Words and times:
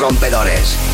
rompedores. 0.00 0.89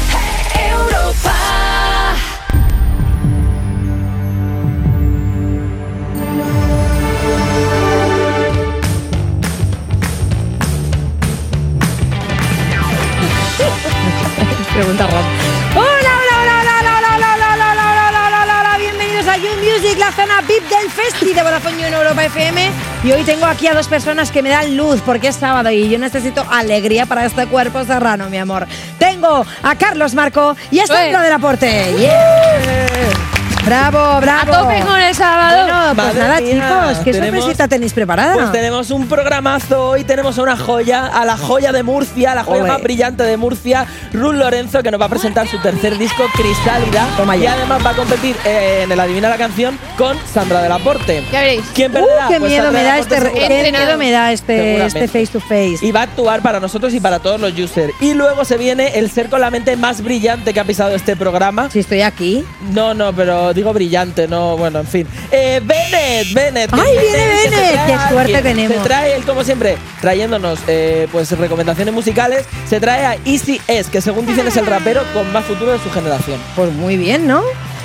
Festi 20.97 21.35
de 21.35 21.43
Vodafone 21.43 21.79
You 21.79 21.87
en 21.89 21.95
Europa 21.95 22.25
FM. 22.25 22.71
Y 23.05 23.13
hoy 23.13 23.23
tengo 23.25 23.45
aquí 23.45 23.67
a 23.67 23.75
dos 23.75 23.87
personas 23.87 24.31
que 24.31 24.43
me 24.43 24.49
dan 24.49 24.77
luz 24.77 25.03
porque 25.05 25.29
es 25.29 25.37
sábado 25.37 25.71
y 25.71 25.91
yo 25.91 25.99
necesito 25.99 26.45
alegría 26.51 27.05
para 27.05 27.27
este 27.27 27.47
cuerpo 27.47 27.85
serrano, 27.85 28.31
mi 28.31 28.39
amor. 28.39 28.67
Tengo 28.99 29.45
a 29.63 29.75
Carlos 29.77 30.15
Marco 30.15 30.57
y 30.71 30.81
a 30.81 30.87
Sandra 30.87 31.23
del 31.23 31.33
Aporte. 31.33 31.95
¡Yeah! 31.99 33.36
Bravo, 33.67 34.21
bravo. 34.21 34.53
A 34.53 34.59
tope 34.63 34.81
con 34.87 35.01
el 35.01 35.13
sábado. 35.15 35.65
Bueno, 35.67 35.83
pues 35.87 35.97
Madre 35.97 36.19
nada, 36.21 36.41
mía, 36.41 36.53
chicos, 36.53 36.99
¿qué 37.05 37.13
tenemos- 37.13 37.41
sorpresita 37.41 37.67
tenéis 37.69 37.93
preparada? 37.93 38.35
Pues 38.35 38.53
tenemos 38.53 38.91
un 38.93 39.09
programazo. 39.09 39.89
Hoy 39.89 40.05
tenemos 40.05 40.39
a 40.39 40.43
una 40.43 40.57
joya, 40.57 41.07
a 41.07 41.25
la 41.25 41.37
joya 41.37 41.73
de 41.73 41.83
Murcia, 41.83 42.35
la 42.37 42.45
joya 42.45 42.63
más 42.65 42.81
brillante 42.81 43.25
de 43.25 43.37
Murcia, 43.37 43.85
Ruth 44.13 44.35
Lorenzo, 44.35 44.85
que 44.85 44.91
nos 44.93 45.01
va 45.01 45.07
a 45.07 45.09
presentar 45.09 45.49
su 45.49 45.59
tercer 45.61 45.99
disco, 45.99 46.23
Crisálida. 46.35 47.09
Toma 47.17 47.37
y 47.37 47.45
además 47.47 47.85
va 47.85 47.91
a 47.91 47.95
competir 47.95 48.37
eh, 48.45 48.83
en 48.85 48.93
el 48.93 49.01
Adivina 49.01 49.29
la 49.29 49.37
canción 49.37 49.77
con 49.99 50.17
Sandra 50.33 50.63
del 50.63 50.71
Aporte. 50.71 51.25
Ya 51.33 51.41
veréis. 51.41 51.63
¿Quién 51.75 51.91
Uh, 51.91 51.95
perderá? 51.95 52.29
qué 52.29 52.39
Pues 52.39 52.51
miedo 52.53 52.65
Sandra 52.67 52.81
me 52.83 52.87
da 52.89 52.99
este, 52.99 53.17
qué 53.49 53.73
miedo 53.73 53.99
me 53.99 54.11
da 54.13 54.33
este, 54.33 54.87
este 54.87 55.09
face 55.09 55.27
to 55.27 55.41
face. 55.41 55.79
Y 55.83 55.91
va 55.91 56.01
a 56.01 56.05
actuar 56.05 56.41
para 56.41 56.61
nosotros 56.61 56.95
y 56.95 57.01
para 57.01 57.19
todos 57.19 57.41
los 57.41 57.53
users. 57.59 57.93
Y 58.01 58.15
luego 58.15 58.45
se 58.45 58.57
viene 58.59 58.97
el 58.99 59.11
ser 59.11 59.29
con 59.29 59.41
la 59.41 59.51
mente 59.51 59.77
más 59.77 60.03
brillante 60.05 60.55
que 60.55 60.61
ha 60.61 60.65
pisado 60.65 60.95
este 60.95 61.17
programa. 61.17 61.69
Si 61.71 61.81
estoy 61.81 62.03
aquí. 62.03 62.45
No, 62.73 62.95
no, 62.95 63.13
pero 63.13 63.53
digo 63.57 63.73
brillante, 63.73 64.29
no, 64.29 64.57
bueno, 64.57 64.79
en 64.81 64.87
fin. 64.87 65.07
Eh, 65.33 65.61
Bennett, 65.65 66.33
Bennett. 66.33 66.71
que 66.73 66.81
¡Ay, 66.81 66.99
viene 67.01 67.19
que 67.19 67.51
Bennett! 67.51 67.73
trae 67.73 67.87
¡Qué 67.87 68.09
suerte 68.15 68.37
alguien. 68.37 68.43
tenemos! 68.43 68.77
Se 68.77 68.83
trae 68.85 69.17
él, 69.17 69.25
como 69.25 69.43
siempre, 69.43 69.77
trayéndonos 70.01 70.61
eh, 70.69 71.09
pues 71.11 71.31
recomendaciones 71.37 71.93
musicales. 71.93 72.47
Se 72.69 72.79
trae 72.79 73.05
a 73.07 73.17
Easy 73.25 73.61
S, 73.67 73.91
que 73.91 74.01
según 74.01 74.27
dicen 74.27 74.47
es 74.47 74.57
el 74.57 74.67
rapero 74.67 75.03
con 75.13 75.33
más 75.33 75.45
futuro 75.45 75.73
de 75.73 75.79
su 75.81 75.91
generación. 75.91 76.39
Pues 76.55 76.73
muy 76.73 76.97
bien, 76.97 77.27
¿no? 77.27 77.43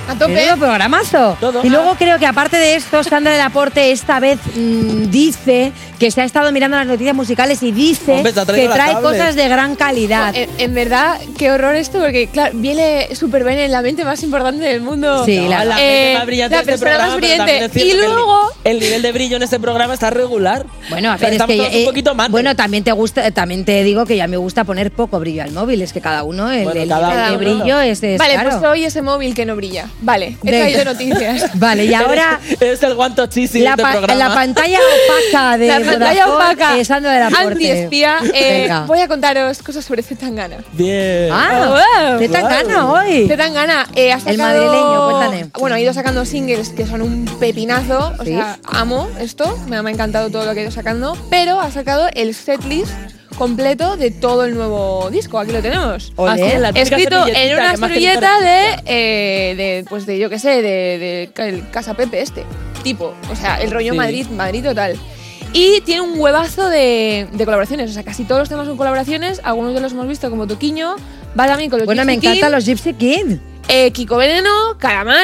A 0.10 0.16
tope. 0.16 0.34
Menudo 0.34 0.58
programazo. 0.58 1.38
Todo. 1.40 1.62
Y 1.64 1.70
luego 1.70 1.96
creo 1.96 2.20
que 2.20 2.26
aparte 2.26 2.58
de 2.58 2.76
esto, 2.76 3.04
Sandra 3.04 3.32
del 3.32 3.42
Aporte 3.42 3.92
esta 3.92 4.20
vez 4.20 4.40
mm, 4.56 5.10
dice 5.10 5.72
que 6.00 6.10
se 6.12 6.20
ha 6.22 6.24
estado 6.26 6.52
mirando 6.52 6.76
las 6.76 6.88
noticias 6.88 7.16
musicales 7.16 7.62
y 7.64 7.72
dice 7.72 8.14
Hombre, 8.14 8.34
que 8.34 8.68
trae 8.68 8.94
tablet. 8.94 9.02
cosas 9.02 9.36
de 9.36 9.48
gran 9.48 9.76
calidad. 9.76 10.36
En, 10.36 10.50
en 10.58 10.74
verdad, 10.74 11.18
qué 11.38 11.52
horror 11.52 11.76
esto, 11.76 12.00
porque 12.00 12.28
claro, 12.28 12.52
viene 12.56 13.10
súper 13.16 13.44
bien 13.44 13.60
en 13.60 13.72
la 13.72 13.82
mente 13.84 14.04
más 14.04 14.22
importante 14.24 14.66
del 14.66 14.82
mundo. 14.82 15.24
Sí, 15.26 15.38
la- 15.48 15.64
la 15.64 15.76
Eh, 15.80 15.86
mente 16.06 16.18
más 16.18 16.26
brillante 16.26 16.56
la 16.56 16.60
este 16.62 16.72
persona 16.72 16.90
programa, 16.92 17.12
más 17.12 17.18
brillante. 17.22 17.80
Y 17.86 17.92
el- 17.92 17.98
luego- 18.02 18.42
El, 18.64 18.80
nivel 18.80 19.02
de 19.04 19.12
brillo 19.12 19.36
en 19.38 19.44
este 19.44 19.60
programa 19.60 19.94
está 19.94 20.10
regular. 20.10 20.66
Bueno, 20.90 21.12
a 21.12 21.18
ver, 21.18 21.34
es 21.36 21.44
que 21.44 21.56
eh, 21.68 21.80
un 21.82 21.86
poquito 21.86 22.16
mal. 22.16 22.32
bueno, 22.32 22.56
también 22.56 22.84
te 22.84 22.92
gusta, 22.92 23.26
eh, 23.28 23.32
también 23.32 23.64
te 23.64 23.84
digo 23.84 24.06
que 24.06 24.18
ya 24.18 24.28
me 24.28 24.38
gusta 24.38 24.64
poner 24.64 24.92
poco 24.92 25.20
brillo 25.20 25.44
al 25.44 25.52
móvil, 25.52 25.82
es 25.84 25.94
que 25.94 26.02
cada 26.02 26.24
uno 26.24 26.50
el, 26.52 26.64
Bueno, 26.64 26.82
el 26.82 26.90
cada 26.90 27.30
uno. 27.30 27.38
brillo 27.38 27.80
es, 27.80 28.02
es 28.02 28.18
Vale, 28.18 28.34
claro. 28.34 28.50
pues 28.50 28.64
hoy 28.64 28.84
ese 28.86 29.02
móvil 29.04 29.36
que 29.36 29.46
no 29.46 29.56
brilla. 29.56 29.86
Vale, 30.00 30.38
he 30.44 30.48
traído 30.50 30.86
noticias. 30.86 31.52
Vale, 31.60 31.86
y 31.86 31.94
ahora 31.94 32.40
eres 32.60 32.82
el 32.84 32.96
guanto 32.96 33.28
chisi 33.28 33.60
de 33.60 33.66
la, 33.66 33.72
este 33.72 33.84
programa. 33.84 34.16
la 34.16 34.34
pantalla 34.34 34.80
opaca 34.80 35.58
de 35.58 35.68
La 35.68 35.80
pantalla 35.80 36.26
Vodafone 36.26 36.46
opaca. 36.54 36.78
es 36.80 36.88
Sandra 36.88 37.28
Aporte. 37.28 37.48
Antiespía. 37.48 38.18
Eh, 38.34 38.70
voy 38.88 39.00
a 39.00 39.08
contaros 39.08 39.62
cosas 39.62 39.86
sobre 39.86 40.02
Zetangana. 40.04 40.58
Bien. 40.74 41.30
Ah, 41.32 41.68
Wow. 42.10 42.20
¿qué 42.20 42.30
tan 42.30 42.42
Wow. 42.42 42.50
gana 42.50 42.92
hoy? 42.92 43.28
Zetangana 43.28 43.88
eh, 43.96 44.12
ha 44.12 44.20
sacado... 44.20 44.32
El 44.32 44.38
madrileño, 44.40 45.10
cuéntame. 45.10 45.46
Bueno, 45.60 45.76
ha 45.76 45.80
ido 45.80 45.94
sacando 45.94 46.26
singles 46.26 46.70
que 46.70 46.86
son 46.86 47.02
un 47.02 47.26
pepinazo. 47.40 48.14
O 48.20 48.24
Sí. 48.24 48.32
sea, 48.34 48.58
amo 48.66 49.08
esto. 49.20 49.58
Me, 49.68 49.82
me 49.82 49.90
ha 49.92 49.94
encantado 49.94 50.30
todo 50.30 50.46
lo 50.46 50.54
que 50.54 50.62
ha 50.62 50.64
ido 50.64 50.72
sacando. 50.72 51.16
Pero 51.30 51.60
ha 51.60 51.70
sacado 51.72 52.08
el 52.14 52.34
setlist 52.34 52.92
completo 53.38 53.98
de 53.98 54.12
todo 54.12 54.46
el 54.46 54.54
nuevo 54.56 55.10
disco. 55.12 55.40
Aquí 55.40 55.52
lo 55.52 55.62
tenemos. 55.62 56.14
Olé. 56.16 56.32
Así 56.32 56.44
en 56.56 56.62
la 56.62 56.74
típica 56.74 56.96
Escrito 56.98 57.28
en 57.28 57.54
una 57.54 57.76
servilleta 57.78 58.40
de, 58.40 58.66
eh, 58.86 59.56
de, 59.56 59.86
pues 59.90 60.06
de, 60.06 60.20
yo 60.20 60.30
qué 60.30 60.40
sé, 60.40 60.62
de, 60.62 61.30
el 61.36 61.70
Casa 61.72 61.94
Pepe 61.96 62.22
este, 62.22 62.44
tipo, 62.84 63.14
o 63.32 63.36
sea, 63.36 63.62
el 63.62 63.72
rollo 63.72 63.92
Sí. 63.94 63.98
Madrid, 63.98 64.28
Madrid 64.28 64.64
total. 64.64 64.98
Y 65.54 65.82
tiene 65.82 66.02
un 66.02 66.18
huevazo 66.20 66.70
de, 66.70 67.28
de 67.34 67.46
colaboraciones, 67.46 67.90
o 67.90 67.94
sea, 67.94 68.04
casi 68.04 68.24
todos 68.24 68.40
los 68.40 68.50
temas 68.50 68.68
son 68.68 68.78
colaboraciones, 68.78 69.42
algunos 69.44 69.74
de 69.74 69.82
los 69.82 69.92
hemos 69.92 70.08
visto 70.08 70.30
como 70.30 70.48
Toquiño, 70.48 70.96
va 71.38 71.46
también 71.48 71.70
con 71.70 71.80
los 71.80 71.86
Bueno, 71.86 72.06
me 72.06 72.14
encantan 72.14 72.50
King, 72.50 72.56
los 72.56 72.66
Gypsy 72.66 72.94
Kid. 72.94 73.38
eh, 73.68 73.92
Kiko 73.92 74.16
Veneno, 74.16 74.78
Calamaro, 74.78 75.20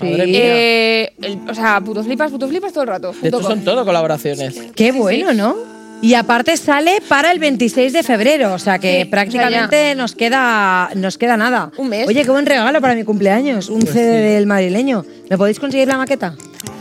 Madre 0.00 0.26
mía. 0.26 0.40
eh, 0.42 1.12
el- 1.20 1.40
o 1.50 1.54
sea, 1.54 1.82
puto 1.82 2.02
flipas, 2.02 2.30
puto 2.30 2.48
flipas 2.48 2.72
todo 2.72 2.84
el 2.84 2.88
rato. 2.88 3.12
Hecho, 3.22 3.42
son 3.42 3.62
todo 3.62 3.84
colaboraciones. 3.84 4.54
Qué 4.74 4.90
bueno, 4.92 5.34
¿no? 5.34 5.54
Y 6.00 6.14
aparte 6.14 6.56
sale 6.56 7.02
para 7.08 7.32
el 7.32 7.40
26 7.40 7.92
de 7.92 8.02
febrero, 8.04 8.54
o 8.54 8.58
sea 8.58 8.78
que 8.78 9.00
Sí, 9.02 9.04
prácticamente 9.06 9.94
nos 9.96 10.14
queda 10.14 10.90
nos 10.94 11.18
queda 11.18 11.36
nada. 11.36 11.72
Un 11.76 11.88
mes. 11.88 12.06
Oye, 12.06 12.22
qué 12.24 12.30
buen 12.30 12.46
regalo 12.46 12.80
para 12.80 12.94
mi 12.94 13.02
cumpleaños, 13.04 13.68
un 13.68 13.80
Pues 13.80 13.92
CD 13.94 14.28
sí. 14.28 14.34
del 14.34 14.46
madrileño. 14.46 15.04
¿Me 15.30 15.36
podéis 15.36 15.58
conseguir 15.60 15.88
la 15.88 15.96
maqueta? 15.98 16.34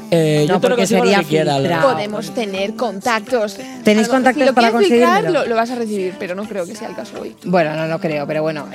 Eh, 0.10 0.46
No, 0.48 0.54
yo 0.56 0.60
te 0.62 0.70
lo 0.70 0.76
porque 0.76 0.76
consigo 0.84 1.02
sería 1.02 1.18
lo 1.18 1.24
que 1.24 1.30
quiera. 1.30 1.82
Podemos 1.82 2.32
tener 2.34 2.76
contactos. 2.76 3.58
¿Tenéis 3.84 4.08
contactos 4.08 4.42
si 4.42 4.48
lo 4.48 4.54
para 4.56 4.72
conseguírmelo? 4.72 5.32
Lo, 5.32 5.46
lo 5.48 5.56
vas 5.56 5.70
a 5.72 5.76
recibir, 5.76 6.14
pero 6.18 6.34
no 6.34 6.46
creo 6.46 6.66
que 6.66 6.76
sea 6.76 6.88
el 6.88 6.96
caso 6.96 7.20
hoy. 7.22 7.36
Bueno, 7.44 7.76
no, 7.76 7.88
no 7.88 8.00
creo, 8.00 8.26
pero 8.26 8.42
bueno. 8.42 8.68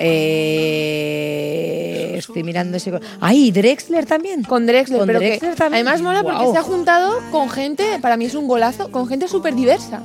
eh, 1.12 2.14
estoy 2.18 2.42
mirando 2.42 2.76
ese. 2.76 2.92
¡Ay, 3.20 3.50
Drexler 3.50 4.04
también! 4.06 4.42
Con 4.44 4.66
Drexler, 4.66 4.98
Con 4.98 5.06
pero 5.06 5.20
que 5.20 5.38
también. 5.56 5.86
además 5.88 6.02
mola 6.02 6.22
porque 6.22 6.50
se 6.52 6.58
ha 6.58 6.62
juntado 6.62 7.18
con 7.30 7.48
gente, 7.50 7.84
para 8.00 8.16
mí 8.18 8.26
es 8.26 8.34
un 8.34 8.46
golazo, 8.46 8.90
con 8.90 9.08
gente 9.08 9.26
súper 9.28 9.54
diversa, 9.54 10.02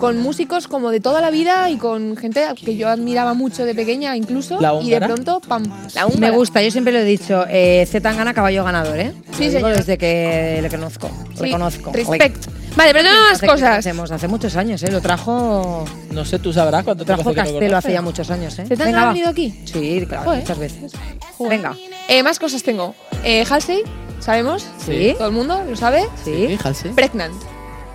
con 0.00 0.18
músicos 0.18 0.66
como 0.68 0.90
de 0.90 1.00
toda 1.00 1.20
la 1.20 1.30
vida 1.30 1.70
y 1.70 1.76
con 1.76 2.16
gente 2.16 2.42
que 2.64 2.76
yo 2.76 2.88
admiraba 2.88 3.34
mucho 3.34 3.64
de 3.64 3.74
pequeña 3.74 4.16
incluso, 4.16 4.60
La 4.60 4.74
y 4.82 4.90
de 4.90 5.00
pronto, 5.00 5.40
pam, 5.40 5.62
la 5.94 6.06
Me 6.08 6.14
húngara. 6.14 6.36
gusta, 6.36 6.62
yo 6.62 6.70
siempre 6.70 6.92
lo 6.92 6.98
he 6.98 7.04
dicho. 7.04 7.44
Eh, 7.48 7.86
Z 7.88 8.12
gana 8.12 8.34
caballo 8.34 8.64
ganador, 8.64 8.98
¿eh? 8.98 9.03
Sí, 9.32 9.44
Lo 9.44 9.50
digo 9.50 9.52
señor. 9.60 9.76
Desde 9.76 9.98
que 9.98 10.58
le 10.62 10.68
conozco. 10.68 11.10
Sí, 11.34 11.42
le 11.44 11.50
conozco. 11.50 11.92
Respect. 11.92 12.46
Vale, 12.76 12.92
pero 12.92 13.04
tengo 13.08 13.20
más 13.22 13.32
Hace 13.34 13.46
cosas. 13.46 13.70
conocemos, 13.70 14.10
Hace 14.10 14.28
muchos 14.28 14.56
años, 14.56 14.82
¿eh? 14.82 14.90
Lo 14.90 15.00
trajo. 15.00 15.84
No 16.10 16.24
sé, 16.24 16.38
tú 16.38 16.52
sabrás 16.52 16.82
cuánto 16.84 17.04
tiempo 17.04 17.22
Trajo 17.22 17.30
hace 17.30 17.40
que 17.42 17.52
lo 17.52 17.52
Castelo 17.58 17.76
hace 17.76 17.92
ya 17.92 18.02
muchos 18.02 18.30
años, 18.30 18.58
¿eh? 18.58 18.64
¿Zetangana 18.66 18.84
Venga, 18.86 19.00
ha 19.00 19.04
va. 19.06 19.12
venido 19.12 19.28
aquí? 19.30 19.60
Sí, 19.64 20.04
claro, 20.08 20.24
Joder. 20.24 20.40
muchas 20.40 20.58
veces. 20.58 20.92
Joder. 21.38 21.56
Venga. 21.58 21.76
Eh, 22.08 22.22
más 22.22 22.38
cosas 22.38 22.62
tengo. 22.62 22.94
Eh, 23.22 23.44
Halsey, 23.48 23.82
¿sabemos? 24.20 24.66
Sí. 24.84 25.14
Todo 25.16 25.28
el 25.28 25.34
mundo 25.34 25.62
lo 25.68 25.76
sabe. 25.76 26.04
Sí. 26.24 26.46
Fíjate. 26.48 26.90
Pregnant. 26.90 27.34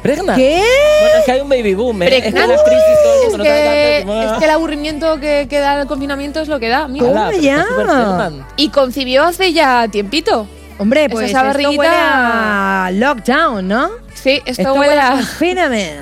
¿Pregna? 0.01 0.33
¿Qué? 0.33 0.63
Bueno, 1.01 1.19
es 1.19 1.25
que 1.25 1.31
hay 1.33 1.41
un 1.41 1.49
baby 1.49 1.73
boom, 1.73 2.01
¿eh? 2.03 2.05
Es 2.07 2.13
que 2.23 2.31
Pregnant. 2.31 2.51
las 2.51 2.61
crisis 2.63 2.83
todo 3.03 3.13
el 3.13 3.19
Es 3.19 3.29
mundo 3.31 3.37
no 3.39 3.43
que, 3.43 3.49
sabe 3.49 4.03
tanto, 4.05 4.31
es 4.33 4.39
que 4.39 4.45
el 4.45 4.51
aburrimiento 4.51 5.19
que, 5.19 5.47
que 5.49 5.59
da 5.59 5.81
el 5.81 5.87
confinamiento 5.89 6.39
es 6.39 6.47
lo 6.47 6.57
que 6.57 6.69
da. 6.69 6.87
Mira. 6.87 7.31
Ya. 7.41 7.65
pregnant. 7.75 8.43
Y 8.55 8.69
concibió 8.69 9.23
hace 9.25 9.51
ya 9.51 9.89
tiempito. 9.91 10.47
Hombre, 10.79 11.05
Esa 11.05 11.11
pues 11.11 11.29
esa 11.29 11.39
esto 11.39 11.47
barriguita- 11.53 11.77
huele 11.77 11.95
a 11.95 12.89
lockdown, 12.93 13.67
¿no? 13.67 13.89
Sí, 14.13 14.41
esto, 14.45 14.61
Esto 14.63 14.73
huele 14.73 14.99
a. 14.99 15.21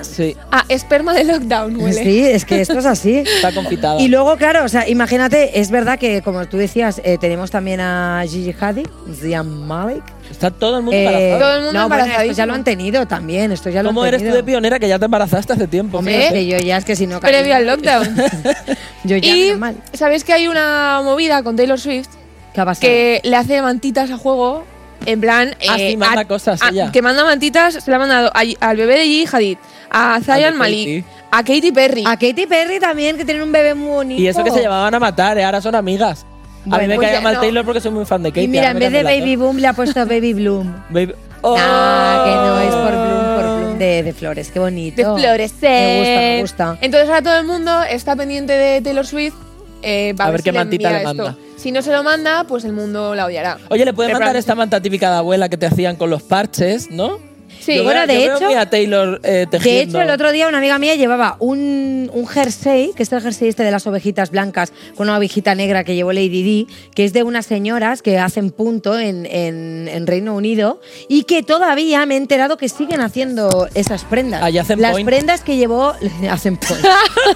Sí, 0.04 0.36
a 0.52 0.64
esperma 0.70 1.14
de 1.14 1.24
lockdown. 1.24 1.76
Huele. 1.80 2.04
Sí, 2.04 2.24
es 2.26 2.46
que 2.46 2.62
esto 2.62 2.80
es 2.80 2.86
así. 2.86 3.18
está 3.36 3.52
confitada. 3.54 4.00
Y 4.02 4.08
luego, 4.08 4.38
claro, 4.38 4.64
o 4.64 4.70
sea, 4.70 4.88
imagínate, 4.88 5.60
es 5.60 5.70
verdad 5.70 6.00
que, 6.00 6.22
como 6.22 6.46
tú 6.48 6.58
decías, 6.58 7.02
eh, 7.04 7.18
tenemos 7.20 7.52
también 7.52 7.80
a 7.80 8.24
Gigi 8.28 8.56
Hadid, 8.60 8.88
Zian 9.20 9.68
Malik. 9.68 10.04
Está 10.32 10.52
todo 10.52 10.78
el 10.78 10.84
mundo 10.84 10.98
Eh, 10.98 11.06
embarazado. 11.06 11.40
Todo 11.40 11.56
el 11.58 11.64
mundo 11.64 11.80
no, 11.80 11.88
bueno, 11.90 12.06
esto 12.06 12.34
ya 12.34 12.46
lo 12.46 12.54
han 12.54 12.64
tenido 12.64 13.06
también, 13.08 13.52
esto 13.52 13.70
ya 13.70 13.82
lo 13.84 13.90
¿Cómo 13.90 14.02
han 14.02 14.10
eres 14.10 14.24
tú 14.28 14.34
de 14.34 14.44
pionera 14.44 14.78
que 14.80 14.88
ya 14.88 15.00
te 15.00 15.06
embarazaste 15.06 15.54
hace 15.54 15.68
tiempo? 15.68 16.00
Hombre, 16.00 16.30
que 16.32 16.46
yo 16.48 16.58
ya 16.58 16.78
es 16.78 16.86
que 16.86 16.96
si 16.96 17.08
no... 17.08 17.20
Previo 17.20 17.56
al 17.56 17.66
lockdown. 17.66 18.16
yo 19.06 19.18
ya 19.18 19.36
y 19.36 19.50
normal. 19.52 19.78
sabéis 19.94 20.24
que 20.24 20.34
hay 20.34 20.48
una 20.48 21.02
movida 21.04 21.44
con 21.44 21.56
Taylor 21.56 21.80
Swift 21.80 22.10
¿Qué 22.58 22.62
ha 22.62 22.66
pasado? 22.66 22.82
que 22.82 23.22
le 23.24 23.36
hace 23.36 23.62
mantitas 23.62 24.10
a 24.10 24.18
juego. 24.18 24.64
En 25.06 25.22
plan. 25.22 25.56
Ah, 25.70 25.76
eh, 25.78 25.92
sí, 25.92 25.98
manda 25.98 26.22
a- 26.22 26.26
cosas 26.26 26.60
a- 26.62 26.70
ella. 26.70 26.92
Que 26.92 27.04
manda 27.04 27.24
mantitas, 27.24 27.76
se 27.76 27.90
le 27.92 27.96
ha 27.96 28.00
mandado 28.00 28.32
a- 28.34 28.68
al 28.68 28.78
bebé 28.78 28.98
de 28.98 29.04
Gigi 29.04 29.28
Hadid, 29.32 29.58
a 29.92 30.20
Zayan 30.24 30.54
de 30.54 30.58
Malik, 30.58 31.06
a 31.32 31.44
Katy 31.44 31.72
Perry. 31.72 32.04
A 32.06 32.18
Katy 32.18 32.48
Perry 32.48 32.80
también, 32.80 33.16
que 33.16 33.24
tiene 33.24 33.44
un 33.44 33.52
bebé 33.52 33.76
muy 33.76 33.90
bonito. 33.90 34.22
Y 34.22 34.28
eso 34.28 34.44
que 34.44 34.50
se 34.52 34.60
llevaban 34.62 34.94
a 34.96 35.00
matar, 35.00 35.38
¿eh? 35.38 35.46
ahora 35.46 35.62
son 35.62 35.76
amigas. 35.76 36.26
a 36.66 36.70
mí 36.70 36.72
Bueno, 36.72 36.88
me 36.90 36.96
pues 36.96 37.08
caía 37.08 37.20
ya 37.20 37.24
mal 37.24 37.34
no. 37.36 37.40
Taylor 37.42 37.64
porque 37.64 37.80
soy 37.80 37.92
muy 37.92 38.06
fan 38.06 38.24
de 38.24 38.32
Katy. 38.32 38.42
Y 38.42 38.48
mira, 38.48 38.72
en 38.72 38.80
vez 38.80 38.92
de 38.92 39.04
Baby 39.04 39.36
Boom 39.38 39.58
le 39.58 39.68
ha 39.68 39.74
puesto 39.74 40.06
Baby 40.06 40.34
Bloom. 40.34 40.74
Baby... 40.90 41.14
No, 41.44 41.54
que 41.56 42.32
no 42.32 42.60
es 42.60 42.76
por 42.76 42.94
Oh. 42.94 43.04
Bloom, 43.06 43.36
por 43.36 43.60
Bloom 43.60 43.78
de, 43.78 44.04
de 44.04 44.14
flores. 44.14 44.50
Qué 44.52 44.60
bonito. 44.60 45.14
de 45.16 45.22
florecer. 45.22 45.62
Me 45.70 46.00
gusta, 46.00 46.20
me 46.20 46.42
gusta. 46.74 46.78
Entonces 46.82 47.08
ahora 47.10 47.22
todo 47.22 47.38
el 47.38 47.46
mundo 47.46 47.84
está 47.84 48.16
pendiente 48.16 48.52
de 48.54 48.82
Taylor 48.82 49.06
Swift. 49.06 49.36
Eh, 49.82 50.14
va 50.20 50.26
A 50.26 50.28
a, 50.28 50.32
ver 50.32 50.42
qué 50.44 50.50
si 50.50 50.54
le 50.54 50.60
mantita 50.60 50.88
envía 50.90 51.04
le 51.04 51.10
esto. 51.12 51.24
manda. 51.24 51.38
Si 51.58 51.72
no 51.72 51.82
se 51.82 51.92
lo 51.92 52.04
manda, 52.04 52.44
pues 52.46 52.64
el 52.66 52.74
mundo 52.74 53.16
la 53.16 53.26
odiará. 53.26 53.58
Oye, 53.70 53.84
le 53.86 53.94
puedes 53.94 54.10
Pero 54.12 54.20
mandar 54.20 54.36
esta 54.36 54.54
manta 54.56 54.80
típica 54.82 55.10
de 55.12 55.18
abuela 55.18 55.50
que 55.50 55.58
te 55.58 55.66
hacían 55.66 55.96
con 55.96 56.10
los 56.10 56.22
parches, 56.24 56.90
¿no? 56.92 57.20
Sí, 57.60 57.76
Yo 57.76 57.84
bueno, 57.84 58.02
veo- 58.08 58.08
de 58.08 58.26
yo 58.26 58.36
hecho- 58.50 58.60
a 58.60 58.66
Taylor 58.70 59.20
eh, 59.24 59.46
De 59.50 59.82
hecho, 59.82 60.02
el 60.02 60.10
otro 60.10 60.32
día 60.32 60.48
una 60.48 60.58
amiga 60.58 60.78
mía 60.80 60.96
llevaba 60.96 61.36
un, 61.40 62.10
un 62.14 62.28
jersey, 62.28 62.92
que 62.96 63.04
es 63.04 63.12
el 63.12 63.22
jersey 63.22 63.50
este 63.50 63.64
de 63.64 63.72
las 63.72 63.86
ovejitas 63.88 64.32
blancas, 64.32 64.72
con 64.96 65.08
una 65.10 65.18
ovejita 65.18 65.56
negra 65.56 65.84
que 65.84 65.96
llevó 65.96 66.14
Lady 66.14 66.44
Di, 66.44 66.68
que 66.96 67.06
es 67.06 67.14
de 67.14 67.24
unas 67.24 67.46
señoras 67.46 68.02
que 68.02 68.18
hacen 68.20 68.52
punto 68.52 68.98
en, 69.00 69.26
en- 69.26 69.88
en 69.88 70.08
Reino 70.08 70.36
Unido 70.36 70.80
y 71.10 71.24
que 71.24 71.44
todavía 71.44 72.06
me 72.06 72.16
he 72.16 72.18
enterado 72.18 72.58
que 72.58 72.70
siguen 72.70 73.02
haciendo 73.02 73.68
esas 73.74 74.04
prendas. 74.04 74.44
Allí 74.44 74.58
hacen 74.58 74.82
las 74.82 74.92
point. 74.92 75.08
prendas 75.08 75.42
que 75.42 75.58
llevó. 75.58 75.94
hacen 76.30 76.58
point. 76.58 76.84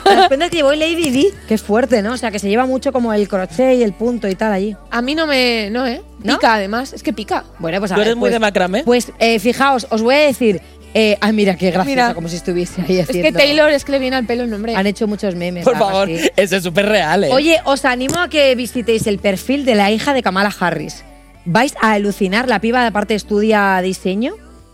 las 0.05 0.27
prendas 0.27 0.49
que 0.49 0.57
llevó 0.57 0.73
Lady 0.73 1.09
Di, 1.09 1.27
que 1.47 1.53
es 1.55 1.61
fuerte, 1.61 2.01
¿no? 2.01 2.13
O 2.13 2.17
sea, 2.17 2.31
que 2.31 2.39
se 2.39 2.49
lleva 2.49 2.65
mucho 2.65 2.91
como 2.91 3.13
el 3.13 3.27
crochet 3.27 3.77
y 3.79 3.83
el 3.83 3.93
punto 3.93 4.27
y 4.27 4.35
tal 4.35 4.51
allí. 4.53 4.75
A 4.89 5.01
mí 5.01 5.15
no 5.15 5.27
me. 5.27 5.69
No, 5.71 5.85
¿eh? 5.87 6.01
¿No? 6.23 6.35
Pica, 6.37 6.53
además. 6.55 6.93
Es 6.93 7.01
que 7.01 7.13
pica. 7.13 7.45
Bueno, 7.57 7.79
pues 7.79 7.91
a 7.91 7.95
¿Tú 7.95 7.99
ver, 7.99 8.09
eres 8.09 8.15
muy 8.17 8.25
pues- 8.29 8.33
de 8.33 8.39
macramé? 8.39 8.83
Pues 8.83 9.11
eh, 9.17 9.39
fijaos, 9.39 9.87
os 9.89 10.00
voy 10.01 10.15
a 10.15 10.19
decir. 10.19 10.61
eh, 10.93 11.17
ay, 11.21 11.31
mira, 11.33 11.55
qué 11.55 11.67
gracioso, 11.71 11.89
Mira. 11.89 12.13
como 12.13 12.27
si 12.27 12.35
estuviese 12.35 12.81
ahí 12.81 12.97
Es 12.99 13.09
haciendo. 13.09 13.29
que 13.29 13.33
Taylor 13.33 13.69
es 13.71 13.85
que 13.85 13.93
le 13.93 13.99
viene 13.99 14.15
al 14.17 14.25
pelo 14.25 14.43
el 14.43 14.49
nombre. 14.49 14.75
Han 14.75 14.87
hecho 14.87 15.07
muchos 15.07 15.35
memes. 15.35 15.63
Por 15.63 15.75
algo 15.75 15.87
favor, 15.87 16.09
así. 16.11 16.29
ese 16.35 16.57
es 16.57 16.63
súper 16.63 16.87
real, 16.87 17.23
¿eh? 17.23 17.29
Oye, 17.31 17.57
os 17.65 17.85
animo 17.85 18.19
a 18.19 18.27
que 18.29 18.53
visitéis 18.55 19.07
el 19.07 19.17
perfil 19.19 19.63
de 19.65 19.75
la 19.75 19.89
hija 19.91 20.13
de 20.13 20.21
Kamala 20.21 20.53
Harris. 20.59 21.03
Vais 21.45 21.73
a 21.81 21.93
alucinar. 21.93 22.47
La 22.47 22.59
piba, 22.59 22.85
aparte, 22.85 23.15
estudia 23.15 23.79
diseño. 23.81 24.33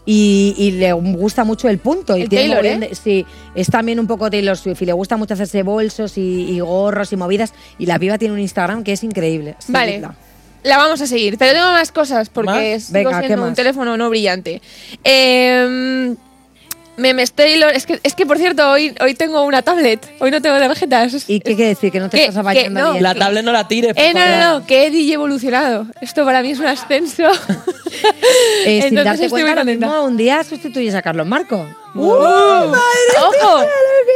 Y, 0.10 0.56
y 0.58 0.72
le 0.72 0.94
gusta 0.94 1.44
mucho 1.44 1.68
el 1.68 1.80
punto. 1.80 2.16
Y 2.18 2.22
El 2.22 2.30
tiene 2.30 2.46
Taylor, 2.46 2.64
mogollón 2.64 2.84
¿eh? 2.84 2.88
de- 2.90 2.96
sí, 2.96 3.26
es 3.56 3.68
también 3.68 4.00
un 4.00 4.08
poco 4.08 4.30
Taylor 4.32 4.56
Swift. 4.56 4.82
Y 4.82 4.86
le 4.86 4.94
gusta 4.94 5.18
mucho 5.18 5.34
hacerse 5.34 5.64
bolsos 5.64 6.18
y, 6.18 6.22
y 6.50 6.60
gorros 6.62 7.12
y 7.12 7.18
movidas. 7.18 7.54
Y 7.78 7.86
la 7.88 8.00
piba 8.00 8.18
tiene 8.18 8.34
un 8.34 8.40
Instagram 8.40 8.84
que 8.86 8.94
es 8.94 9.04
increíble. 9.04 9.56
Vale. 9.68 9.88
Seguidla. 9.92 10.16
La 10.64 10.78
vamos 10.78 11.00
a 11.02 11.08
seguir. 11.08 11.38
Pero 11.38 11.54
tengo 11.54 11.72
más 11.72 11.92
cosas 11.92 12.30
porque 12.30 12.50
¿Más? 12.52 12.62
es 12.64 12.92
Venga, 12.92 13.10
sigo 13.12 13.22
¿qué 13.22 13.28
siendo 13.28 13.46
un 13.46 13.54
teléfono 13.56 13.96
no 13.98 14.10
brillante. 14.10 14.62
Eh, 15.04 16.16
memes 16.98 17.32
Taylor. 17.32 17.72
Es 17.74 17.86
que, 17.86 18.00
es 18.04 18.16
que 18.16 18.26
por 18.26 18.38
cierto, 18.38 18.70
hoy, 18.72 18.94
hoy 19.00 19.14
tengo 19.14 19.44
una 19.46 19.62
tablet. 19.62 20.06
Hoy 20.20 20.32
no 20.32 20.42
tengo 20.42 20.58
tarjetas. 20.58 21.30
¿Y 21.30 21.40
qué 21.40 21.56
quiere 21.56 21.70
decir? 21.70 21.92
Que 21.92 22.00
no 22.00 22.10
te 22.10 22.18
Que- 22.18 22.24
estás 22.26 22.38
apañando 22.38 22.80
que 22.80 22.84
no. 22.86 22.92
bien. 22.94 23.04
la 23.04 23.16
tablet 23.16 23.46
no 23.46 23.52
la 23.52 23.68
tires, 23.68 23.94
por 23.94 24.04
Eh, 24.04 24.14
no, 24.14 24.20
favor. 24.20 24.36
no, 24.38 24.60
no, 24.60 24.66
que 24.66 24.86
he 24.88 24.90
DJ 24.92 25.14
evolucionado. 25.14 25.86
Esto 26.02 26.26
para 26.26 26.42
mí 26.42 26.52
es 26.52 26.60
un 26.60 26.66
ascenso. 26.66 27.24
Eh, 28.66 28.82
sin 28.82 28.98
Entonces 28.98 29.04
darte 29.06 29.26
estoy 29.26 29.30
cuenta, 29.30 29.46
muy 29.48 29.50
lo 29.52 29.62
contenta. 29.62 29.86
mismo 29.88 30.04
un 30.04 30.18
día 30.18 30.44
sustituyes 30.44 30.94
a 30.96 31.02
Carlos 31.02 31.26
Marco. 31.28 31.66
¡Uh! 31.98 32.74
¡Ojo! 33.20 33.66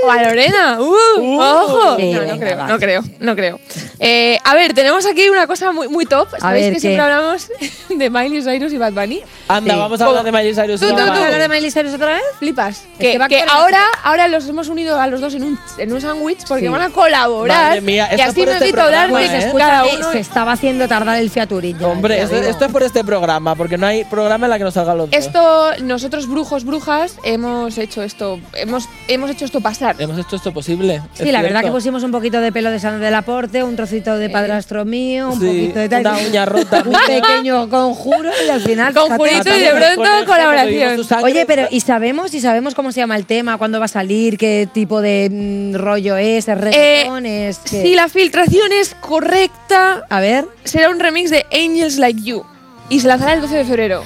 O 0.03 0.11
a 0.11 0.23
Lorena. 0.23 0.77
¡Uh! 0.79 1.39
¡Ojo! 1.39 1.95
Sí, 1.97 2.11
no, 2.13 2.21
no 2.21 2.27
venga, 2.27 2.37
creo, 2.45 2.57
va. 2.57 2.67
no 2.67 2.79
creo, 2.79 3.03
no 3.19 3.35
creo. 3.35 3.59
Eh, 3.99 4.39
a 4.43 4.55
ver, 4.55 4.73
tenemos 4.73 5.05
aquí 5.05 5.29
una 5.29 5.45
cosa 5.45 5.71
muy, 5.71 5.87
muy 5.87 6.05
top. 6.05 6.27
Sabéis 6.39 6.65
ver, 6.65 6.73
que 6.73 6.75
¿qué? 6.77 6.79
siempre 6.81 7.01
hablamos 7.01 7.47
de 7.89 8.09
Miley 8.09 8.41
Cyrus 8.41 8.73
y 8.73 8.77
Bad 8.77 8.93
Bunny. 8.93 9.21
Anda, 9.47 9.73
Sí. 9.73 9.79
vamos 9.79 10.01
a 10.01 10.05
hablar 10.05 10.23
de 10.23 10.31
Miley 10.31 10.55
Cyrus. 10.55 10.79
Tú, 10.79 10.87
tú, 10.87 10.95
Venga, 10.95 11.03
¿Vamos 11.03 11.17
tú. 11.19 11.23
a 11.23 11.25
hablar 11.27 11.41
de 11.41 11.49
Miley 11.49 11.71
Cyrus 11.71 11.93
otra 11.93 12.07
vez? 12.07 12.21
Flipas. 12.39 12.83
que 12.97 13.19
Que, 13.19 13.27
que 13.27 13.43
ahora, 13.47 13.83
ahora 14.03 14.27
los 14.27 14.47
hemos 14.49 14.69
unido 14.69 14.99
a 14.99 15.05
los 15.07 15.21
dos 15.21 15.35
en 15.35 15.43
un, 15.43 15.59
en 15.77 15.93
un 15.93 16.01
sándwich 16.01 16.47
porque 16.47 16.63
Sí. 16.63 16.69
van 16.69 16.81
a 16.81 16.89
colaborar. 16.89 17.67
Madre 17.67 17.81
mía, 17.81 18.07
y 18.11 18.15
esto 18.15 18.31
así 18.31 18.39
por 18.39 18.47
me 18.47 18.53
este 18.53 18.63
evito 18.65 18.79
programa, 18.81 19.23
¿eh? 19.23 19.51
Cada 19.55 19.83
que 19.83 19.95
uno. 19.97 20.11
se 20.11 20.19
estaba 20.19 20.51
haciendo 20.53 20.87
tardar 20.87 21.17
el 21.19 21.29
Fiaturín. 21.29 21.83
Hombre, 21.83 22.21
esto, 22.23 22.37
esto 22.37 22.65
es 22.65 22.71
por 22.71 22.81
este 22.81 23.03
programa, 23.03 23.55
porque 23.55 23.77
no 23.77 23.85
hay 23.85 24.03
programa 24.05 24.47
en 24.47 24.49
la 24.49 24.57
que 24.57 24.63
nos 24.63 24.73
salgan 24.73 24.97
los 24.97 25.11
dos. 25.11 25.19
Esto, 25.19 25.71
nosotros 25.83 26.27
brujos, 26.27 26.63
brujas, 26.63 27.15
hemos 27.23 27.70
hecho 27.77 28.01
esto, 28.03 28.39
hemos, 28.53 28.87
hemos 29.07 29.29
hecho 29.29 29.45
esto 29.45 29.61
pasar. 29.61 29.95
¿Hemos 29.99 30.17
hecho 30.19 30.35
esto 30.35 30.53
posible? 30.53 31.01
Sí, 31.13 31.31
la 31.31 31.41
verdad 31.41 31.61
que 31.63 31.71
pusimos 31.71 32.03
un 32.03 32.11
poquito 32.11 32.39
de 32.41 32.51
pelo 32.51 32.71
de 32.71 32.79
Sandra 32.79 33.05
del 33.05 33.15
Aporte, 33.15 33.63
un 33.63 33.75
trocito 33.75 34.17
de 34.17 34.29
padrastro 34.29 34.85
mío, 34.85 35.29
un 35.29 35.39
Sí, 35.39 35.45
poquito 35.47 35.79
de 35.79 35.89
tal. 35.89 36.01
una 36.01 36.17
uña 36.17 36.45
rota 36.45 36.83
un 36.85 36.95
pequeño 37.07 37.69
conjuro 37.69 38.29
y 38.45 38.49
al 38.49 38.61
final. 38.61 38.93
Conjurito 38.93 39.49
y 39.55 39.59
de 39.61 39.71
pronto 39.71 40.09
colaboración. 40.25 41.01
Oye, 41.23 41.45
pero 41.45 41.67
¿y 41.71 41.79
sabemos, 41.81 42.33
y 42.33 42.41
sabemos 42.41 42.75
cómo 42.75 42.91
se 42.91 42.99
llama 43.01 43.15
el 43.15 43.25
tema, 43.25 43.57
cuándo 43.57 43.79
va 43.79 43.85
a 43.85 43.89
salir, 43.89 44.37
qué 44.37 44.67
tipo 44.73 45.01
de 45.01 45.29
mm, 45.31 45.75
rollo 45.75 46.17
es, 46.17 46.47
es 46.47 46.57
reggaetón, 46.57 47.25
es 47.25 47.59
qué? 47.59 47.81
Si 47.83 47.95
la 47.95 48.07
filtración 48.09 48.71
es 48.71 48.95
correcta, 48.99 50.03
A 50.09 50.19
ver, 50.19 50.45
será 50.63 50.89
un 50.89 50.99
remix 50.99 51.29
de 51.29 51.45
Angels 51.51 51.97
Like 51.97 52.21
You 52.23 52.43
y 52.89 52.99
se 52.99 53.07
lanzará 53.07 53.33
el 53.33 53.41
12 53.41 53.55
de 53.57 53.65
febrero. 53.65 54.03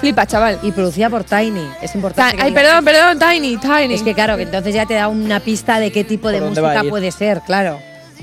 Flipa, 0.00 0.26
chaval. 0.26 0.58
y 0.62 0.72
producida 0.72 1.10
por 1.10 1.24
Tiny, 1.24 1.66
es 1.82 1.92
Ta- 1.92 1.98
importante. 1.98 2.36
que 2.36 2.42
Ay, 2.42 2.52
perdón, 2.52 2.84
perdón, 2.84 3.18
Tiny, 3.18 3.56
Tiny. 3.58 3.94
Es 3.94 4.02
que 4.02 4.14
claro, 4.14 4.36
que 4.36 4.44
entonces 4.44 4.74
ya 4.74 4.86
te 4.86 4.94
da 4.94 5.08
una 5.08 5.40
pista 5.40 5.78
de 5.78 5.92
qué 5.92 6.04
tipo 6.04 6.28
de 6.30 6.38
¿Por 6.38 6.46
dónde 6.46 6.60
va 6.60 6.70
a 6.72 6.74
música 6.76 6.90
puede 6.90 7.12
ser, 7.12 7.40
claro. 7.42 7.78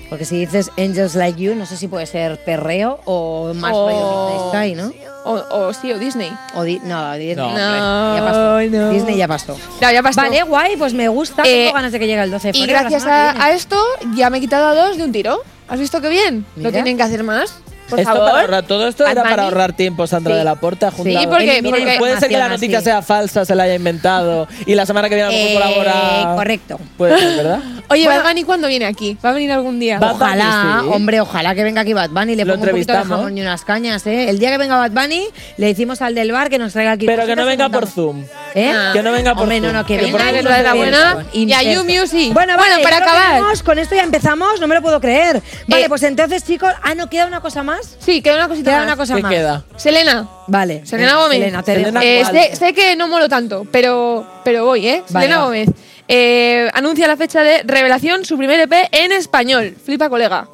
Porque 0.09 0.23
si 0.25 0.39
dices 0.39 0.71
Angels 0.77 1.15
Like 1.15 1.41
You, 1.41 1.53
no 1.55 1.65
sé 1.65 1.75
si 1.75 1.87
puede 1.89 2.05
ser 2.05 2.37
perreo 2.45 2.99
o 3.05 3.53
más 3.53 3.71
rollo 3.71 4.51
Sky, 4.53 4.73
¿no? 4.73 4.91
o, 5.25 5.33
o 5.51 5.73
sí, 5.73 5.91
o 5.91 5.99
Disney. 5.99 6.31
O 6.55 6.63
di- 6.63 6.79
no, 6.85 7.13
Disney, 7.15 7.35
No, 7.35 7.51
No, 7.53 8.15
ya 8.15 8.23
pasó. 8.23 8.61
no. 8.69 8.89
Disney 8.91 9.17
ya 9.17 9.27
pasó. 9.27 9.57
No, 9.81 9.91
ya 9.91 10.01
pasó. 10.01 10.21
Vale, 10.21 10.43
guay, 10.43 10.77
pues 10.77 10.93
me 10.93 11.09
gusta. 11.09 11.43
Eh, 11.43 11.63
Tengo 11.65 11.73
ganas 11.73 11.91
de 11.91 11.99
que 11.99 12.07
llegue 12.07 12.23
el 12.23 12.31
12 12.31 12.51
de 12.53 12.57
Y 12.57 12.61
febrero. 12.61 12.79
gracias 12.79 13.05
a, 13.05 13.43
a 13.43 13.51
esto 13.51 13.77
ya 14.15 14.29
me 14.29 14.37
he 14.37 14.41
quitado 14.41 14.67
a 14.67 14.73
dos 14.73 14.95
de 14.97 15.03
un 15.03 15.11
tiro. 15.11 15.41
¿Has 15.67 15.79
visto 15.81 15.99
qué 15.99 16.07
bien? 16.07 16.45
Mira. 16.55 16.69
Lo 16.69 16.71
tienen 16.73 16.95
que 16.95 17.03
hacer 17.03 17.23
más. 17.25 17.53
Por 17.89 17.99
Esto 17.99 18.11
favor. 18.13 18.29
para 18.31 18.41
ahorrar- 18.41 18.63
todo 18.67 18.87
esto 18.87 19.05
era 19.07 19.23
para 19.23 19.43
ahorrar 19.43 19.73
tiempo, 19.73 20.05
Sandra 20.07 20.33
Sí. 20.33 20.37
de 20.39 20.43
la 20.43 20.55
Porta. 20.55 20.91
Sí, 20.91 21.03
Sí, 21.03 21.17
porque- 21.27 21.61
porque- 21.63 21.95
Puede 21.99 22.19
ser 22.19 22.29
que 22.29 22.37
la 22.37 22.49
noticia 22.49 22.79
así. 22.79 22.85
sea 22.85 23.01
falsa, 23.01 23.45
se 23.45 23.55
la 23.55 23.63
haya 23.63 23.75
inventado 23.75 24.47
y 24.65 24.75
la 24.75 24.85
semana 24.85 25.07
que 25.09 25.15
viene 25.15 25.29
a 25.29 25.31
lo 25.31 25.37
mejor 25.37 25.51
Eh, 25.51 25.75
colabora. 25.75 26.35
correcto. 26.35 26.79
Puede 26.97 27.17
ser, 27.17 27.37
¿verdad? 27.37 27.59
Oye, 27.89 28.03
Bueno. 28.03 28.21
Bad 28.21 28.29
Bunny, 28.29 28.43
¿cuándo 28.43 28.67
viene 28.67 28.85
aquí? 28.85 29.17
¿Va 29.23 29.29
a 29.29 29.33
venir 29.33 29.49
algún 29.51 29.79
día? 29.79 29.97
Bad 29.97 30.13
Bunny, 30.15 30.23
Ojalá, 30.25 30.79
sí. 30.83 30.89
hombre, 30.91 31.21
ojalá 31.21 31.55
que 31.55 31.63
venga 31.63 31.81
aquí 31.81 31.93
Bad 31.93 32.09
Bunny 32.09 32.33
y 32.33 32.35
le 32.35 32.43
Lo 32.45 32.53
ponga 32.55 32.65
un 32.65 32.71
poquito 32.71 32.91
de 32.93 32.99
jamón 32.99 33.37
y 33.37 33.41
unas 33.41 33.63
cañas, 33.63 34.05
¿eh? 34.07 34.29
El 34.29 34.39
día 34.39 34.51
que 34.51 34.57
venga 34.57 34.77
Bad 34.77 34.91
Bunny, 34.91 35.25
le 35.55 35.67
decimos 35.67 36.01
al 36.01 36.13
del 36.13 36.31
bar 36.33 36.49
que 36.49 36.57
nos 36.57 36.73
traiga 36.73 36.91
aquí. 36.91 37.05
Pero 37.05 37.25
que 37.25 37.35
no 37.35 37.45
venga 37.45 37.69
por. 37.69 37.87
Zoom. 37.87 38.25
¿Eh? 38.55 38.71
Ah. 38.75 38.89
Que 38.91 39.01
no 39.01 39.11
venga 39.13 39.33
por 39.33 39.43
Hombre, 39.43 39.61
no, 39.61 39.67
Zoom. 39.67 39.75
no, 39.77 39.85
que 39.85 39.97
Que 39.97 40.03
venga 40.05 40.17
venga, 40.17 40.31
que 40.33 40.39
y 40.39 40.43
traiga 40.43 40.73
buena. 40.73 41.25
Y 41.31 41.53
a 41.53 41.63
You. 41.63 41.83
Music. 41.85 42.33
Bueno, 42.33 42.55
Bueno, 42.55 42.57
vale, 42.57 42.83
para 42.83 42.97
creo 42.97 43.07
que 43.07 43.09
acabar. 43.17 43.35
tenemos- 43.35 43.63
con 43.63 43.79
esto 43.79 43.95
ya 43.95 44.03
empezamos, 44.03 44.59
no 44.59 44.67
me 44.67 44.75
lo 44.75 44.81
puedo 44.81 44.99
creer. 44.99 45.41
Vale, 45.67 45.85
Eh, 45.85 45.89
pues 45.89 46.03
entonces, 46.03 46.43
chicos, 46.43 46.71
ah, 46.83 46.93
no, 46.95 47.09
queda 47.09 47.25
una 47.25 47.39
cosa 47.39 47.63
más. 47.63 47.95
Sí, 47.99 48.21
queda 48.21 48.35
una 48.35 48.49
cosita 48.49 48.71
Queda 48.71 48.77
más. 48.79 48.85
una 48.87 48.95
cosa 48.97 49.15
¿Qué 49.15 49.21
más. 49.21 49.31
queda? 49.31 49.63
Selena. 49.77 50.27
Vale. 50.47 50.85
Selena 50.85 51.15
Gómez. 51.15 51.37
Selena, 51.39 51.63
te 51.63 51.75
Selena. 51.75 52.03
Eh, 52.03 52.25
sé, 52.25 52.55
sé 52.55 52.73
que 52.73 52.95
no 52.97 53.07
molo 53.07 53.29
tanto, 53.29 53.65
pero, 53.71 54.27
pero 54.43 54.65
voy, 54.65 54.87
¿eh? 54.87 55.03
Vale, 55.09 55.25
Selena. 55.27 55.43
Gómez. 55.45 55.69
Eh, 56.07 56.69
anuncia 56.73 57.07
la 57.07 57.17
fecha 57.17 57.41
de 57.43 57.63
revelación, 57.63 58.25
su 58.25 58.37
primer 58.37 58.59
EP 58.61 58.73
en 58.91 59.11
español. 59.11 59.75
Flipa, 59.83 60.09
colega. 60.09 60.47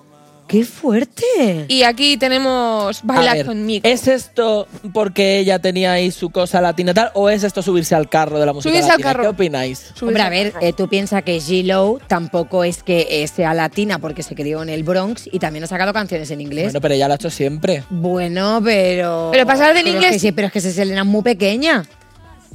¡Qué 0.47 0.65
fuerte! 0.65 1.65
Y 1.69 1.83
aquí 1.83 2.17
tenemos 2.17 3.01
conmigo. 3.45 3.81
¿Es 3.88 4.07
esto 4.10 4.67
porque 4.93 5.39
ella 5.39 5.57
tenía 5.60 5.93
ahí 5.93 6.12
su 6.12 6.31
cosa 6.31 6.60
latina 6.60 6.91
y 6.91 6.93
tal? 6.93 7.12
¿O 7.13 7.29
es 7.29 7.43
esto 7.43 7.62
subirse 7.62 7.95
al 7.95 8.10
carro 8.10 8.38
de 8.39 8.45
la 8.45 8.53
música 8.53 8.69
Subirse 8.69 8.91
al 8.91 8.98
latina? 8.98 9.10
carro. 9.10 9.24
¿Qué 9.24 9.29
opináis? 9.29 9.79
Subirse 9.79 10.05
Hombre, 10.05 10.22
a 10.22 10.25
al 10.25 10.31
ver, 10.31 10.53
eh, 10.62 10.74
tú 10.74 10.89
piensas 10.89 11.24
que 11.24 11.38
G-Lo 11.38 12.00
tampoco 12.07 12.65
es 12.65 12.83
que 12.83 13.07
eh, 13.10 13.27
sea 13.27 13.53
latina 13.53 14.00
porque 14.00 14.22
se 14.22 14.36
crió 14.36 14.62
en 14.62 14.69
el 14.69 14.83
Bronx 14.83 15.29
y 15.31 15.39
también 15.39 15.63
ha 15.63 15.67
sacado 15.67 15.93
canciones 15.93 16.29
en 16.29 16.41
inglés. 16.41 16.65
Bueno, 16.65 16.81
pero 16.81 16.93
ella 16.93 17.07
lo 17.07 17.13
ha 17.13 17.15
hecho 17.15 17.29
siempre. 17.29 17.83
Bueno, 17.89 18.62
pero. 18.63 19.29
Pero 19.31 19.45
pasar 19.48 19.74
del 19.74 19.86
pero 19.86 19.95
inglés- 19.95 20.12
Es 20.12 20.22
que 20.22 20.27
sí, 20.27 20.31
pero 20.33 20.48
es 20.48 20.53
que 20.53 20.60
esa 20.60 20.72
Selena 20.72 21.01
es 21.01 21.07
muy 21.07 21.24
pequeña. 21.24 21.83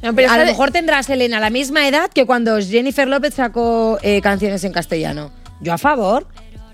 No, 0.02 0.14
pero 0.14 0.30
a 0.30 0.38
lo 0.38 0.44
mejor 0.44 0.70
tendrá 0.70 1.02
Selena 1.02 1.40
la 1.40 1.50
misma 1.50 1.86
edad 1.88 2.10
que 2.10 2.24
cuando 2.24 2.60
Jennifer 2.60 3.08
López 3.08 3.34
sacó 3.34 3.98
eh, 4.02 4.20
canciones 4.20 4.62
en 4.64 4.72
castellano. 4.72 5.32
Yo 5.60 5.72
a 5.72 5.78
favor. 5.78 6.26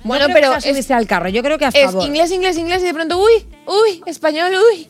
No 0.03 0.09
Bueno, 0.09 0.27
pero 0.33 0.55
es- 0.57 0.91
al 0.91 1.07
carro. 1.07 1.31
Yo 1.31 1.43
creo 1.43 1.57
que 1.57 1.65
a 1.65 1.69
es 1.69 1.85
favor. 1.87 2.07
inglés, 2.07 2.31
inglés, 2.31 2.59
inglés 2.59 2.83
y 2.83 2.87
de 2.87 2.95
pronto, 2.95 3.19
uy, 3.19 3.47
uy, 3.67 4.03
español, 4.07 4.53
uy. 4.73 4.89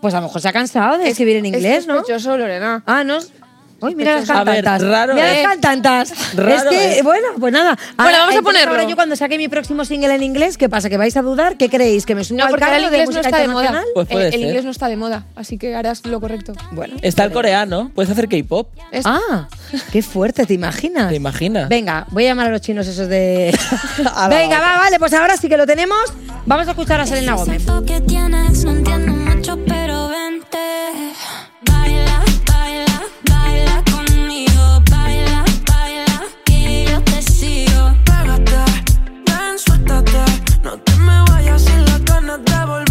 Pues 0.00 0.14
a 0.14 0.16
lo 0.20 0.26
mejor 0.26 0.40
se 0.40 0.48
ha 0.48 0.52
cansado 0.52 0.98
de 0.98 1.08
escribir 1.10 1.36
en 1.36 1.46
inglés, 1.46 1.80
es 1.80 1.86
¿no? 1.86 1.98
sospechoso, 1.98 2.36
Lorena. 2.36 2.82
Ah, 2.86 3.04
no. 3.04 3.18
Uy, 3.80 3.94
mira 3.94 4.16
las 4.16 4.30
A 4.30 4.44
ver, 4.44 4.64
cantantas. 4.64 4.88
raro 4.88 5.14
mira 5.14 5.32
es. 5.32 5.42
las 5.42 5.52
cantantas. 5.52 6.34
Raro 6.36 6.54
es 6.54 6.62
que, 6.64 6.98
es. 6.98 7.02
bueno, 7.02 7.28
pues 7.38 7.52
nada. 7.52 7.76
Bueno, 7.76 7.94
Ahora, 7.96 8.18
vamos 8.20 8.36
a 8.36 8.42
ponerlo. 8.42 8.70
Ahora 8.72 8.84
yo 8.84 8.96
cuando 8.96 9.16
saque 9.16 9.38
mi 9.38 9.48
próximo 9.48 9.84
single 9.84 10.14
en 10.14 10.22
inglés, 10.22 10.58
¿qué 10.58 10.68
pasa? 10.68 10.88
¿Que 10.88 10.96
vais 10.96 11.16
a 11.16 11.22
dudar? 11.22 11.56
¿Qué 11.56 11.68
creéis? 11.68 12.06
¿Que 12.06 12.14
me 12.14 12.24
subo 12.24 12.38
No, 12.38 12.44
al 12.44 12.50
ahora 12.50 12.66
el 12.66 12.72
carro 12.72 12.90
de 12.90 12.98
inglés 12.98 13.08
no 13.08 13.16
música 13.16 13.28
está 13.28 13.40
de 13.40 13.48
moda. 13.48 13.84
Pues 13.94 14.08
puede 14.08 14.28
el, 14.28 14.40
inglés 14.40 14.64
no 14.64 14.70
está 14.70 14.88
de 14.88 14.96
moda, 14.96 15.24
así 15.36 15.58
que 15.58 15.74
harás 15.74 16.04
lo 16.06 16.20
correcto. 16.20 16.52
Bueno. 16.72 16.96
Está 17.02 17.24
el 17.24 17.32
coreano. 17.32 17.90
Puedes 17.94 18.10
hacer 18.10 18.28
K-pop. 18.28 18.68
Ah, 19.04 19.48
qué 19.92 20.02
fuerte, 20.02 20.46
¿te 20.46 20.54
imaginas? 20.54 21.08
¿Te 21.08 21.16
imaginas? 21.16 21.68
Venga, 21.68 22.06
voy 22.10 22.24
a 22.24 22.28
llamar 22.28 22.48
a 22.48 22.50
los 22.50 22.60
chinos 22.60 22.86
esos 22.86 23.08
de... 23.08 23.56
A 24.14 24.28
la 24.28 24.36
Venga, 24.36 24.60
va, 24.60 24.78
vale, 24.78 24.98
pues 24.98 25.12
ahora 25.12 25.36
sí 25.36 25.48
que 25.48 25.56
lo 25.56 25.66
tenemos. 25.66 26.00
Vamos 26.46 26.66
a 26.66 26.70
escuchar 26.70 27.00
a 27.00 27.06
Selena 27.06 27.34
Gómez. 27.34 27.62
Que 27.86 28.00
tienes, 28.00 28.64
no 28.64 28.72
entiendo 28.72 29.12
mucho, 29.12 29.58
pero 29.66 30.08
vente. 30.08 30.58
Ganas 42.30 42.44
de 42.44 42.66
volver. 42.66 42.89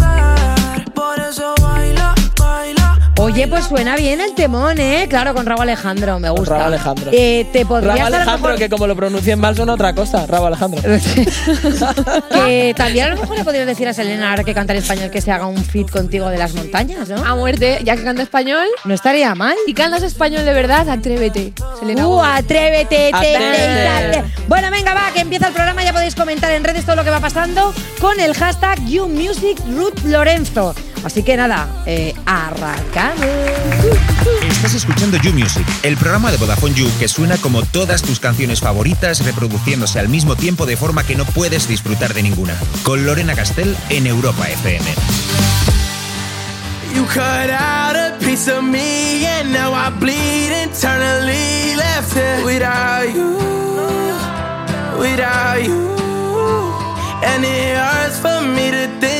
Oye, 3.40 3.48
pues 3.48 3.64
suena 3.64 3.96
bien 3.96 4.20
el 4.20 4.34
temón, 4.34 4.78
¿eh? 4.78 5.06
Claro, 5.08 5.32
con 5.34 5.46
Raúl 5.46 5.62
Alejandro, 5.62 6.20
me 6.20 6.28
gusta. 6.28 6.58
Raúl 6.58 6.74
Alejandro. 6.74 7.10
Eh, 7.14 7.46
te 7.54 7.64
podrías 7.64 7.96
Rabo 7.96 7.98
dar 7.98 8.06
a 8.06 8.10
lo 8.10 8.16
Alejandro, 8.16 8.48
mejor- 8.50 8.58
que 8.58 8.68
como 8.68 8.86
lo 8.86 8.94
pronuncien 8.94 9.38
mal 9.40 9.56
suena 9.56 9.72
otra 9.72 9.94
cosa. 9.94 10.26
Rabo 10.26 10.44
Alejandro. 10.48 10.82
que 12.44 12.74
también 12.76 13.06
a 13.06 13.14
lo 13.14 13.20
mejor 13.22 13.38
le 13.38 13.44
podrías 13.44 13.66
decir 13.66 13.88
a 13.88 13.94
Selena, 13.94 14.28
ahora 14.30 14.44
que 14.44 14.52
canta 14.52 14.74
en 14.74 14.80
español, 14.80 15.10
que 15.10 15.22
se 15.22 15.32
haga 15.32 15.46
un 15.46 15.56
fit 15.64 15.88
contigo 15.90 16.28
de 16.28 16.36
las 16.36 16.52
montañas, 16.52 17.08
¿no? 17.08 17.24
A 17.24 17.34
muerte, 17.34 17.78
ya 17.82 17.96
que 17.96 18.04
canta 18.04 18.20
español. 18.22 18.66
No 18.84 18.92
estaría 18.92 19.34
mal. 19.34 19.56
Si 19.64 19.72
cantas 19.72 20.02
español 20.02 20.44
de 20.44 20.52
verdad, 20.52 20.86
atrévete. 20.90 21.54
Selena 21.78 22.06
Uh, 22.08 22.20
atrévete, 22.22 23.10
te, 23.10 23.18
te, 23.20 23.36
Atrévete. 23.36 24.22
te. 24.36 24.42
Bueno, 24.48 24.70
venga, 24.70 24.92
va, 24.92 25.10
que 25.14 25.20
empieza 25.20 25.46
el 25.48 25.54
programa. 25.54 25.82
Ya 25.82 25.94
podéis 25.94 26.14
comentar 26.14 26.50
en 26.52 26.62
redes 26.62 26.84
todo 26.84 26.96
lo 26.96 27.04
que 27.04 27.10
va 27.10 27.20
pasando 27.20 27.72
con 28.00 28.20
el 28.20 28.34
hashtag 28.34 28.84
YouMusicRuthLorenzo. 28.86 30.74
Así 31.04 31.22
que 31.22 31.36
nada, 31.36 31.68
eh, 31.86 32.14
arrancamos. 32.26 33.26
Estás 34.50 34.74
escuchando 34.74 35.16
You 35.18 35.32
Music, 35.32 35.66
el 35.82 35.96
programa 35.96 36.30
de 36.30 36.36
Vodafone 36.36 36.74
You 36.74 36.86
que 36.98 37.08
suena 37.08 37.38
como 37.38 37.62
todas 37.62 38.02
tus 38.02 38.20
canciones 38.20 38.60
favoritas 38.60 39.24
reproduciéndose 39.24 39.98
al 39.98 40.08
mismo 40.08 40.36
tiempo 40.36 40.66
de 40.66 40.76
forma 40.76 41.04
que 41.04 41.16
no 41.16 41.24
puedes 41.24 41.66
disfrutar 41.66 42.12
de 42.12 42.22
ninguna. 42.22 42.54
Con 42.82 43.06
Lorena 43.06 43.34
Castell 43.34 43.74
en 43.88 44.06
Europa 44.06 44.48
FM. 44.48 44.84
You 46.94 47.06
cut 47.06 47.50
out 47.50 47.96
a 47.96 48.18
piece 48.18 48.48
of 48.48 48.62
me, 48.62 49.24
and 49.24 49.52
now 49.52 49.72
I 49.72 49.90
bleed 49.90 50.50
internally. 50.50 51.76
Left 51.76 52.12
here 52.12 52.44
without 52.44 53.14
you, 53.14 53.38
without 54.98 55.62
you. 55.62 55.88
And 57.22 57.44
it 57.44 57.76
hurts 57.76 58.18
for 58.18 58.42
me 58.42 58.70
to 58.72 58.88
think 59.00 59.19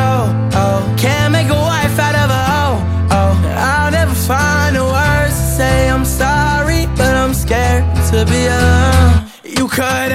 To 8.11 8.25
be 8.25 8.45
alone. 8.45 9.23
You 9.43 9.67
cut 9.69 10.11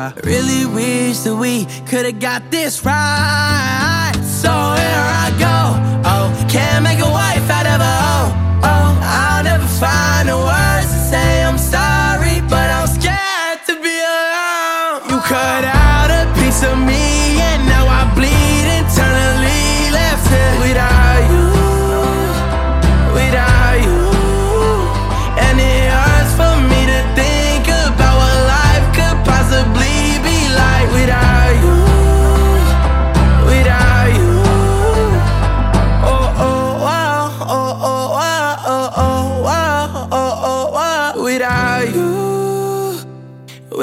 I 0.00 0.14
really 0.24 0.64
wish 0.64 1.18
that 1.28 1.36
we 1.36 1.66
could've 1.84 2.20
got 2.20 2.50
this 2.50 2.86
right. 2.86 4.16
So 4.24 4.48
here 4.48 5.06
I 5.24 5.28
go. 5.36 5.76
Oh, 6.08 6.32
can't 6.48 6.82
make 6.82 7.00
a 7.00 7.10
wife 7.20 7.44
out 7.50 7.66
of 7.66 7.80
a 7.84 7.94
hoe. 8.00 8.32
Oh, 8.64 8.98
I'll 9.04 9.44
never 9.44 9.66
find 9.76 10.30
the 10.30 10.38
words 10.38 10.88
to 10.88 11.00
say 11.12 11.44
I'm 11.44 11.58
sorry, 11.58 12.40
but 12.48 12.70
I'm 12.72 12.88
scared 12.88 13.60
to 13.68 13.74
be 13.76 13.92
alone. 13.92 15.04
You 15.10 15.20
cut 15.20 15.64
out 15.68 16.08
a 16.08 16.24
piece 16.40 16.64
of 16.64 16.78
me, 16.78 17.36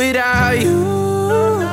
Without 0.07 0.57
you. 0.57 1.67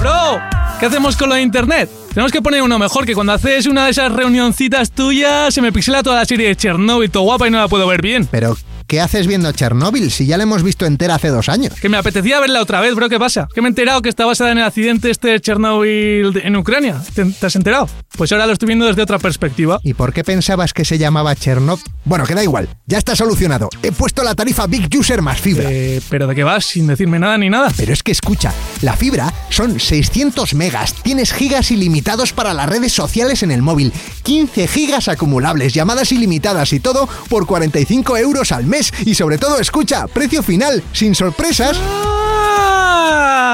Bro, 0.00 0.40
¿qué 0.80 0.86
hacemos 0.86 1.14
con 1.14 1.28
lo 1.28 1.34
de 1.34 1.42
internet? 1.42 1.90
Tenemos 2.14 2.32
que 2.32 2.40
poner 2.40 2.62
uno 2.62 2.78
mejor, 2.78 3.04
que 3.04 3.14
cuando 3.14 3.34
haces 3.34 3.66
una 3.66 3.84
de 3.84 3.90
esas 3.90 4.10
reunioncitas 4.10 4.90
tuyas 4.90 5.52
se 5.52 5.60
me 5.60 5.72
pixela 5.72 6.02
toda 6.02 6.16
la 6.16 6.24
serie 6.24 6.48
de 6.48 6.56
Chernobyl, 6.56 7.10
todo 7.10 7.24
guapa 7.24 7.46
y 7.46 7.50
no 7.50 7.58
la 7.58 7.68
puedo 7.68 7.86
ver 7.86 8.00
bien. 8.00 8.26
Pero, 8.30 8.56
¿qué 8.86 9.00
haces 9.00 9.26
viendo 9.26 9.50
Chernóbil 9.52 10.10
si 10.10 10.26
ya 10.26 10.36
la 10.36 10.44
hemos 10.44 10.62
visto 10.62 10.86
entera 10.86 11.16
hace 11.16 11.28
dos 11.28 11.48
años? 11.48 11.74
Que 11.80 11.88
me 11.88 11.96
apetecía 11.96 12.40
verla 12.40 12.60
otra 12.62 12.80
vez, 12.80 12.94
bro, 12.94 13.08
¿qué 13.08 13.18
pasa? 13.18 13.48
Que 13.54 13.60
me 13.60 13.68
he 13.68 13.70
enterado 13.70 14.02
que 14.02 14.08
está 14.08 14.24
basada 14.26 14.52
en 14.52 14.58
el 14.58 14.64
accidente 14.64 15.10
este 15.10 15.28
de 15.28 15.40
Chernobyl 15.40 16.32
de- 16.32 16.40
en 16.44 16.56
Ucrania. 16.56 17.02
¿Te, 17.14 17.24
te 17.24 17.46
has 17.46 17.56
enterado? 17.56 17.88
Pues 18.16 18.32
ahora 18.32 18.46
lo 18.46 18.52
estoy 18.52 18.66
viendo 18.66 18.86
desde 18.86 19.02
otra 19.02 19.18
perspectiva. 19.18 19.78
¿Y 19.82 19.94
por 19.94 20.12
qué 20.12 20.24
pensabas 20.24 20.72
que 20.72 20.84
se 20.84 20.98
llamaba 20.98 21.34
Chernobyl? 21.34 21.84
Bueno, 22.04 22.24
que 22.24 22.34
da 22.34 22.42
igual, 22.42 22.68
ya 22.86 22.98
está 22.98 23.16
solucionado. 23.16 23.68
He 23.82 23.92
puesto 23.92 24.22
la 24.22 24.34
tarifa 24.34 24.66
Big 24.66 24.88
User 24.96 25.20
más 25.22 25.40
fibra. 25.40 25.68
Eh, 25.70 26.00
¿Pero 26.08 26.26
de 26.26 26.34
qué 26.34 26.44
vas? 26.44 26.64
Sin 26.64 26.86
decirme 26.86 27.18
nada 27.18 27.36
ni 27.38 27.50
nada. 27.50 27.72
Pero 27.76 27.92
es 27.92 28.02
que 28.02 28.12
escucha, 28.12 28.52
la 28.82 28.96
fibra 28.96 29.32
son 29.50 29.78
600 29.80 30.54
megas, 30.54 30.94
tienes 31.02 31.32
gigas 31.32 31.70
ilimitados 31.70 32.32
para 32.32 32.54
las 32.54 32.68
redes 32.68 32.92
sociales 32.92 33.42
en 33.42 33.50
el 33.50 33.62
móvil, 33.62 33.92
15 34.22 34.66
gigas 34.68 35.08
acumulables, 35.08 35.74
llamadas 35.74 36.12
ilimitadas 36.12 36.72
y 36.72 36.80
todo 36.80 37.08
por 37.28 37.46
45 37.46 38.16
euros 38.18 38.52
al 38.52 38.66
mes. 38.66 38.75
Y 39.04 39.14
sobre 39.14 39.38
todo, 39.38 39.58
escucha, 39.58 40.06
precio 40.06 40.42
final, 40.42 40.82
sin 40.92 41.14
sorpresas. 41.14 41.76
¡Ah! 41.80 42.26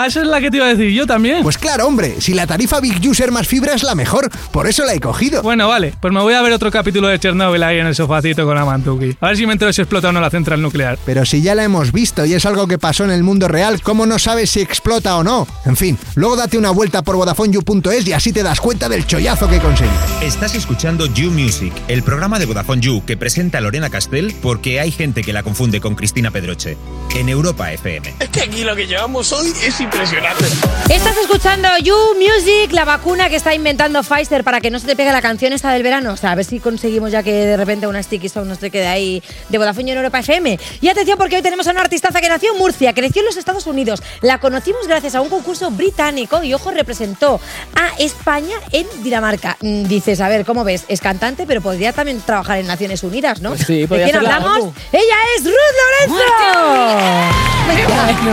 Esa 0.07 0.23
es 0.23 0.27
la 0.27 0.41
que 0.41 0.51
te 0.51 0.57
iba 0.57 0.67
a 0.67 0.75
decir 0.75 0.91
yo 0.91 1.07
también. 1.07 1.43
Pues 1.43 1.59
claro, 1.59 1.87
hombre, 1.87 2.21
si 2.21 2.35
la 2.35 2.47
tarifa 2.47 2.81
Big 2.81 3.01
User 3.09 3.31
más 3.31 3.47
fibra 3.47 3.75
es 3.75 3.83
la 3.83 3.95
mejor, 3.95 4.31
por 4.51 4.67
eso 4.67 4.85
la 4.85 4.95
he 4.95 5.01
cogido. 5.01 5.43
Bueno, 5.43 5.69
vale, 5.69 5.95
pues 6.01 6.13
me 6.13 6.21
voy 6.21 6.35
a 6.35 6.43
ver 6.43 6.53
otro 6.53 6.71
capítulo 6.71 7.09
de 7.09 7.19
Chernobyl 7.19 7.63
ahí 7.63 7.79
en 7.79 7.87
el 7.87 7.95
sofacito 7.95 8.45
con 8.45 8.57
la 8.57 8.65
mantuki. 8.65 9.17
A 9.21 9.29
ver 9.29 9.37
si 9.37 9.47
me 9.47 9.53
entero 9.53 9.73
si 9.73 9.81
explota 9.81 10.09
o 10.09 10.13
no 10.13 10.21
la 10.21 10.31
central 10.31 10.61
nuclear. 10.61 10.99
Pero 11.05 11.25
si 11.25 11.41
ya 11.41 11.55
la 11.55 11.63
hemos 11.65 11.93
visto 11.93 12.25
y 12.25 12.35
es 12.35 12.45
algo 12.47 12.67
que 12.67 12.79
pasó 12.79 13.05
en 13.05 13.11
el 13.11 13.23
mundo 13.23 13.47
real, 13.49 13.81
¿cómo 13.81 14.07
no 14.07 14.19
sabes 14.19 14.51
si 14.51 14.61
explota 14.61 15.17
o 15.17 15.23
no? 15.23 15.47
En 15.67 15.77
fin, 15.77 15.99
luego 16.17 16.37
date 16.37 16.59
una 16.59 16.71
vuelta 16.71 17.03
por 17.03 17.17
VodafoneYou.es 17.17 18.07
y 18.09 18.13
así 18.13 18.33
te 18.33 18.43
das 18.43 18.61
cuenta 18.61 18.89
del 18.89 19.07
chollazo 19.07 19.49
que 19.49 19.61
conseguí. 19.61 19.91
Estás 20.21 20.55
escuchando 20.55 21.07
You 21.07 21.31
Music, 21.31 21.73
el 21.89 22.03
programa 22.03 22.39
de 22.39 22.47
Vodafone 22.47 22.81
You 22.81 23.05
que 23.05 23.17
presenta 23.17 23.61
Lorena 23.61 23.89
Castell 23.89 24.35
porque 24.43 24.81
hay 24.81 24.91
gente 24.91 25.12
que 25.21 25.33
la 25.35 25.43
confunde 25.43 25.81
con 25.81 25.95
Cristina 25.95 26.31
Pedroche. 26.31 26.79
En 27.15 27.29
Europa 27.29 27.71
FM. 27.71 28.15
Es 28.21 28.29
que 28.31 28.41
aquí 28.41 28.65
lo 28.65 28.75
que 28.75 28.87
llevamos 28.87 29.31
hoy 29.33 29.53
es 29.63 29.79
impresionante. 29.81 30.45
Estás 30.89 31.17
escuchando 31.19 31.69
You 31.83 31.95
Music, 32.17 32.73
la 32.73 32.87
vacuna 32.87 33.29
que 33.29 33.37
está 33.37 33.55
inventando 33.55 34.03
Pfizer 34.03 34.45
para 34.45 34.61
que 34.63 34.71
no 34.71 34.79
se 34.79 34.87
te 34.87 34.97
pegue 34.97 35.13
la 35.13 35.21
canción 35.21 35.53
esta 35.53 35.71
del 35.73 35.83
verano. 35.83 36.13
O 36.15 36.17
sea, 36.17 36.31
a 36.33 36.35
ver 36.35 36.47
si 36.47 36.59
conseguimos 36.61 37.11
ya 37.13 37.23
que 37.23 37.33
de 37.33 37.57
repente 37.59 37.87
una 37.87 38.03
sticky 38.03 38.31
song 38.31 38.47
nos 38.47 38.59
te 38.59 38.71
quede 38.71 38.87
ahí 38.87 39.23
de 39.51 39.59
Vodafone 39.59 39.91
en 39.93 39.99
Europa 39.99 40.21
FM. 40.21 40.59
Y 40.81 40.89
atención 40.89 41.19
porque 41.19 41.37
hoy 41.37 41.43
tenemos 41.43 41.67
a 41.67 41.73
una 41.73 41.83
artistaza 41.83 42.21
que 42.23 42.29
nació 42.31 42.53
en 42.53 42.59
Murcia, 42.59 42.95
creció 42.95 43.21
en 43.21 43.27
los 43.27 43.37
Estados 43.37 43.67
Unidos. 43.67 44.03
La 44.23 44.39
conocimos 44.39 44.87
gracias 44.87 45.15
a 45.15 45.21
un 45.21 45.29
concurso 45.29 45.71
británico 45.71 46.43
y, 46.43 46.55
ojo, 46.55 46.71
representó 46.71 47.41
a 47.75 47.89
España 47.99 48.57
en 48.71 48.87
Dinamarca. 49.03 49.59
Mm, 49.61 49.83
Dices, 49.85 50.21
a 50.21 50.29
ver, 50.29 50.45
¿cómo 50.47 50.65
ves? 50.65 50.85
Es 50.89 51.01
cantante, 51.01 51.45
pero 51.47 51.61
podría 51.61 51.93
también 51.93 52.21
trabajar 52.21 52.59
en 52.59 52.67
Naciones 52.67 53.03
Unidas, 53.03 53.41
¿no? 53.43 53.51
Pues 53.51 53.67
sí, 53.67 53.81
¿De 53.81 53.89
podría 53.89 54.07
quién 54.11 54.23
la 54.23 54.37
hablamos? 54.37 54.59
ONU. 54.63 54.75
¡Ella 55.03 55.17
es 55.37 55.45
Ruth 55.45 55.75
Lorenzo! 55.81 56.25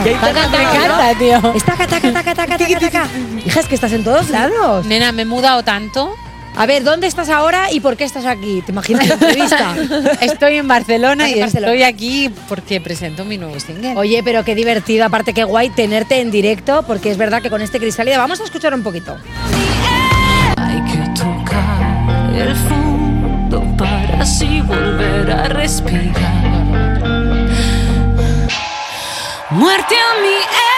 Me 0.03 0.11
encanta, 0.61 1.17
tío. 1.17 1.53
Está 1.55 1.75
taca, 1.75 1.87
taca, 1.87 2.11
taca, 2.11 2.57
taca, 2.57 2.79
taca. 2.79 3.07
Hija, 3.45 3.59
es 3.59 3.67
que 3.67 3.75
estás 3.75 3.91
en 3.93 4.03
todos 4.03 4.29
lados. 4.29 4.85
Nena, 4.85 5.11
me 5.11 5.23
he 5.23 5.25
mudado 5.25 5.63
tanto 5.63 6.15
A 6.55 6.65
ver, 6.65 6.83
¿dónde 6.83 7.07
estás 7.07 7.29
ahora 7.29 7.71
y 7.71 7.79
por 7.79 7.95
qué 7.97 8.03
estás 8.03 8.25
aquí? 8.25 8.61
¿Te 8.63 8.71
imaginas 8.71 9.07
la 9.07 9.13
entrevista? 9.15 9.75
Estoy 10.21 10.57
en 10.57 10.67
Barcelona 10.67 11.29
y 11.29 11.39
Barcelona. 11.39 11.73
estoy 11.73 11.83
aquí 11.83 12.29
porque 12.47 12.81
presento 12.81 13.25
mi 13.25 13.37
nuevo 13.37 13.59
single. 13.59 13.95
Oye, 13.95 14.21
pero 14.23 14.43
qué 14.43 14.53
divertido, 14.55 15.05
aparte 15.05 15.33
qué 15.33 15.43
guay 15.45 15.69
tenerte 15.69 16.19
en 16.19 16.29
directo, 16.31 16.83
porque 16.83 17.09
es 17.09 17.17
verdad 17.17 17.41
que 17.41 17.49
con 17.49 17.61
este 17.61 17.79
crisálida 17.79 18.17
vamos 18.17 18.41
a 18.41 18.43
escuchar 18.43 18.73
un 18.73 18.83
poquito. 18.83 19.17
Hay 20.57 20.81
que 20.83 21.19
tocar 21.19 22.31
el 22.35 22.55
fondo 22.55 23.63
para 23.77 24.21
así 24.21 24.61
volver 24.61 25.31
a 25.31 25.45
respirar. 25.45 26.58
Muerte 29.51 29.95
a 29.95 30.21
mi 30.21 30.68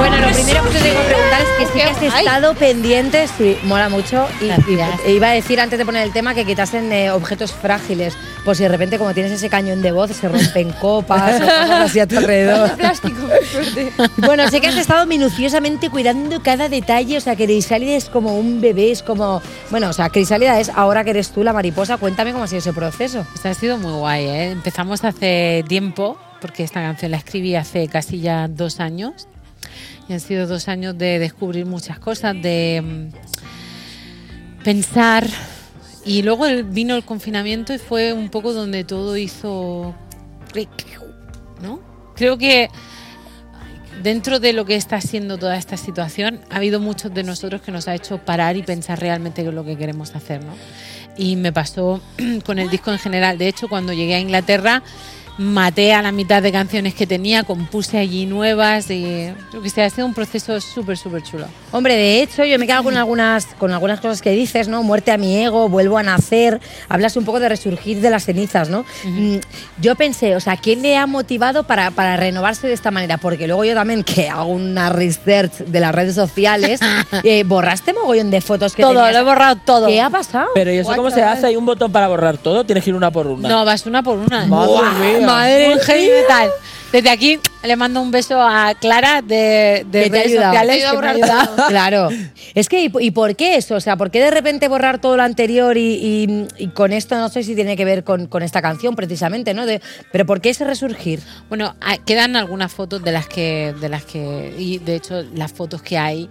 Bueno, 0.00 0.18
lo 0.18 0.32
primero 0.32 0.62
que 0.64 0.70
te 0.70 0.80
tengo 0.80 1.00
que 1.00 1.06
preguntar 1.08 1.40
es 1.42 1.48
que 1.58 1.66
sí 1.66 1.72
que 1.74 1.82
has 2.08 2.14
Ay. 2.14 2.24
estado 2.24 2.54
pendiente, 2.54 3.26
sí, 3.36 3.56
mola 3.64 3.88
mucho. 3.90 4.26
Y, 4.40 4.46
y- 4.46 4.78
e 5.04 5.12
iba 5.12 5.28
a 5.28 5.32
decir 5.32 5.60
antes 5.60 5.78
de 5.78 5.84
poner 5.84 6.02
el 6.04 6.12
tema 6.12 6.34
que 6.34 6.44
quitasen 6.46 6.90
eh, 6.92 7.10
objetos 7.10 7.52
frágiles, 7.52 8.16
por 8.44 8.56
si 8.56 8.62
de 8.62 8.70
repente 8.70 8.98
como 8.98 9.12
tienes 9.12 9.32
ese 9.32 9.50
cañón 9.50 9.82
de 9.82 9.92
voz 9.92 10.10
se 10.12 10.28
rompen 10.28 10.72
copas 10.80 11.36
o 11.36 11.44
cosas 11.44 11.70
así 11.70 12.00
a 12.00 12.06
tu 12.06 12.16
alrededor. 12.16 12.70
Plástico, 12.76 13.20
suerte. 13.52 13.92
Bueno, 14.16 14.48
sé 14.48 14.60
que 14.60 14.68
has 14.68 14.76
estado 14.76 15.04
minuciosamente 15.06 15.90
cuidando 15.90 16.42
cada 16.42 16.68
detalle, 16.70 17.18
o 17.18 17.20
sea, 17.20 17.36
que 17.36 17.44
Crisálida 17.44 17.92
es 17.96 18.08
como 18.08 18.38
un 18.38 18.60
bebé, 18.60 18.90
es 18.92 19.02
como... 19.02 19.42
Bueno, 19.70 19.90
o 19.90 19.92
sea, 19.92 20.08
Crisálida 20.08 20.58
es 20.60 20.70
ahora 20.70 21.04
que 21.04 21.10
eres 21.10 21.30
tú 21.30 21.44
la 21.44 21.52
mariposa, 21.52 21.98
cuéntame 21.98 22.32
cómo 22.32 22.44
ha 22.44 22.46
sido 22.48 22.60
ese 22.60 22.72
proceso. 22.72 23.26
Ha 23.44 23.54
sido 23.54 23.76
muy 23.76 23.92
guay, 23.92 24.24
¿eh? 24.26 24.50
Empezamos 24.52 25.04
hace 25.04 25.62
tiempo, 25.68 26.16
porque 26.40 26.62
esta 26.64 26.80
canción 26.80 27.10
la 27.10 27.18
escribí 27.18 27.54
hace 27.54 27.88
casi 27.88 28.20
ya 28.20 28.48
dos 28.48 28.80
años. 28.80 29.26
Y 30.08 30.12
han 30.12 30.20
sido 30.20 30.46
dos 30.46 30.68
años 30.68 30.96
de 30.96 31.18
descubrir 31.18 31.66
muchas 31.66 31.98
cosas, 31.98 32.34
de 32.40 32.82
mm, 32.82 34.62
pensar. 34.64 35.26
Y 36.04 36.22
luego 36.22 36.46
vino 36.64 36.96
el 36.96 37.04
confinamiento 37.04 37.74
y 37.74 37.78
fue 37.78 38.12
un 38.12 38.30
poco 38.30 38.52
donde 38.52 38.84
todo 38.84 39.16
hizo 39.16 39.94
clic, 40.52 40.68
¿no? 41.62 41.80
Creo 42.16 42.38
que 42.38 42.68
dentro 44.02 44.40
de 44.40 44.52
lo 44.52 44.64
que 44.64 44.76
está 44.76 45.00
siendo 45.00 45.38
toda 45.38 45.56
esta 45.56 45.76
situación, 45.76 46.40
ha 46.50 46.56
habido 46.56 46.80
muchos 46.80 47.12
de 47.12 47.22
nosotros 47.22 47.60
que 47.60 47.72
nos 47.72 47.88
ha 47.88 47.94
hecho 47.94 48.18
parar 48.18 48.56
y 48.56 48.62
pensar 48.62 48.98
realmente 49.00 49.42
lo 49.50 49.64
que 49.64 49.76
queremos 49.76 50.14
hacer, 50.14 50.42
¿no? 50.42 50.54
Y 51.16 51.36
me 51.36 51.52
pasó 51.52 52.00
con 52.44 52.58
el 52.58 52.70
disco 52.70 52.90
en 52.92 52.98
general. 52.98 53.38
De 53.38 53.48
hecho, 53.48 53.68
cuando 53.68 53.92
llegué 53.92 54.14
a 54.14 54.20
Inglaterra, 54.20 54.82
maté 55.40 55.94
a 55.94 56.02
la 56.02 56.12
mitad 56.12 56.42
de 56.42 56.52
canciones 56.52 56.92
que 56.94 57.06
tenía, 57.06 57.44
compuse 57.44 57.96
allí 57.96 58.26
nuevas 58.26 58.90
y 58.90 59.32
lo 59.54 59.62
que 59.62 59.70
sea, 59.70 59.86
ha 59.86 59.90
sido 59.90 60.06
un 60.06 60.12
proceso 60.12 60.60
súper, 60.60 60.98
súper 60.98 61.22
chulo. 61.22 61.46
Hombre, 61.72 61.94
de 61.96 62.20
hecho, 62.22 62.44
yo 62.44 62.58
me 62.58 62.66
quedo 62.66 62.82
con 62.82 62.94
algunas, 62.98 63.46
con 63.58 63.72
algunas 63.72 64.00
cosas 64.00 64.20
que 64.20 64.32
dices, 64.32 64.68
¿no? 64.68 64.82
Muerte 64.82 65.12
a 65.12 65.16
mi 65.16 65.34
ego, 65.38 65.70
vuelvo 65.70 65.96
a 65.96 66.02
nacer. 66.02 66.60
Hablas 66.90 67.16
un 67.16 67.24
poco 67.24 67.40
de 67.40 67.48
resurgir 67.48 68.02
de 68.02 68.10
las 68.10 68.24
cenizas, 68.26 68.68
¿no? 68.68 68.84
Mm, 69.04 69.36
Yo 69.80 69.94
pensé, 69.94 70.36
o 70.36 70.40
sea, 70.40 70.58
¿quién 70.58 70.82
le 70.82 70.98
ha 70.98 71.06
motivado 71.06 71.62
para, 71.64 71.90
para 71.90 72.16
renovarse 72.18 72.66
de 72.66 72.74
esta 72.74 72.90
manera? 72.90 73.16
Porque 73.16 73.46
luego 73.46 73.64
yo 73.64 73.72
también, 73.74 74.04
que 74.04 74.28
hago 74.28 74.44
una 74.52 74.90
research 74.90 75.52
de 75.60 75.80
las 75.80 75.94
redes 75.94 76.14
sociales, 76.16 76.80
eh, 77.24 77.44
borraste 77.44 77.94
mogollón 77.94 78.30
de 78.30 78.42
fotos 78.42 78.74
que 78.74 78.82
Todo, 78.82 78.92
tenías. 78.92 79.12
lo 79.14 79.18
he 79.20 79.22
borrado 79.22 79.56
todo. 79.64 79.86
¿Qué 79.86 80.02
ha 80.02 80.10
pasado? 80.10 80.48
Pero 80.54 80.70
¿y 80.70 80.76
eso 80.78 80.94
cómo 80.94 81.10
se 81.10 81.22
hace? 81.22 81.46
¿Hay 81.46 81.56
un 81.56 81.64
botón 81.64 81.90
para 81.90 82.08
borrar 82.08 82.36
todo? 82.36 82.64
Tienes 82.66 82.84
que 82.84 82.90
ir 82.90 82.96
una 82.96 83.10
por 83.10 83.26
una. 83.26 83.48
No, 83.48 83.64
vas 83.64 83.86
una 83.86 84.02
por 84.02 84.18
una. 84.18 84.44
Madre 84.44 85.18
mía. 85.18 85.29
Madre. 85.32 85.74
Desde 86.92 87.08
aquí 87.08 87.38
le 87.62 87.76
mando 87.76 88.02
un 88.02 88.10
beso 88.10 88.40
a 88.42 88.74
Clara 88.74 89.22
de, 89.22 89.86
de 89.88 90.02
Que 90.04 90.10
te 90.10 90.18
ha 90.18 90.22
redes 90.22 90.26
ayudado. 90.26 90.48
sociales. 90.52 90.74
Te 90.74 90.80
que 90.80 90.86
a. 91.22 91.68
Claro. 91.68 92.08
Es 92.56 92.68
que, 92.68 92.82
¿y, 92.86 92.92
y 92.98 93.10
por 93.12 93.36
qué 93.36 93.54
eso? 93.54 93.76
O 93.76 93.80
sea, 93.80 93.96
¿por 93.96 94.10
qué 94.10 94.20
de 94.20 94.32
repente 94.32 94.66
borrar 94.66 95.00
todo 95.00 95.16
lo 95.16 95.22
anterior 95.22 95.76
y, 95.76 95.94
y- 95.94 96.48
y 96.58 96.66
con 96.68 96.92
esto 96.92 97.14
no 97.16 97.28
sé 97.28 97.44
si 97.44 97.54
tiene 97.54 97.76
que 97.76 97.84
ver 97.84 98.02
con, 98.02 98.26
con 98.26 98.42
esta 98.42 98.60
canción 98.60 98.96
precisamente, 98.96 99.54
¿no? 99.54 99.66
De- 99.66 99.80
pero 100.10 100.26
¿por 100.26 100.40
qué 100.40 100.50
ese 100.50 100.64
resurgir? 100.64 101.20
Bueno, 101.48 101.76
quedan 102.06 102.34
algunas 102.34 102.72
fotos 102.72 103.04
de 103.04 103.12
las 103.12 103.28
que, 103.28 103.72
de 103.80 103.88
las 103.88 104.04
que, 104.04 104.52
y 104.58 104.78
de 104.78 104.96
hecho 104.96 105.22
las 105.34 105.52
fotos 105.52 105.82
que 105.82 105.96
hay 105.96 106.28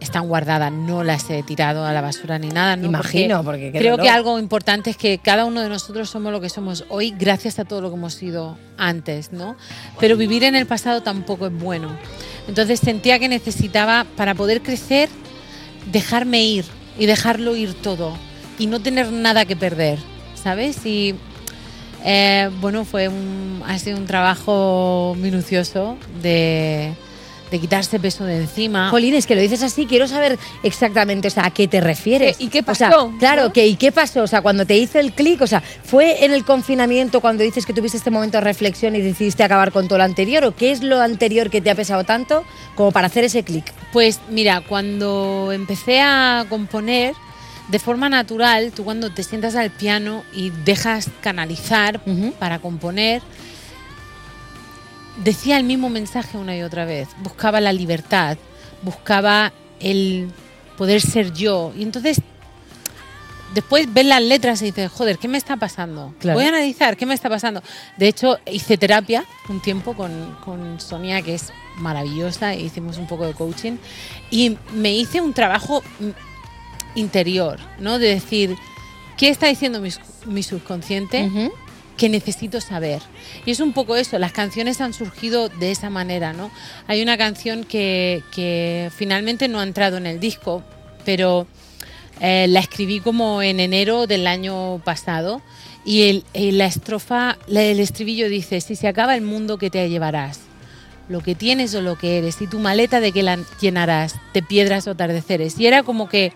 están 0.00 0.28
guardadas, 0.28 0.72
no 0.72 1.02
las 1.02 1.28
he 1.30 1.42
tirado 1.42 1.84
a 1.84 1.92
la 1.92 2.00
basura 2.00 2.38
ni 2.38 2.48
nada. 2.48 2.76
¿no? 2.76 2.86
Imagino, 2.86 3.42
porque 3.42 3.72
qué 3.72 3.78
creo 3.78 3.92
dolor. 3.92 4.04
que 4.04 4.10
algo 4.10 4.38
importante 4.38 4.90
es 4.90 4.96
que 4.96 5.18
cada 5.18 5.44
uno 5.44 5.60
de 5.60 5.68
nosotros 5.68 6.08
somos 6.08 6.32
lo 6.32 6.40
que 6.40 6.48
somos 6.48 6.84
hoy 6.88 7.14
gracias 7.18 7.58
a 7.58 7.64
todo 7.64 7.80
lo 7.80 7.90
que 7.90 7.96
hemos 7.96 8.14
sido 8.14 8.56
antes, 8.76 9.32
¿no? 9.32 9.56
Pero 9.98 10.16
vivir 10.16 10.44
en 10.44 10.54
el 10.54 10.66
pasado 10.66 11.02
tampoco 11.02 11.46
es 11.46 11.52
bueno. 11.52 11.96
Entonces 12.46 12.80
sentía 12.80 13.18
que 13.18 13.28
necesitaba 13.28 14.06
para 14.16 14.34
poder 14.34 14.62
crecer 14.62 15.08
dejarme 15.90 16.42
ir 16.42 16.64
y 16.98 17.06
dejarlo 17.06 17.56
ir 17.56 17.74
todo 17.74 18.16
y 18.58 18.66
no 18.66 18.80
tener 18.80 19.12
nada 19.12 19.44
que 19.44 19.56
perder, 19.56 19.98
¿sabes? 20.34 20.84
Y 20.86 21.14
eh, 22.04 22.50
bueno, 22.60 22.84
fue 22.84 23.08
un, 23.08 23.62
ha 23.66 23.78
sido 23.78 23.98
un 23.98 24.06
trabajo 24.06 25.16
minucioso 25.18 25.96
de, 26.22 26.94
de 27.50 27.58
quitarse 27.58 27.98
peso 27.98 28.24
de 28.24 28.38
encima. 28.42 28.90
Jolín, 28.90 29.14
es 29.14 29.26
que 29.26 29.34
lo 29.34 29.40
dices 29.40 29.62
así, 29.62 29.86
quiero 29.86 30.06
saber 30.08 30.38
exactamente, 30.62 31.28
o 31.28 31.30
sea, 31.30 31.46
a 31.46 31.50
qué 31.50 31.68
te 31.68 31.80
refieres. 31.80 32.36
¿Qué- 32.36 32.44
y 32.44 32.48
qué 32.48 32.64
O 32.66 32.74
sea, 32.74 32.90
pasó, 32.90 33.12
claro, 33.18 33.44
no? 33.44 33.52
que, 33.52 33.66
¿y 33.66 33.76
qué 33.76 33.92
pasó? 33.92 34.22
O 34.22 34.26
sea, 34.26 34.42
cuando 34.42 34.66
te 34.66 34.76
hizo 34.76 34.98
el 34.98 35.12
clic, 35.12 35.40
o 35.42 35.46
sea, 35.46 35.60
¿fue 35.84 36.24
en 36.24 36.32
el 36.32 36.44
confinamiento 36.44 37.20
cuando 37.20 37.42
dices 37.42 37.64
que 37.66 37.72
tuviste 37.72 37.96
este 37.98 38.10
momento 38.10 38.38
de 38.38 38.44
reflexión 38.44 38.94
y 38.96 39.00
decidiste 39.00 39.42
acabar 39.42 39.72
con 39.72 39.88
todo 39.88 39.98
lo 39.98 40.04
anterior? 40.04 40.44
¿O 40.44 40.54
qué 40.54 40.70
es 40.72 40.82
lo 40.82 41.00
anterior 41.00 41.50
que 41.50 41.60
te 41.60 41.70
ha 41.70 41.74
pesado 41.74 42.04
tanto 42.04 42.44
como 42.74 42.92
para 42.92 43.06
hacer 43.06 43.24
ese 43.24 43.42
clic? 43.42 43.72
Pues 43.92 44.20
mira, 44.30 44.60
cuando 44.60 45.50
empecé 45.52 46.00
a 46.00 46.44
componer, 46.48 47.14
de 47.68 47.78
forma 47.78 48.08
natural, 48.08 48.72
tú 48.74 48.84
cuando 48.84 49.10
te 49.10 49.22
sientas 49.22 49.54
al 49.54 49.70
piano 49.70 50.24
y 50.32 50.50
dejas 50.64 51.08
canalizar 51.20 52.00
para 52.38 52.58
componer, 52.60 53.20
decía 55.24 55.56
el 55.56 55.64
mismo 55.64 55.90
mensaje 55.90 56.38
una 56.38 56.56
y 56.56 56.62
otra 56.62 56.84
vez. 56.84 57.08
Buscaba 57.22 57.60
la 57.60 57.72
libertad, 57.72 58.38
buscaba 58.82 59.52
el 59.80 60.30
poder 60.76 61.00
ser 61.00 61.32
yo. 61.32 61.72
Y 61.76 61.82
entonces, 61.82 62.20
después 63.54 63.92
ves 63.92 64.06
las 64.06 64.22
letras 64.22 64.62
y 64.62 64.66
dices, 64.66 64.90
joder, 64.90 65.18
¿qué 65.18 65.28
me 65.28 65.38
está 65.38 65.56
pasando? 65.56 66.14
Claro. 66.18 66.38
Voy 66.38 66.46
a 66.46 66.48
analizar, 66.48 66.96
¿qué 66.96 67.06
me 67.06 67.14
está 67.14 67.28
pasando? 67.28 67.62
De 67.96 68.08
hecho, 68.08 68.38
hice 68.50 68.78
terapia 68.78 69.24
un 69.48 69.60
tiempo 69.60 69.94
con, 69.94 70.36
con 70.44 70.80
Sonia, 70.80 71.22
que 71.22 71.34
es 71.34 71.52
maravillosa, 71.76 72.54
e 72.54 72.60
hicimos 72.60 72.98
un 72.98 73.06
poco 73.06 73.26
de 73.26 73.34
coaching. 73.34 73.76
Y 74.30 74.56
me 74.72 74.94
hice 74.94 75.20
un 75.20 75.32
trabajo 75.32 75.82
mm, 76.00 76.98
interior, 76.98 77.58
¿no? 77.78 77.98
De 77.98 78.08
decir, 78.08 78.56
¿qué 79.16 79.28
está 79.28 79.46
diciendo 79.46 79.80
mi, 79.80 79.90
mi 80.26 80.42
subconsciente? 80.42 81.50
Que 81.98 82.08
necesito 82.08 82.60
saber. 82.62 83.02
Y 83.44 83.50
es 83.50 83.60
un 83.60 83.74
poco 83.74 83.96
eso, 83.96 84.18
las 84.18 84.32
canciones 84.32 84.80
han 84.80 84.94
surgido 84.94 85.50
de 85.50 85.70
esa 85.70 85.90
manera, 85.90 86.32
¿no? 86.32 86.50
Hay 86.86 87.02
una 87.02 87.18
canción 87.18 87.64
que, 87.64 88.22
que 88.34 88.90
finalmente 88.96 89.48
no 89.48 89.60
ha 89.60 89.64
entrado 89.64 89.98
en 89.98 90.06
el 90.06 90.18
disco, 90.20 90.62
pero 91.04 91.46
eh, 92.20 92.46
la 92.48 92.60
escribí 92.60 93.00
como 93.00 93.42
en 93.42 93.60
enero 93.60 94.06
del 94.06 94.26
año 94.26 94.80
pasado 94.84 95.42
y 95.84 96.02
el, 96.08 96.24
y 96.32 96.52
la 96.52 96.66
estrofa, 96.66 97.36
la- 97.46 97.62
el 97.62 97.80
estribillo 97.80 98.28
dice, 98.28 98.60
si 98.60 98.76
se 98.76 98.88
acaba 98.88 99.14
el 99.14 99.22
mundo, 99.22 99.58
¿qué 99.58 99.68
te 99.70 99.88
llevarás? 99.90 100.40
Lo 101.08 101.20
que 101.20 101.34
tienes 101.34 101.74
o 101.74 101.80
lo 101.82 101.96
que 101.96 102.18
eres, 102.18 102.40
y 102.42 102.46
tu 102.46 102.58
maleta 102.58 103.00
de 103.00 103.12
qué 103.12 103.22
la 103.22 103.38
llenarás, 103.60 104.14
de 104.34 104.42
piedras 104.42 104.86
o 104.86 104.90
atardeceres. 104.92 105.58
Y 105.58 105.66
era 105.66 105.82
como 105.82 106.08
que 106.08 106.32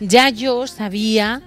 ya 0.00 0.30
yo 0.30 0.66
sabía 0.66 1.42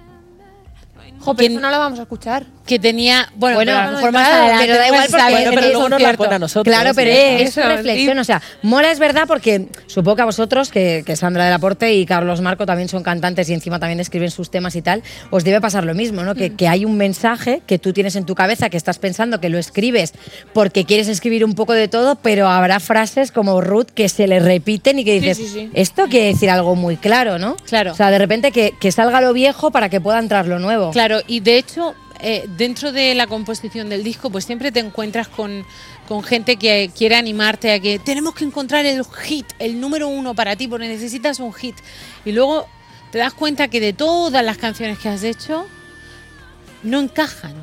Jo, 1.20 1.34
pero 1.34 1.48
¿Quién- 1.48 1.52
eso 1.52 1.60
no 1.60 1.70
lo 1.70 1.78
vamos 1.78 1.98
a 1.98 2.02
escuchar. 2.02 2.46
Que 2.68 2.78
tenía, 2.78 3.28
bueno, 3.34 3.56
Bueno, 3.56 3.72
pero 3.72 3.78
a 3.82 3.86
lo 3.86 3.96
mejor 3.96 4.10
claro, 4.10 4.28
más 4.28 4.38
adelante. 4.38 4.66
pero 4.66 4.78
da 4.78 4.86
igual 4.86 5.06
porque 5.10 5.42
en 5.42 5.50
pero 5.54 5.60
luego 5.62 5.88
nos 5.88 5.90
la 5.90 5.96
concierto. 5.96 6.22
pone 6.24 6.34
a 6.34 6.38
nosotros. 6.38 6.72
Claro, 6.76 6.94
pero 6.94 7.10
es 7.10 7.48
Eso, 7.48 7.60
una 7.62 7.76
reflexión. 7.76 8.18
O 8.18 8.24
sea, 8.24 8.42
mola 8.62 8.92
es 8.92 8.98
verdad 8.98 9.24
porque 9.26 9.66
supongo 9.86 10.16
que 10.16 10.22
a 10.22 10.26
vosotros, 10.26 10.70
que, 10.70 11.02
que 11.04 11.16
Sandra 11.16 11.44
del 11.46 11.54
Aporte 11.54 11.92
y 11.94 12.06
Carlos 12.06 12.40
Marco 12.40 12.66
también 12.66 12.88
son 12.88 13.02
cantantes 13.02 13.48
y 13.50 13.54
encima 13.54 13.80
también 13.80 13.98
escriben 13.98 14.30
sus 14.30 14.50
temas 14.50 14.76
y 14.76 14.82
tal, 14.82 15.02
os 15.30 15.42
debe 15.42 15.60
pasar 15.60 15.84
lo 15.84 15.94
mismo, 15.94 16.22
¿no? 16.22 16.34
Mm. 16.34 16.36
Que, 16.36 16.54
que 16.54 16.68
hay 16.68 16.84
un 16.84 16.96
mensaje 16.96 17.62
que 17.66 17.78
tú 17.78 17.92
tienes 17.92 18.14
en 18.14 18.24
tu 18.26 18.34
cabeza, 18.34 18.68
que 18.70 18.76
estás 18.76 18.98
pensando 18.98 19.40
que 19.40 19.48
lo 19.48 19.58
escribes 19.58 20.12
porque 20.52 20.84
quieres 20.84 21.08
escribir 21.08 21.44
un 21.44 21.54
poco 21.54 21.72
de 21.72 21.88
todo, 21.88 22.16
pero 22.16 22.48
habrá 22.48 22.78
frases 22.80 23.32
como 23.32 23.60
Ruth 23.60 23.86
que 23.94 24.08
se 24.08 24.26
le 24.26 24.38
repiten 24.40 24.98
y 24.98 25.04
que 25.04 25.14
dices, 25.20 25.38
sí, 25.38 25.48
sí. 25.48 25.70
esto 25.74 26.04
quiere 26.08 26.26
decir 26.26 26.50
algo 26.50 26.76
muy 26.76 26.96
claro, 26.98 27.38
¿no? 27.38 27.56
Claro. 27.66 27.92
O 27.92 27.94
sea, 27.94 28.10
de 28.10 28.18
repente 28.18 28.52
que, 28.52 28.74
que 28.78 28.92
salga 28.92 29.20
lo 29.20 29.32
viejo 29.32 29.70
para 29.70 29.88
que 29.88 30.00
pueda 30.00 30.18
entrar 30.18 30.46
lo 30.46 30.58
nuevo. 30.58 30.90
Claro, 30.90 31.20
y 31.26 31.40
de 31.40 31.56
hecho, 31.58 31.94
eh, 32.20 32.48
dentro 32.56 32.92
de 32.92 33.14
la 33.14 33.26
composición 33.26 33.88
del 33.88 34.02
disco, 34.02 34.30
pues 34.30 34.44
siempre 34.44 34.72
te 34.72 34.80
encuentras 34.80 35.28
con, 35.28 35.64
con 36.08 36.22
gente 36.22 36.56
que 36.56 36.90
quiere 36.96 37.16
animarte 37.16 37.72
a 37.72 37.80
que 37.80 37.98
tenemos 37.98 38.34
que 38.34 38.44
encontrar 38.44 38.86
el 38.86 39.04
hit, 39.04 39.46
el 39.58 39.80
número 39.80 40.08
uno 40.08 40.34
para 40.34 40.56
ti, 40.56 40.68
porque 40.68 40.88
necesitas 40.88 41.38
un 41.40 41.52
hit. 41.52 41.76
Y 42.24 42.32
luego 42.32 42.66
te 43.12 43.18
das 43.18 43.34
cuenta 43.34 43.68
que 43.68 43.80
de 43.80 43.92
todas 43.92 44.44
las 44.44 44.58
canciones 44.58 44.98
que 44.98 45.08
has 45.08 45.22
hecho, 45.22 45.66
no 46.82 47.00
encajan. 47.00 47.54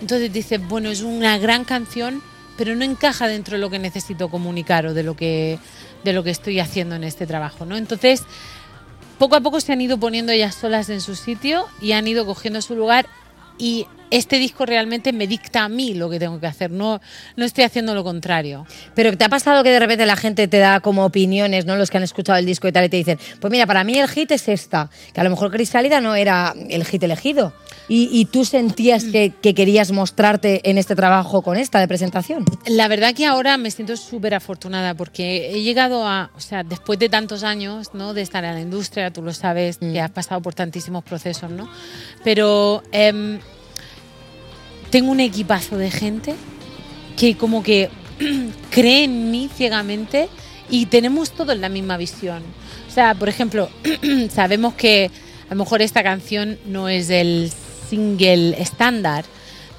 Entonces 0.00 0.32
dices, 0.32 0.60
bueno, 0.66 0.90
es 0.90 1.02
una 1.02 1.38
gran 1.38 1.64
canción, 1.64 2.22
pero 2.56 2.74
no 2.74 2.84
encaja 2.84 3.26
dentro 3.26 3.56
de 3.56 3.60
lo 3.60 3.70
que 3.70 3.78
necesito 3.78 4.28
comunicar 4.28 4.86
o 4.86 4.94
de 4.94 5.02
lo 5.02 5.16
que, 5.16 5.58
de 6.04 6.12
lo 6.12 6.22
que 6.22 6.30
estoy 6.30 6.60
haciendo 6.60 6.94
en 6.94 7.04
este 7.04 7.26
trabajo, 7.26 7.64
¿no? 7.64 7.76
Entonces, 7.76 8.22
poco 9.18 9.36
a 9.36 9.40
poco 9.40 9.60
se 9.60 9.72
han 9.72 9.80
ido 9.80 9.98
poniendo 9.98 10.32
ellas 10.32 10.54
solas 10.54 10.88
en 10.90 11.00
su 11.00 11.14
sitio 11.14 11.66
y 11.80 11.92
han 11.92 12.06
ido 12.06 12.26
cogiendo 12.26 12.60
su 12.60 12.74
lugar 12.74 13.06
y 13.58 13.86
este 14.16 14.38
disco 14.38 14.64
realmente 14.66 15.12
me 15.12 15.26
dicta 15.26 15.64
a 15.64 15.68
mí 15.68 15.94
lo 15.94 16.08
que 16.08 16.18
tengo 16.18 16.38
que 16.40 16.46
hacer, 16.46 16.70
no, 16.70 17.00
no 17.36 17.44
estoy 17.44 17.64
haciendo 17.64 17.94
lo 17.94 18.04
contrario. 18.04 18.66
Pero 18.94 19.16
¿te 19.16 19.24
ha 19.24 19.28
pasado 19.28 19.62
que 19.64 19.70
de 19.70 19.80
repente 19.80 20.06
la 20.06 20.16
gente 20.16 20.48
te 20.48 20.58
da 20.58 20.80
como 20.80 21.04
opiniones, 21.04 21.66
¿no? 21.66 21.76
Los 21.76 21.90
que 21.90 21.96
han 21.96 22.02
escuchado 22.02 22.38
el 22.38 22.46
disco 22.46 22.68
y 22.68 22.72
tal, 22.72 22.84
y 22.84 22.88
te 22.88 22.96
dicen, 22.96 23.18
pues 23.40 23.50
mira, 23.50 23.66
para 23.66 23.82
mí 23.84 23.98
el 23.98 24.08
hit 24.08 24.30
es 24.30 24.48
esta, 24.48 24.90
que 25.12 25.20
a 25.20 25.24
lo 25.24 25.30
mejor 25.30 25.50
Crisálida 25.50 26.00
no 26.00 26.14
era 26.14 26.54
el 26.68 26.84
hit 26.84 27.02
elegido. 27.02 27.52
Y, 27.88 28.08
y 28.12 28.24
tú 28.26 28.44
sentías 28.44 29.04
que, 29.04 29.32
que 29.42 29.54
querías 29.54 29.92
mostrarte 29.92 30.68
en 30.70 30.78
este 30.78 30.94
trabajo 30.94 31.42
con 31.42 31.56
esta 31.56 31.80
de 31.80 31.88
presentación. 31.88 32.44
La 32.66 32.88
verdad 32.88 33.14
que 33.14 33.26
ahora 33.26 33.58
me 33.58 33.70
siento 33.70 33.96
súper 33.96 34.34
afortunada 34.34 34.94
porque 34.94 35.50
he 35.50 35.62
llegado 35.62 36.06
a, 36.06 36.30
o 36.36 36.40
sea, 36.40 36.62
después 36.62 36.98
de 36.98 37.08
tantos 37.08 37.42
años, 37.42 37.90
¿no? 37.92 38.14
De 38.14 38.22
estar 38.22 38.44
en 38.44 38.54
la 38.54 38.60
industria, 38.60 39.10
tú 39.10 39.22
lo 39.22 39.32
sabes, 39.32 39.78
que 39.78 40.00
has 40.00 40.10
pasado 40.10 40.40
por 40.40 40.54
tantísimos 40.54 41.04
procesos, 41.04 41.50
¿no? 41.50 41.68
Pero 42.22 42.82
em, 42.92 43.38
tengo 44.94 45.10
un 45.10 45.18
equipazo 45.18 45.76
de 45.76 45.90
gente 45.90 46.36
que 47.16 47.36
como 47.36 47.64
que 47.64 47.90
cree 48.70 49.02
en 49.02 49.32
mí 49.32 49.50
ciegamente 49.52 50.28
y 50.70 50.86
tenemos 50.86 51.32
todos 51.32 51.58
la 51.58 51.68
misma 51.68 51.96
visión. 51.96 52.44
O 52.86 52.92
sea, 52.92 53.12
por 53.16 53.28
ejemplo, 53.28 53.68
sabemos 54.30 54.74
que 54.74 55.10
a 55.50 55.54
lo 55.54 55.64
mejor 55.64 55.82
esta 55.82 56.04
canción 56.04 56.60
no 56.66 56.88
es 56.88 57.10
el 57.10 57.50
single 57.90 58.54
estándar, 58.62 59.24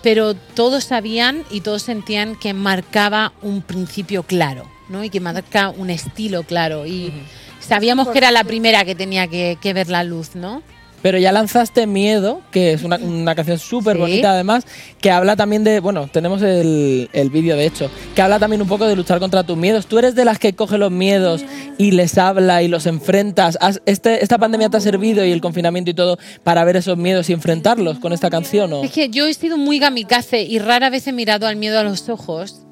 pero 0.03 0.33
todos 0.33 0.83
sabían 0.83 1.45
y 1.49 1.61
todos 1.61 1.83
sentían 1.83 2.35
que 2.35 2.53
marcaba 2.53 3.31
un 3.41 3.61
principio 3.61 4.23
claro, 4.23 4.69
¿no? 4.89 5.01
Y 5.01 5.09
que 5.09 5.21
marca 5.21 5.69
un 5.69 5.91
estilo 5.91 6.43
claro. 6.43 6.85
Y 6.85 7.13
sabíamos 7.61 8.09
que 8.09 8.17
era 8.17 8.31
la 8.31 8.43
primera 8.43 8.83
que 8.83 8.95
tenía 8.95 9.27
que, 9.27 9.57
que 9.61 9.71
ver 9.71 9.87
la 9.87 10.03
luz, 10.03 10.35
¿no? 10.35 10.61
Pero 11.05 11.19
ya 11.19 11.31
lanzaste 11.31 11.85
Miedo, 11.85 12.41
que 12.49 12.73
es 12.73 12.81
una, 12.81 12.95
una 12.97 13.35
canción 13.35 13.59
súper 13.59 13.95
Sí. 13.95 14.01
bonita 14.01 14.31
además, 14.31 14.65
que 14.99 15.11
habla 15.11 15.35
también 15.35 15.63
de, 15.63 15.79
bueno, 15.79 16.09
tenemos 16.11 16.41
el, 16.41 17.11
el 17.13 17.29
vídeo 17.29 17.55
de 17.55 17.67
hecho, 17.67 17.91
que 18.15 18.23
habla 18.23 18.39
también 18.39 18.59
un 18.63 18.67
poco 18.67 18.87
de 18.87 18.95
luchar 18.95 19.19
contra 19.19 19.43
tus 19.43 19.55
miedos. 19.55 19.85
¿Tú 19.85 19.99
eres 19.99 20.15
de 20.15 20.25
las 20.25 20.39
que 20.39 20.53
coge 20.53 20.79
los 20.79 20.89
miedos 20.91 21.45
y 21.77 21.91
les 21.91 22.17
habla 22.17 22.63
y 22.63 22.67
los 22.69 22.87
enfrentas? 22.87 23.55
¿Has- 23.61 23.83
este, 23.85 24.23
¿Esta 24.23 24.39
pandemia 24.39 24.69
te 24.69 24.77
ha 24.77 24.81
servido 24.81 25.23
y 25.23 25.31
el 25.31 25.41
confinamiento 25.41 25.91
y 25.91 25.93
todo 25.93 26.17
para 26.43 26.63
ver 26.63 26.75
esos 26.77 26.97
miedos 26.97 27.29
y 27.29 27.33
enfrentarlos 27.33 27.99
con 27.99 28.11
esta 28.11 28.31
canción? 28.31 28.73
O? 28.73 28.83
Es 28.83 28.89
que 28.91 29.09
yo 29.09 29.27
he 29.27 29.33
sido 29.35 29.59
muy 29.59 29.79
kamikaze 29.79 30.41
y 30.41 30.57
rara 30.57 30.89
vez 30.89 31.05
he 31.05 31.11
mirado 31.11 31.45
al 31.45 31.55
miedo 31.55 31.77
a 31.77 31.83
los 31.83 32.09
ojos, 32.09 32.65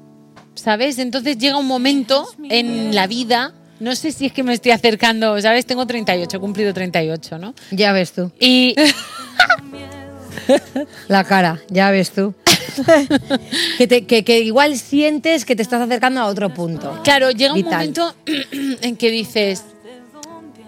¿sabes? 0.56 0.98
Entonces 0.98 1.38
llega 1.38 1.56
un 1.56 1.68
momento 1.68 2.26
en 2.50 2.96
la 2.96 3.06
vida, 3.06 3.54
no 3.80 3.94
sé 3.94 4.12
si 4.12 4.26
es 4.26 4.32
que 4.32 4.42
me 4.42 4.52
estoy 4.54 4.72
acercando, 4.72 5.40
¿sabes? 5.40 5.66
Tengo 5.66 5.86
38, 5.86 6.36
he 6.36 6.40
cumplido 6.40 6.72
38, 6.74 7.38
¿no? 7.38 7.54
Ya 7.70 7.92
ves 7.92 8.12
tú. 8.12 8.30
Y 8.40 8.74
La 11.08 11.24
cara, 11.24 11.60
ya 11.68 11.90
ves 11.90 12.10
tú. 12.10 12.34
que, 13.78 13.86
te- 13.86 14.04
que- 14.04 14.24
que 14.24 14.40
igual 14.40 14.76
sientes 14.78 15.44
que 15.44 15.54
te 15.56 15.62
estás 15.62 15.80
acercando 15.80 16.20
a 16.20 16.26
otro 16.26 16.52
punto. 16.52 17.00
claro, 17.04 17.30
llega 17.30 17.54
un 17.54 17.62
momento 17.62 18.14
en 18.82 18.96
que 18.96 19.10
dices, 19.10 19.64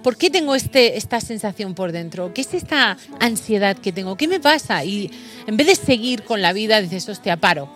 ¿por 0.03 0.17
qué 0.17 0.31
tengo 0.31 0.55
este, 0.55 0.97
esta 0.97 1.21
sensación 1.21 1.75
por 1.75 1.93
dentro? 1.93 2.33
¿Qué 2.33 2.43
es 2.43 2.55
esta 2.55 2.97
ansiedad 3.21 3.77
que 3.77 3.93
tengo? 3.93 4.17
¿Qué 4.17 4.29
me 4.29 4.41
pasa? 4.41 4.85
Y 4.85 5.11
en 5.47 5.57
vez 5.57 5.67
de 5.67 5.75
seguir 5.75 6.23
con 6.23 6.41
la 6.43 6.53
vida, 6.53 6.81
dices, 6.81 7.09
hostia, 7.09 7.37
paro. 7.37 7.69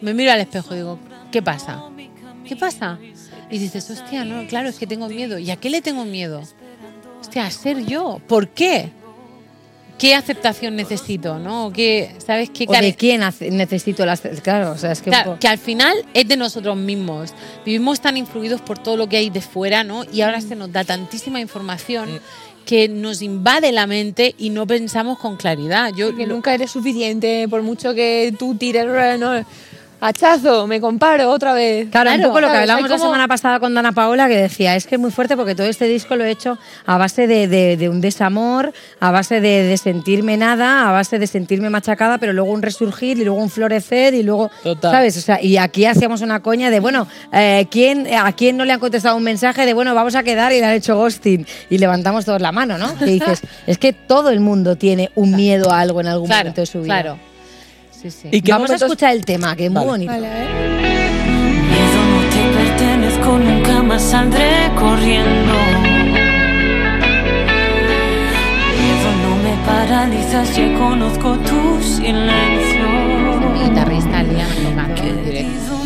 Me 0.00 0.14
miro 0.14 0.32
al 0.32 0.40
espejo 0.40 0.72
y 0.74 0.78
digo, 0.78 0.98
¿qué 1.30 1.42
pasa? 1.42 1.82
¿Qué 2.46 2.56
pasa? 2.56 2.98
Y 3.50 3.58
dices, 3.58 3.90
hostia, 3.90 4.24
no, 4.24 4.46
claro, 4.46 4.68
es 4.68 4.78
que 4.78 4.86
tengo 4.86 5.08
miedo. 5.08 5.38
¿Y 5.38 5.50
a 5.50 5.56
qué 5.56 5.70
le 5.70 5.82
tengo 5.82 6.04
miedo? 6.04 6.42
Hostia, 7.20 7.46
a 7.46 7.50
ser 7.50 7.84
yo. 7.84 8.20
¿Por 8.26 8.48
qué? 8.48 8.90
¿Qué 9.98 10.14
aceptación 10.14 10.76
necesito? 10.76 11.38
¿No? 11.38 11.70
¿Qué, 11.74 12.14
¿Sabes 12.24 12.48
qué? 12.48 12.64
¿O 12.66 12.72
de 12.72 12.94
quién 12.94 13.20
necesito 13.50 14.06
las... 14.06 14.22
Claro, 14.42 14.72
o 14.72 14.78
sea, 14.78 14.92
es 14.92 15.02
que... 15.02 15.10
Claro, 15.10 15.36
que 15.38 15.46
al 15.46 15.58
final 15.58 15.94
es 16.14 16.26
de 16.26 16.38
nosotros 16.38 16.76
mismos. 16.76 17.34
Vivimos 17.66 18.00
tan 18.00 18.16
influidos 18.16 18.62
por 18.62 18.78
todo 18.78 18.96
lo 18.96 19.08
que 19.08 19.18
hay 19.18 19.28
de 19.28 19.42
fuera, 19.42 19.84
¿no? 19.84 20.04
Y 20.10 20.22
ahora 20.22 20.40
se 20.40 20.56
nos 20.56 20.72
da 20.72 20.84
tantísima 20.84 21.38
información 21.38 22.20
que 22.64 22.88
nos 22.88 23.20
invade 23.20 23.72
la 23.72 23.86
mente 23.86 24.34
y 24.38 24.50
no 24.50 24.66
pensamos 24.66 25.18
con 25.18 25.36
claridad. 25.36 25.92
Yo 25.94 26.16
que 26.16 26.26
nunca 26.26 26.54
eres 26.54 26.70
suficiente, 26.70 27.46
por 27.48 27.62
mucho 27.62 27.92
que 27.94 28.32
tú 28.38 28.54
tires, 28.54 28.86
no, 29.18 29.44
hachazo, 30.00 30.66
me 30.66 30.80
comparo 30.80 31.30
otra 31.30 31.52
vez. 31.52 31.88
Claro, 31.90 32.10
un 32.12 32.22
poco 32.22 32.40
lo 32.40 32.48
que 32.50 32.56
hablamos 32.56 32.88
la 32.90 32.98
semana 32.98 33.28
pasada 33.28 33.60
con 33.60 33.74
Dana 33.74 33.92
Paola, 33.92 34.28
que 34.28 34.36
decía, 34.36 34.76
es 34.76 34.86
que 34.86 34.94
es 34.96 35.00
muy 35.00 35.10
fuerte 35.10 35.36
porque 35.36 35.54
todo 35.54 35.66
este 35.66 35.86
disco 35.86 36.16
lo 36.16 36.24
he 36.24 36.30
hecho 36.30 36.58
a 36.86 36.98
base 36.98 37.26
de, 37.26 37.46
de- 37.48 37.76
de 37.76 37.88
un 37.88 38.00
desamor, 38.00 38.72
a 39.00 39.10
base 39.10 39.40
de, 39.40 39.62
de 39.64 39.76
sentirme 39.76 40.36
nada, 40.36 40.88
a 40.88 40.92
base 40.92 41.18
de 41.18 41.26
sentirme 41.26 41.70
machacada, 41.70 42.18
pero 42.18 42.32
luego 42.32 42.50
un 42.50 42.62
resurgir 42.62 43.18
y 43.18 43.24
luego 43.24 43.40
un 43.40 43.50
florecer 43.50 44.14
y 44.14 44.22
luego, 44.22 44.50
Total. 44.62 44.90
¿sabes? 44.92 45.16
O 45.16 45.20
sea, 45.20 45.42
y 45.42 45.56
aquí 45.56 45.84
hacíamos 45.84 46.20
una 46.22 46.40
coña 46.40 46.70
de, 46.70 46.80
bueno, 46.80 47.06
eh, 47.32 47.66
¿quién, 47.70 48.06
¿a 48.14 48.32
quién 48.32 48.56
no 48.56 48.64
le 48.64 48.72
han 48.72 48.80
contestado 48.80 49.16
un 49.16 49.22
mensaje 49.24 49.66
de, 49.66 49.74
bueno, 49.74 49.94
vamos 49.94 50.14
a 50.14 50.22
quedar 50.22 50.52
y 50.52 50.60
le 50.60 50.66
han 50.66 50.74
hecho 50.74 50.96
ghosting? 50.96 51.46
Y 51.68 51.78
levantamos 51.78 52.24
todos 52.24 52.40
la 52.40 52.52
mano, 52.52 52.78
¿no? 52.78 52.96
Que 52.98 53.04
dices, 53.04 53.42
es 53.66 53.78
que 53.78 53.92
todo 53.92 54.30
el 54.30 54.40
mundo 54.40 54.76
tiene 54.76 55.10
un 55.14 55.32
miedo 55.36 55.70
a 55.70 55.80
algo 55.80 56.00
en 56.00 56.06
algún 56.08 56.26
Claro, 56.26 56.40
momento 56.44 56.60
de 56.62 56.66
su 56.66 56.78
vida. 56.82 56.86
claro. 57.02 57.18
Sí, 58.00 58.10
sí. 58.10 58.28
¿Y 58.32 58.40
Vamos 58.50 58.68
momentos- 58.68 58.82
a 58.82 58.86
escuchar 58.86 59.12
el 59.12 59.24
tema, 59.24 59.54
que 59.56 59.66
es 59.66 59.70
muy 59.70 59.76
Vale. 59.80 59.90
bonito. 59.90 60.12
Vale, 60.12 60.26
a 60.26 60.34
ver. 60.34 60.48
Miedo 61.70 62.00
no 62.12 62.20
te 62.30 62.42
pertenezco, 62.58 63.38
nunca 63.38 63.82
más 63.82 64.02
saldré 64.02 64.70
corriendo. 64.78 65.54
Miedo 68.80 69.10
no 69.22 69.36
me 69.44 69.54
paraliza 69.66 70.44
si 70.46 70.62
conozco 70.78 71.36
tu 71.38 71.82
silencio. 71.82 72.88
Mi 73.54 73.60
guitarrista 73.68 74.22
Liam 74.22 74.48
tocando 74.64 75.02
en 75.02 75.24
directo. 75.24 75.79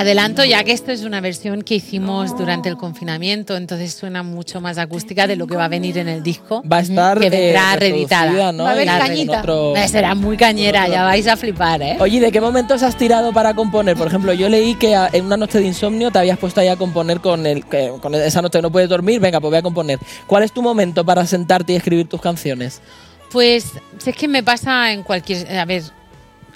Adelanto 0.00 0.42
ya 0.44 0.64
que 0.64 0.72
esto 0.72 0.92
es 0.92 1.04
una 1.04 1.20
versión 1.20 1.60
que 1.60 1.74
hicimos 1.74 2.34
durante 2.38 2.70
el 2.70 2.78
confinamiento, 2.78 3.54
entonces 3.58 3.92
suena 3.92 4.22
mucho 4.22 4.58
más 4.62 4.78
acústica 4.78 5.26
de 5.26 5.36
lo 5.36 5.46
que 5.46 5.56
va 5.56 5.66
a 5.66 5.68
venir 5.68 5.98
en 5.98 6.08
el 6.08 6.22
disco. 6.22 6.62
Va 6.62 6.78
a 6.78 6.80
estar 6.80 7.18
que 7.18 7.28
vendrá 7.28 7.74
eh, 7.74 7.80
reeditada. 7.80 8.50
¿no? 8.50 8.64
Va 8.64 8.70
a 8.70 8.72
haber 8.72 8.86
cañita. 8.86 9.40
otro- 9.40 9.76
Eh, 9.76 9.86
Será 9.88 10.14
muy 10.14 10.38
cañera, 10.38 10.88
ya 10.88 11.02
vais 11.04 11.26
a 11.26 11.36
flipar, 11.36 11.82
¿eh? 11.82 11.96
Oye, 12.00 12.16
¿y 12.16 12.20
¿de 12.20 12.32
qué 12.32 12.40
momentos 12.40 12.82
has 12.82 12.96
tirado 12.96 13.30
para 13.34 13.52
componer? 13.52 13.94
Por 13.94 14.06
ejemplo, 14.06 14.32
yo 14.32 14.48
leí 14.48 14.74
que 14.76 14.94
en 15.12 15.26
una 15.26 15.36
noche 15.36 15.58
de 15.58 15.66
insomnio 15.66 16.10
te 16.10 16.18
habías 16.18 16.38
puesto 16.38 16.62
ahí 16.62 16.68
a 16.68 16.76
componer 16.76 17.20
con, 17.20 17.44
el, 17.44 17.66
con 17.66 18.14
esa 18.14 18.40
noche 18.40 18.58
que 18.58 18.62
no 18.62 18.72
puedes 18.72 18.88
dormir, 18.88 19.20
venga, 19.20 19.38
pues 19.38 19.50
voy 19.50 19.58
a 19.58 19.62
componer. 19.62 19.98
¿Cuál 20.26 20.44
es 20.44 20.52
tu 20.52 20.62
momento 20.62 21.04
para 21.04 21.26
sentarte 21.26 21.74
y 21.74 21.76
escribir 21.76 22.08
tus 22.08 22.22
canciones? 22.22 22.80
Pues 23.30 23.66
si 23.98 24.08
es 24.10 24.16
que 24.16 24.28
me 24.28 24.42
pasa 24.42 24.92
en 24.92 25.02
cualquier... 25.02 25.46
A 25.58 25.66
ver, 25.66 25.82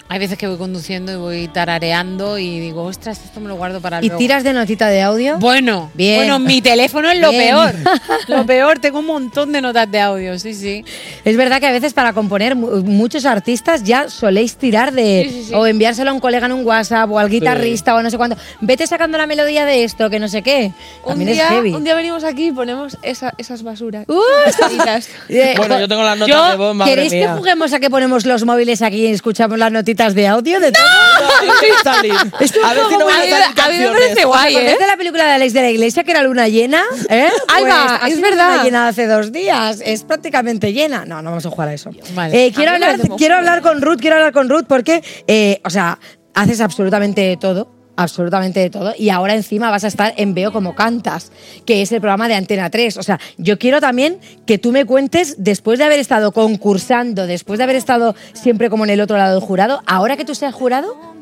hay 0.07 0.19
veces 0.19 0.37
que 0.37 0.47
voy 0.47 0.57
conduciendo 0.57 1.11
y 1.11 1.15
voy 1.15 1.47
tarareando 1.47 2.37
y 2.37 2.59
digo, 2.59 2.83
ostras, 2.83 3.19
esto 3.25 3.39
me 3.39 3.47
lo 3.47 3.55
guardo 3.55 3.81
para 3.81 3.99
¿Y 3.99 4.07
luego. 4.07 4.19
tiras 4.19 4.43
de 4.43 4.53
notita 4.53 4.87
de 4.87 5.01
audio? 5.01 5.37
Bueno, 5.39 5.89
Bien. 5.95 6.17
bueno, 6.17 6.37
mi 6.39 6.61
teléfono 6.61 7.09
es 7.09 7.19
lo 7.19 7.31
Bien. 7.31 7.43
peor. 7.49 7.75
Lo 8.27 8.45
peor, 8.45 8.79
tengo 8.79 8.99
un 8.99 9.05
montón 9.07 9.51
de 9.51 9.61
notas 9.61 9.89
de 9.89 9.99
audio, 9.99 10.37
sí, 10.39 10.53
sí. 10.53 10.83
Es 11.23 11.37
verdad 11.37 11.59
que 11.59 11.67
a 11.67 11.71
veces 11.71 11.93
para 11.93 12.13
componer 12.13 12.55
mu- 12.55 12.81
muchos 12.83 13.25
artistas 13.25 13.83
ya 13.83 14.09
soléis 14.09 14.55
tirar 14.57 14.91
de 14.93 15.27
Sí, 15.29 15.35
sí, 15.41 15.43
sí. 15.49 15.53
o 15.53 15.65
enviárselo 15.67 16.09
a 16.11 16.13
un 16.13 16.19
colega 16.19 16.45
en 16.45 16.51
un 16.53 16.65
WhatsApp 16.65 17.09
o 17.11 17.19
al 17.19 17.29
guitarrista 17.29 17.95
o 17.95 18.01
no 18.03 18.09
sé 18.09 18.17
cuánto. 18.17 18.37
Vete 18.61 18.85
sacando 18.87 19.17
la 19.17 19.25
melodía 19.27 19.65
de 19.65 19.83
esto, 19.83 20.09
que 20.09 20.19
no 20.19 20.27
sé 20.27 20.41
qué. 20.43 20.71
Un 21.03 21.09
También 21.09 21.33
día, 21.33 21.43
es 21.45 21.49
heavy. 21.51 21.71
un 21.73 21.83
día 21.83 21.95
venimos 21.95 22.23
aquí 22.23 22.47
y 22.47 22.51
ponemos 22.51 22.97
esa- 23.01 23.33
esas 23.37 23.63
basuras. 23.63 24.05
Uh. 24.07 24.15
Eh, 25.29 25.53
Bueno, 25.57 25.79
yo 25.79 25.87
tengo 25.87 26.03
las 26.03 26.17
notas 26.17 26.35
yo- 26.35 26.49
de 26.51 26.55
voz, 26.57 26.75
madre 26.75 26.91
¿Queréis 26.91 27.11
que 27.11 27.17
mía. 27.19 27.35
juguemos 27.37 27.73
a 27.73 27.79
que 27.79 27.89
ponemos 27.89 28.25
los 28.25 28.45
móviles 28.45 28.81
aquí 28.81 29.07
y 29.07 29.07
escuchamos 29.07 29.57
las 29.57 29.71
notitas 29.71 29.94
de 29.95 30.27
audio? 30.27 30.59
De 30.59 30.71
todo? 30.71 30.83
A 32.65 32.73
ver 32.73 32.83
si 32.89 32.97
no 32.97 33.05
van 33.05 33.15
a 33.15 33.19
muy- 33.19 33.29
salir 33.29 33.33
a 33.35 33.47
mí 33.47 33.49
me 33.49 33.55
canciones. 33.55 33.91
parece 33.91 34.25
guay, 34.25 34.53
¿Os 34.55 34.61
acordáis 34.61 34.75
¿eh? 34.75 34.81
de 34.81 34.87
la 34.87 34.97
película 34.97 35.25
de 35.25 35.31
Alex 35.31 35.53
de 35.53 35.61
la 35.61 35.69
Iglesia 35.69 36.03
que 36.03 36.11
era 36.11 36.21
Luna 36.23 36.47
Llena? 36.47 36.83
¿Eh? 37.09 37.29
Alba, 37.47 37.99
ha 38.01 38.07
es 38.07 38.15
sido 38.15 38.29
verdad. 38.29 38.49
Luna 38.51 38.63
Llena 38.63 38.87
hace 38.87 39.07
dos 39.07 39.31
días. 39.31 39.81
Es 39.83 40.03
prácticamente 40.03 40.73
llena. 40.73 41.05
No, 41.05 41.21
no 41.21 41.29
vamos 41.31 41.45
a 41.45 41.49
jugar 41.49 41.69
a 41.69 41.73
eso. 41.73 41.89
Vale. 42.13 42.45
Eh, 42.47 42.51
quiero, 42.53 42.71
A 42.71 42.73
mí 42.73 42.79
me 42.79 42.85
hablar, 42.85 42.97
parece 42.99 43.17
quiero 43.17 43.35
hablar 43.35 43.61
con 43.61 43.81
Ruth, 43.81 43.99
quiero 43.99 44.15
hablar 44.17 44.33
con 44.33 44.49
Ruth 44.49 44.65
porque, 44.67 45.03
eh, 45.27 45.61
o 45.63 45.69
sea, 45.69 45.97
haces 46.33 46.59
absolutamente 46.61 47.37
todo. 47.39 47.71
Absolutamente 47.97 48.59
de 48.59 48.69
todo. 48.69 48.93
Y 48.97 49.09
ahora 49.09 49.35
encima 49.35 49.71
vas 49.71 49.83
a 49.85 49.87
estar 49.87 50.13
en 50.17 50.33
Veo 50.33 50.51
como 50.51 50.75
cantas, 50.75 51.31
que 51.65 51.81
es 51.81 51.91
el 51.91 52.01
programa 52.01 52.27
de 52.27 52.35
Antena 52.35 52.69
3. 52.69 52.97
O 52.97 53.03
sea, 53.03 53.19
yo 53.37 53.57
quiero 53.57 53.79
también 53.79 54.19
que 54.45 54.57
tú 54.57 54.71
me 54.71 54.85
cuentes, 54.85 55.35
después 55.37 55.79
de 55.79 55.85
haber 55.85 55.99
estado 55.99 56.31
concursando, 56.33 57.25
después 57.25 57.57
de 57.57 57.63
haber 57.63 57.77
estado 57.77 58.15
siempre 58.33 58.69
como 58.69 58.83
en 58.83 58.89
el 58.89 59.01
otro 59.01 59.17
lado 59.17 59.39
del 59.39 59.47
jurado, 59.47 59.81
ahora 59.85 60.17
que 60.17 60.25
tú 60.25 60.35
seas 60.35 60.53
jurado, 60.53 61.14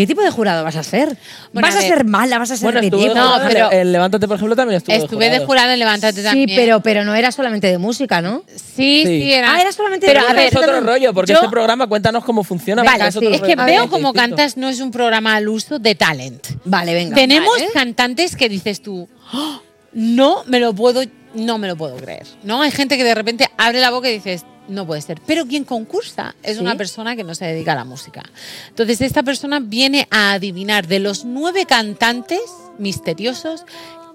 ¿Qué 0.00 0.06
tipo 0.06 0.22
de 0.22 0.30
jurado 0.30 0.64
vas 0.64 0.76
a 0.76 0.82
ser? 0.82 1.14
Bueno, 1.52 1.68
¿Vas 1.68 1.76
a 1.76 1.80
ser 1.82 2.04
mala? 2.06 2.38
¿Vas 2.38 2.50
a 2.52 2.56
ser 2.56 2.64
Bueno, 2.64 2.80
estuve? 2.80 3.14
No, 3.14 3.34
pero- 3.46 3.70
el- 3.70 3.78
en 3.80 3.92
Levántate, 3.92 4.26
por 4.26 4.36
ejemplo, 4.36 4.56
también 4.56 4.78
estuve, 4.78 4.96
Estuve 4.96 5.28
de 5.28 5.40
jurado 5.44 5.72
en 5.72 5.78
Levántate 5.78 6.20
Sí, 6.20 6.22
también. 6.24 6.50
pero, 6.56 6.80
pero 6.80 7.04
no 7.04 7.14
era 7.14 7.30
solamente 7.32 7.66
de 7.66 7.76
música, 7.76 8.22
¿no? 8.22 8.42
Sí, 8.56 9.02
sí, 9.04 9.22
Sí. 9.22 9.32
era. 9.34 9.54
Ah, 9.54 9.60
era 9.60 9.72
solamente 9.72 10.06
Pero 10.06 10.20
de 10.20 10.26
música. 10.28 10.40
ver, 10.42 10.48
es 10.48 10.56
otro 10.56 10.80
rollo, 10.80 11.12
porque 11.12 11.32
yo- 11.32 11.38
este 11.38 11.50
programa, 11.50 11.86
cuéntanos 11.86 12.24
cómo 12.24 12.44
funciona. 12.44 12.80
Venga, 12.82 13.10
porque 13.12 13.26
es, 13.34 13.40
sí. 13.40 13.46
que 13.46 13.56
veo 13.56 13.66
distinto. 13.66 13.90
como 13.90 14.12
cantas 14.14 14.56
no 14.56 14.70
es 14.70 14.80
un 14.80 14.90
programa 14.90 15.34
al 15.36 15.48
uso 15.50 15.78
de 15.78 15.94
talent. 15.94 16.46
Vale, 16.64 16.94
venga. 16.94 17.14
Tenemos 17.14 17.52
Vale. 17.58 17.68
cantantes 17.74 18.36
que 18.36 18.48
dices 18.48 18.80
tú, 18.80 19.06
"Oh, 19.34 19.60
no 19.92 20.44
me 20.46 20.60
lo 20.60 20.72
puedo, 20.74 21.02
no 21.34 21.58
me 21.58 21.68
lo 21.68 21.76
puedo 21.76 21.96
creer. 21.96 22.26
¿No? 22.42 22.62
Hay 22.62 22.70
gente 22.70 22.96
que 22.96 23.04
de 23.04 23.14
repente 23.14 23.48
abre 23.58 23.80
la 23.80 23.90
boca 23.90 24.08
y 24.08 24.14
dices, 24.14 24.46
no 24.70 24.86
puede 24.86 25.02
ser. 25.02 25.20
Pero 25.26 25.46
quien 25.46 25.64
concursa 25.64 26.34
es 26.42 26.56
Sí. 26.56 26.62
una 26.62 26.76
persona 26.76 27.16
que 27.16 27.24
no 27.24 27.34
se 27.34 27.44
dedica 27.44 27.72
a 27.72 27.76
la 27.76 27.84
música. 27.84 28.22
Entonces, 28.68 29.00
esta 29.02 29.22
persona 29.22 29.60
viene 29.60 30.06
a 30.10 30.32
adivinar 30.32 30.86
de 30.86 31.00
los 31.00 31.24
nueve 31.24 31.66
cantantes 31.66 32.40
misteriosos 32.78 33.64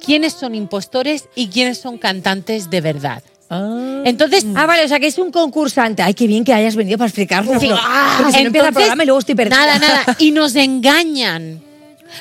quiénes 0.04 0.34
son 0.34 0.56
impostores 0.56 1.26
y 1.36 1.48
quiénes 1.48 1.78
son 1.80 1.98
cantantes 1.98 2.70
de 2.70 2.82
verdad. 2.82 3.24
Ah. 3.50 4.02
Entonces, 4.06 4.46
Ah, 4.56 4.66
vale, 4.66 4.86
o 4.86 4.88
sea 4.88 5.00
que 5.00 5.08
es 5.08 5.18
un 5.20 5.32
concursante. 5.32 6.02
Ay, 6.02 6.14
qué 6.16 6.26
bien 6.28 6.44
que 6.44 6.54
hayas 6.54 6.76
venido 6.76 6.98
para 6.98 7.08
explicarlo. 7.10 7.60
Sí. 7.60 7.70
Ah, 7.72 8.16
porque 8.18 8.34
si 8.34 8.42
no 8.42 8.48
empieza 8.48 8.68
el 8.70 8.74
programa 8.74 9.04
y 9.04 9.06
luego 9.06 9.20
estoy 9.20 9.36
perdida. 9.36 9.58
Nada, 9.58 9.80
nada. 9.80 10.16
Y 10.20 10.32
nos 10.32 10.56
engañan. 10.56 11.62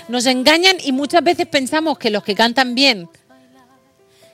Nos 0.08 0.26
engañan 0.26 0.76
y 0.84 0.92
muchas 0.92 1.22
veces 1.22 1.46
pensamos 1.46 1.98
que 1.98 2.10
los 2.10 2.22
que 2.24 2.34
cantan 2.34 2.74
bien 2.74 3.08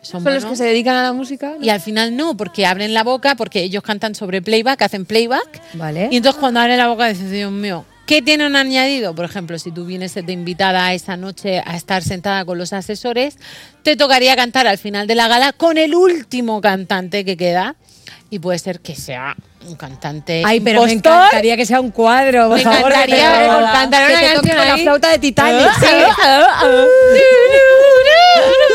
son, 0.03 0.23
Son 0.23 0.35
los 0.35 0.45
que 0.45 0.57
se 0.57 0.65
dedican 0.65 0.97
a 0.97 1.03
la 1.03 1.13
música. 1.13 1.55
¿no? 1.59 1.65
Y 1.65 1.71
al 1.71 1.81
final 1.81 2.17
no, 2.17 2.37
porque 2.37 2.67
abren 2.67 2.95
la 2.95 3.03
boca, 3.05 3.35
porque 3.35 3.63
ellos 3.63 3.83
cantan 3.83 4.15
sobre 4.15 4.41
playback, 4.43 4.81
hacen 4.83 5.05
playback. 5.05 5.61
Vale. 5.75 6.09
Y 6.11 6.17
entonces 6.17 6.41
cuando 6.41 6.61
abren 6.61 6.79
la 6.79 6.89
boca 6.89 7.07
dices, 7.09 7.31
Dios 7.31 7.53
mío, 7.53 7.85
¿qué 8.07 8.23
tienen 8.23 8.57
añadido? 8.57 9.15
Por 9.15 9.25
ejemplo, 9.27 9.59
si 9.59 9.71
tú 9.73 9.85
vienes 9.85 10.15
de 10.15 10.33
invitada 10.33 10.93
esa 10.95 11.17
noche 11.17 11.63
a 11.65 11.77
estar 11.77 12.03
sentada 12.03 12.45
con 12.45 12.59
los 12.59 12.73
asesores, 12.73 13.37
te 13.83 13.97
tocaría 13.97 14.35
cantar 14.37 14.67
al 14.67 14.79
final 14.79 15.07
de 15.07 15.15
la 15.15 15.29
gala 15.29 15.53
con 15.53 15.77
el 15.79 15.95
último 15.95 16.61
cantante 16.61 17.25
que 17.25 17.37
queda. 17.37 17.77
Y 18.33 18.39
puede 18.39 18.59
ser 18.61 18.79
que 18.81 18.95
sea 18.95 19.35
un 19.67 19.75
cantante 19.75 20.43
Ay, 20.47 20.61
pero 20.61 20.85
me 20.85 20.93
impostor. 20.93 21.19
encantaría 21.21 21.57
que 21.57 21.67
sea 21.67 21.81
un 21.81 21.91
cuadro, 21.91 22.47
por 22.49 22.59
Me 22.59 22.63
favor. 22.63 22.93
encantaría 22.93 23.33
que 23.33 23.39
te- 23.39 23.73
cantar 23.73 24.07
que 24.07 24.13
una 24.15 24.21
te 24.23 24.35
toque 24.37 24.49
canción 24.49 24.57
con 24.57 24.69
la 24.69 24.77
flauta 24.79 25.09
de 25.11 25.19
Titanic. 25.19 25.69
sí. 25.81 25.87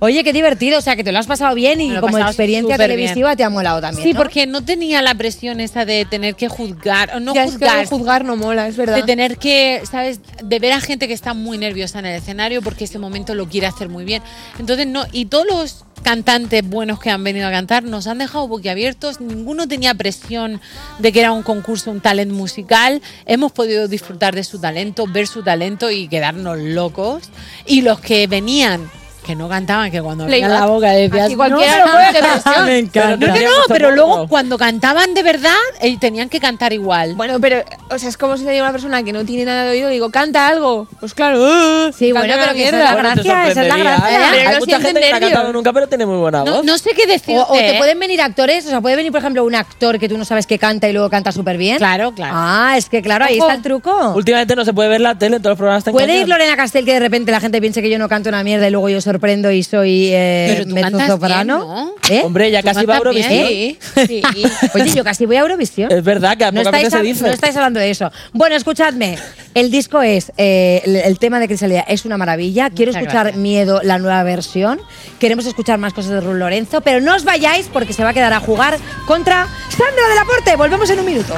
Oye, 0.00 0.24
qué 0.24 0.32
divertido, 0.32 0.78
o 0.78 0.80
sea, 0.80 0.96
que 0.96 1.04
te 1.04 1.12
lo 1.12 1.18
has 1.18 1.26
pasado 1.26 1.54
bien 1.54 1.80
y 1.80 1.94
como 1.96 2.18
experiencia 2.18 2.76
televisiva 2.76 3.36
te 3.36 3.44
ha 3.44 3.50
molado 3.50 3.80
también. 3.80 4.06
Sí, 4.06 4.12
¿no? 4.12 4.18
porque 4.20 4.46
no 4.46 4.62
tenía 4.62 5.02
la 5.02 5.14
presión 5.14 5.60
esa 5.60 5.84
de 5.84 6.04
tener 6.04 6.34
que 6.34 6.48
juzgar, 6.48 7.20
no 7.20 7.34
Ya 7.34 7.44
es 7.44 7.52
que 7.52 7.58
juzgar, 7.58 7.86
juzgar 7.86 8.24
no 8.24 8.36
mola, 8.36 8.68
es 8.68 8.76
verdad. 8.76 8.96
de 8.96 9.02
tener 9.02 9.38
que, 9.38 9.82
¿sabes? 9.90 10.20
De 10.42 10.58
ver 10.58 10.72
a 10.72 10.80
gente 10.80 11.08
que 11.08 11.14
está 11.14 11.34
muy 11.34 11.58
nerviosa 11.58 11.98
en 11.98 12.06
el 12.06 12.16
escenario 12.16 12.62
porque 12.62 12.84
ese 12.84 12.98
momento 12.98 13.34
lo 13.34 13.48
quiere 13.48 13.66
hacer 13.66 13.88
muy 13.88 14.04
bien. 14.04 14.22
Entonces, 14.58 14.86
no, 14.86 15.04
y 15.12 15.26
todos 15.26 15.46
los 15.46 15.84
cantantes 16.02 16.62
buenos 16.64 17.00
que 17.00 17.10
han 17.10 17.24
venido 17.24 17.48
a 17.48 17.50
cantar 17.50 17.82
nos 17.82 18.06
han 18.06 18.18
dejado 18.18 18.46
boquiabiertos, 18.46 19.20
ninguno 19.20 19.66
tenía 19.66 19.92
presión 19.94 20.60
de 20.98 21.10
que 21.10 21.20
era 21.20 21.32
un 21.32 21.42
concurso, 21.42 21.90
un 21.90 22.00
talent 22.00 22.30
musical, 22.30 23.02
hemos 23.24 23.50
podido 23.50 23.88
disfrutar 23.88 24.34
de 24.34 24.44
su 24.44 24.60
talento, 24.60 25.06
ver 25.08 25.26
su 25.26 25.42
talento 25.42 25.90
y 25.90 26.06
quedarnos 26.06 26.58
locos. 26.58 27.24
Y 27.66 27.82
los 27.82 27.98
que 28.00 28.26
venían, 28.28 28.88
que 29.26 29.34
no 29.34 29.48
cantaban, 29.48 29.90
que 29.90 30.00
cuando 30.00 30.24
abrían 30.24 30.50
la 30.50 30.66
boca 30.66 30.90
decías, 30.92 31.30
no 31.30 31.36
cualquiera 31.36 31.84
no 31.84 31.92
creer". 31.92 32.24
presiona. 32.24 32.62
Me 32.66 32.78
encanta. 32.78 33.26
No, 33.26 33.34
no, 33.34 33.40
no, 33.42 33.50
pero 33.68 33.90
luego 33.90 34.28
cuando 34.28 34.56
cantaban 34.56 35.12
de 35.14 35.22
verdad, 35.22 35.50
eh, 35.80 35.96
tenían 35.98 36.28
que 36.28 36.40
cantar 36.40 36.72
igual. 36.72 37.14
Bueno, 37.14 37.38
pero, 37.40 37.62
o 37.90 37.98
sea, 37.98 38.08
es 38.08 38.16
como 38.16 38.36
si 38.36 38.44
le 38.44 38.52
digo 38.52 38.64
a 38.64 38.68
una 38.68 38.72
persona 38.72 39.02
que 39.02 39.12
no 39.12 39.24
tiene 39.24 39.44
nada 39.44 39.64
de 39.64 39.70
oído, 39.72 39.88
digo, 39.88 40.10
canta 40.10 40.46
algo. 40.48 40.86
Pues 41.00 41.12
claro, 41.14 41.38
¡ah! 41.44 41.90
Sí, 41.96 42.12
canta 42.12 42.20
bueno, 42.28 42.34
pero 42.40 42.54
que 42.54 42.68
esa 42.68 42.76
es 42.76 42.82
mierda. 42.84 42.94
la 42.94 43.02
gracia, 43.14 43.48
esa 43.48 43.62
es 43.62 43.68
la 43.68 43.76
gracia. 43.76 44.06
Pero 44.08 44.24
Hay 44.48 44.54
no 44.54 44.60
mucha 44.60 44.80
gente 44.80 45.00
que 45.00 45.10
no 45.10 45.16
ha 45.16 45.20
cantado 45.20 45.52
nunca, 45.52 45.72
pero 45.72 45.88
tiene 45.88 46.06
muy 46.06 46.16
buena 46.18 46.42
voz. 46.42 46.64
no 46.64 46.78
sé 46.78 46.90
qué 46.96 47.06
decirte. 47.06 47.38
O, 47.38 47.42
o 47.52 47.56
te 47.56 47.74
pueden 47.78 47.98
venir 47.98 48.20
actores, 48.22 48.64
o 48.66 48.70
sea, 48.70 48.80
puede 48.80 48.96
venir, 48.96 49.10
por 49.10 49.20
ejemplo, 49.20 49.44
un 49.44 49.54
actor 49.54 49.98
que 49.98 50.08
tú 50.08 50.16
no 50.16 50.24
sabes 50.24 50.46
que 50.46 50.58
canta 50.58 50.88
y 50.88 50.92
luego 50.92 51.10
canta 51.10 51.32
súper 51.32 51.56
bien. 51.56 51.78
Claro, 51.78 52.12
claro. 52.12 52.32
Ah, 52.36 52.74
es 52.76 52.88
que 52.88 53.02
claro, 53.02 53.24
ahí 53.24 53.38
Ojo. 53.38 53.46
está 53.48 53.56
el 53.56 53.62
truco. 53.62 54.12
Últimamente 54.14 54.54
no 54.54 54.64
se 54.64 54.72
puede 54.72 54.88
ver 54.88 55.00
la 55.00 55.16
tele, 55.18 55.38
todos 55.38 55.50
los 55.52 55.58
programas 55.58 55.80
están 55.80 55.92
¿Puede 55.92 56.18
ir. 56.18 56.28
Lorena 56.28 56.56
Castel 56.56 56.84
que 56.84 56.92
de 56.92 57.00
repente 57.00 57.32
la 57.32 57.40
gente 57.40 57.60
piense 57.60 57.82
que 57.82 57.90
yo 57.90 57.98
no 57.98 58.08
canto 58.08 58.28
una 58.28 58.42
mierda 58.44 58.68
y 58.68 58.70
luego 58.70 58.88
yo 58.88 59.00
sorprendo 59.16 59.50
y 59.50 59.62
soy 59.62 60.10
eh, 60.12 60.64
mezzosoprano? 60.66 61.94
¿Eh? 62.10 62.20
Hombre, 62.22 62.50
ya 62.50 62.60
¿Tú 62.60 62.66
casi 62.68 62.84
va 62.86 62.94
a 62.94 62.98
Eurovisión. 62.98 63.30
bien? 63.48 63.78
Sí, 64.06 64.22
sí. 64.34 64.44
Oye, 64.74 64.90
yo 64.94 65.04
casi 65.04 65.24
voy 65.26 65.36
a 65.36 65.40
Eurovisión. 65.40 65.90
Es 65.90 66.04
verdad 66.04 66.36
que 66.36 66.44
a 66.44 66.52
No 66.52 66.62
poca 66.62 66.80
estáis, 66.80 66.92
se 66.92 67.02
dice. 67.02 67.24
no 67.24 67.30
estáis 67.30 67.56
hablando 67.56 67.80
de 67.80 67.90
eso. 67.90 68.10
Bueno, 68.32 68.54
escuchadme. 68.56 69.18
El 69.54 69.70
disco 69.70 70.02
es, 70.02 70.32
eh, 70.36 70.82
el, 70.84 70.96
el 70.96 71.18
tema 71.18 71.40
de 71.40 71.48
Crisalia 71.48 71.80
es 71.88 72.04
una 72.04 72.18
maravilla. 72.18 72.68
Quiero 72.68 72.90
Muchas 72.90 73.02
escuchar 73.02 73.22
gracias. 73.24 73.40
Miedo, 73.42 73.80
la 73.82 73.98
nueva 73.98 74.22
versión. 74.22 74.78
Queremos 75.18 75.46
escuchar 75.46 75.78
más 75.78 75.94
cosas 75.94 76.10
de 76.12 76.20
Rul 76.20 76.38
Lorenzo, 76.38 76.82
pero 76.82 77.00
no 77.00 77.14
os 77.14 77.24
vayáis 77.24 77.68
porque 77.72 77.94
se 77.94 78.04
va 78.04 78.10
a 78.10 78.14
quedar 78.14 78.34
a 78.34 78.40
jugar 78.40 78.76
contra 79.06 79.46
Sandra 79.70 80.08
del 80.10 80.18
Aporte. 80.18 80.56
Volvemos 80.56 80.90
en 80.90 81.00
un 81.00 81.06
minuto. 81.06 81.34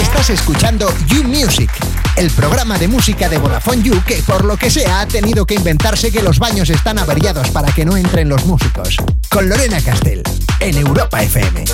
Estás 0.00 0.30
escuchando 0.30 0.92
You 1.08 1.24
Music, 1.24 1.70
el 2.18 2.30
programa 2.32 2.78
de 2.78 2.88
música 2.88 3.28
de 3.28 3.38
Vodafone 3.38 3.82
You 3.82 4.02
que 4.04 4.16
por 4.26 4.44
lo 4.44 4.56
que 4.56 4.70
sea 4.70 5.00
ha 5.00 5.06
tenido 5.06 5.46
que 5.46 5.54
inventarse 5.54 6.10
que 6.10 6.20
los 6.20 6.40
baños 6.40 6.68
están 6.68 6.98
averiados 6.98 7.48
para 7.50 7.72
que 7.72 7.84
no 7.84 7.96
entren 7.96 8.28
los 8.28 8.44
músicos. 8.44 8.96
Con 9.30 9.48
Lorena 9.48 9.80
Castell, 9.80 10.24
en 10.58 10.78
Europa 10.78 11.22
FM. 11.22 11.64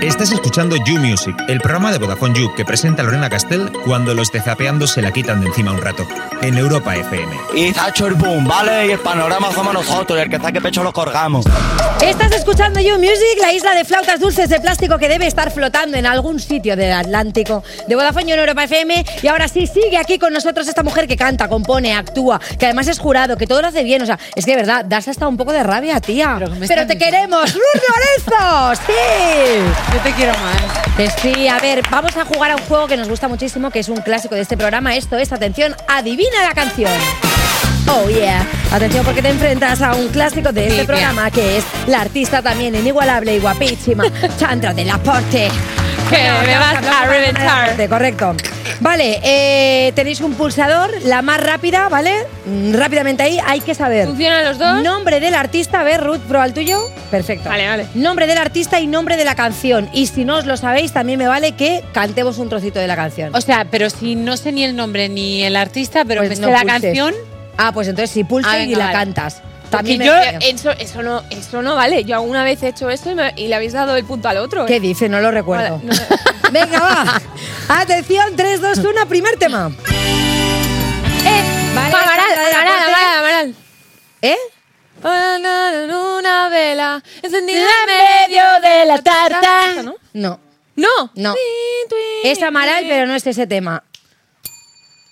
Estás 0.00 0.30
escuchando 0.30 0.76
You 0.86 0.96
Music, 1.00 1.34
el 1.48 1.58
programa 1.58 1.90
de 1.90 1.98
Vodafone 1.98 2.38
You 2.38 2.54
que 2.54 2.64
presenta 2.64 3.02
Lorena 3.02 3.28
Castell 3.28 3.72
cuando 3.84 4.14
los 4.14 4.30
de 4.30 4.40
Zapeando 4.40 4.86
se 4.86 5.02
la 5.02 5.10
quitan 5.10 5.40
de 5.40 5.48
encima 5.48 5.72
un 5.72 5.80
rato. 5.82 6.06
En 6.40 6.56
Europa 6.56 6.94
FM. 6.94 7.36
Y 7.56 7.74
hecho 7.88 8.06
el 8.06 8.14
boom, 8.14 8.46
¿vale? 8.46 8.86
Y 8.86 8.90
el 8.92 9.00
panorama 9.00 9.50
somos 9.52 9.74
nosotros, 9.74 10.16
y 10.16 10.22
el 10.22 10.30
que 10.30 10.38
saque 10.38 10.60
pecho 10.60 10.84
lo 10.84 10.92
colgamos. 10.92 11.46
Estás 12.00 12.30
escuchando 12.30 12.78
You 12.78 12.96
Music, 12.96 13.38
la 13.40 13.52
isla 13.52 13.74
de 13.74 13.84
flautas 13.84 14.20
dulces 14.20 14.48
de 14.48 14.60
plástico 14.60 14.98
que 14.98 15.08
debe 15.08 15.26
estar 15.26 15.50
flotando 15.50 15.96
en 15.96 16.06
algún 16.06 16.38
sitio 16.38 16.76
del 16.76 16.92
Atlántico 16.92 17.64
de 17.88 17.96
Vodafone 17.96 18.34
en 18.34 18.38
Europa 18.38 18.64
FM. 18.64 19.04
Y 19.20 19.26
ahora 19.26 19.48
sí, 19.48 19.66
sigue 19.66 19.98
aquí 19.98 20.16
con 20.20 20.32
nosotros 20.32 20.68
esta 20.68 20.84
mujer 20.84 21.08
que 21.08 21.16
canta, 21.16 21.48
compone, 21.48 21.96
actúa, 21.96 22.40
que 22.56 22.66
además 22.66 22.86
es 22.86 23.00
jurado, 23.00 23.36
que 23.36 23.48
todo 23.48 23.62
lo 23.62 23.68
hace 23.68 23.82
bien. 23.82 24.00
O 24.02 24.06
sea, 24.06 24.18
es 24.36 24.44
que 24.44 24.52
de 24.52 24.58
verdad, 24.58 24.84
das 24.84 25.08
hasta 25.08 25.26
un 25.26 25.36
poco 25.36 25.52
de 25.52 25.64
rabia, 25.64 26.00
tía. 26.00 26.36
Pero 26.38 26.52
te 26.54 26.60
diciendo. 26.60 26.98
queremos, 27.04 27.52
Ruth 27.52 27.82
Lorenzo. 28.28 28.82
¡Sí! 28.86 29.87
Yo 29.92 30.00
te 30.00 30.12
quiero 30.12 30.32
más. 30.32 30.96
Que 30.96 31.10
sí, 31.10 31.48
a 31.48 31.58
ver, 31.58 31.82
vamos 31.90 32.16
a 32.16 32.24
jugar 32.24 32.50
a 32.50 32.56
un 32.56 32.62
juego 32.62 32.86
que 32.86 32.96
nos 32.96 33.08
gusta 33.08 33.28
muchísimo, 33.28 33.70
que 33.70 33.78
es 33.78 33.88
un 33.88 34.00
clásico 34.00 34.34
de 34.34 34.42
este 34.42 34.56
programa. 34.56 34.94
Esto 34.96 35.16
es, 35.16 35.32
atención, 35.32 35.74
adivina 35.88 36.42
la 36.42 36.52
canción. 36.54 36.90
Oh 37.90 38.08
yeah. 38.10 38.46
Atención 38.70 39.04
porque 39.04 39.22
te 39.22 39.30
enfrentas 39.30 39.80
a 39.80 39.94
un 39.94 40.08
clásico 40.08 40.52
de 40.52 40.66
este 40.66 40.80
Sí, 40.80 40.86
programa 40.86 41.30
que 41.30 41.58
es 41.58 41.64
la 41.86 42.02
artista 42.02 42.42
también 42.42 42.74
inigualable 42.74 43.36
y 43.36 43.38
guapísima, 43.38 44.04
Chandra 44.38 44.74
del 44.74 44.90
Aporte. 44.90 45.48
Que 46.10 46.30
me 46.46 46.58
vas 46.58 46.84
a 46.86 47.06
reventar. 47.06 47.88
Correcto. 47.88 48.34
Vale, 48.80 49.18
eh, 49.24 49.92
tenéis 49.96 50.20
un 50.20 50.34
pulsador, 50.34 50.90
la 51.04 51.20
más 51.20 51.40
rápida, 51.40 51.88
¿vale? 51.88 52.12
Mm, 52.46 52.74
Rápidamente 52.74 53.24
ahí 53.24 53.38
hay 53.44 53.60
que 53.60 53.74
saber. 53.74 54.06
¿Funcionan 54.06 54.44
los 54.44 54.56
dos? 54.58 54.82
Nombre 54.84 55.18
del 55.18 55.34
artista, 55.34 55.80
a 55.80 55.84
ver, 55.84 56.00
Ruth, 56.02 56.20
prueba 56.20 56.44
el 56.46 56.52
tuyo. 56.54 56.80
Perfecto. 57.10 57.48
Vale, 57.48 57.66
vale. 57.66 57.86
Nombre 57.94 58.28
del 58.28 58.38
artista 58.38 58.78
y 58.78 58.86
nombre 58.86 59.16
de 59.16 59.24
la 59.24 59.34
canción. 59.34 59.88
Y 59.92 60.06
si 60.06 60.24
no 60.24 60.36
os 60.36 60.46
lo 60.46 60.56
sabéis, 60.56 60.92
también 60.92 61.18
me 61.18 61.26
vale 61.26 61.52
que 61.52 61.82
cantemos 61.92 62.38
un 62.38 62.48
trocito 62.48 62.78
de 62.78 62.86
la 62.86 62.94
canción. 62.94 63.34
O 63.34 63.40
sea, 63.40 63.66
pero 63.68 63.90
si 63.90 64.14
no 64.14 64.36
sé 64.36 64.52
ni 64.52 64.62
el 64.62 64.76
nombre 64.76 65.08
ni 65.08 65.42
el 65.42 65.56
artista, 65.56 66.04
pero 66.04 66.20
Pues 66.20 66.30
me 66.30 66.36
sé 66.36 66.42
no 66.42 66.48
la 66.50 66.60
pulses. 66.60 66.80
canción. 66.82 67.14
Ah, 67.56 67.72
pues 67.72 67.88
entonces 67.88 68.10
si 68.12 68.22
pulsa 68.22 68.52
Ah, 68.52 68.58
y 68.60 68.74
la 68.76 68.84
vale. 68.86 68.92
cantas. 68.98 69.42
También 69.70 70.02
yo, 70.02 70.14
eso, 70.40 70.70
eso, 70.72 71.02
no, 71.02 71.22
eso 71.30 71.62
no 71.62 71.74
vale. 71.76 72.04
Yo 72.04 72.16
alguna 72.16 72.42
vez 72.44 72.62
he 72.62 72.68
hecho 72.68 72.88
eso 72.90 73.10
y, 73.10 73.14
me- 73.14 73.32
y 73.36 73.48
le 73.48 73.54
habéis 73.54 73.72
dado 73.74 73.96
el 73.96 74.04
punto 74.04 74.28
al 74.28 74.38
otro. 74.38 74.64
¿eh? 74.64 74.66
¿Qué 74.66 74.80
dice? 74.80 75.08
No 75.08 75.20
lo 75.20 75.30
recuerdo. 75.30 75.80
Vale, 75.82 76.00
no- 76.10 76.50
Venga, 76.52 76.80
va. 76.80 77.20
Atención, 77.68 78.34
3, 78.34 78.60
2, 78.60 78.78
1, 78.78 79.06
primer 79.08 79.36
tema. 79.36 79.70
¡Eh! 81.24 81.42
Vale, 81.74 81.94
Amaral, 81.94 81.94
Amaral, 81.94 82.32
Aporte. 82.32 82.54
Amaral, 82.54 83.18
Amaral. 83.18 83.54
¿Eh? 84.22 84.36
Una 86.18 86.48
vela 86.48 87.02
encendida 87.22 87.58
en 87.60 88.26
medio 88.26 88.42
de 88.68 88.84
la 88.86 88.98
tarta. 89.02 89.70
¿Esa 89.72 89.82
¿No? 89.82 89.94
No, 90.14 90.40
No. 90.76 90.88
No. 91.14 91.32
Twin, 91.34 91.88
twin, 91.88 92.32
es 92.32 92.42
Amaral, 92.42 92.84
pero 92.88 93.06
no 93.06 93.14
es 93.14 93.26
ese 93.26 93.46
tema. 93.46 93.82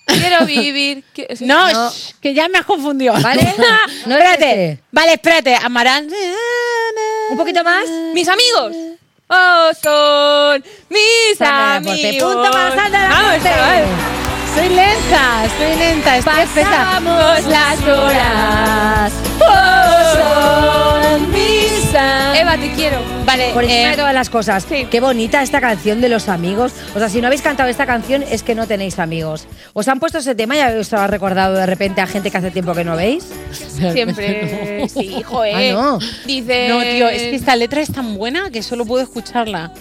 Quiero 0.07 0.45
vivir. 0.45 1.03
que- 1.13 1.27
No, 1.41 1.71
No. 1.71 1.89
shh, 1.91 2.13
que 2.21 2.33
ya 2.33 2.47
me 2.47 2.57
has 2.57 2.65
confundido. 2.65 3.13
¿Vale? 3.21 3.53
No 4.05 4.15
es 4.15 4.23
espérate. 4.23 4.51
ese. 4.71 4.79
Vale, 4.91 5.13
espérate. 5.13 5.55
Amaral. 5.55 6.07
Un 7.29 7.37
poquito 7.37 7.63
más. 7.63 7.87
Mis 8.13 8.27
amigos. 8.27 8.73
Oh, 9.29 9.69
son 9.83 10.63
mis 10.89 11.41
amigos. 11.41 12.23
Punto 12.33 12.49
para 12.51 12.75
Sandra 12.75 13.01
del 13.01 13.09
Vamos, 13.09 13.29
Aporte. 13.31 13.49
chaval. 13.49 13.85
soy 14.55 14.69
lenta, 14.69 15.49
soy 15.57 15.75
lenta, 15.75 16.17
estoy 16.17 16.39
espesa. 16.39 16.69
Pasamos 16.69 17.45
las 17.47 17.79
horas. 17.83 19.13
son 20.13 21.31
Eva, 21.97 22.57
te 22.57 22.71
quiero. 22.73 22.97
Vale, 23.25 23.51
Por 23.53 23.63
encima 23.63 23.87
eh, 23.87 23.91
de 23.91 23.97
todas 23.97 24.13
las 24.13 24.29
cosas. 24.29 24.65
Qué 24.65 24.99
bonita 24.99 25.41
esta 25.41 25.59
canción 25.59 26.01
de 26.01 26.09
los 26.09 26.29
amigos. 26.29 26.73
O 26.95 26.99
sea, 26.99 27.09
si 27.09 27.21
no 27.21 27.27
habéis 27.27 27.41
cantado 27.41 27.69
esta 27.69 27.85
canción 27.85 28.23
es 28.23 28.43
que 28.43 28.55
no 28.55 28.67
tenéis 28.67 28.99
amigos. 28.99 29.47
¿Os 29.73 29.87
han 29.87 29.99
puesto 29.99 30.19
ese 30.19 30.35
tema 30.35 30.55
y 30.57 30.61
os 30.61 30.93
ha 30.93 31.07
recordado 31.07 31.55
de 31.55 31.65
repente 31.65 32.01
a 32.01 32.07
gente 32.07 32.31
que 32.31 32.37
hace 32.37 32.51
tiempo 32.51 32.73
que 32.73 32.83
no 32.83 32.95
veis? 32.95 33.25
Siempre. 33.91 34.87
Sí, 34.89 35.21
joder. 35.23 35.47
Ah, 35.57 35.71
no. 35.71 35.99
Dice. 36.25 36.67
No, 36.67 36.81
tío, 36.81 37.07
es 37.07 37.23
que 37.23 37.35
esta 37.35 37.55
letra 37.55 37.81
es 37.81 37.91
tan 37.91 38.15
buena 38.15 38.49
que 38.51 38.61
solo 38.61 38.85
puedo 38.85 39.01
escucharla. 39.01 39.71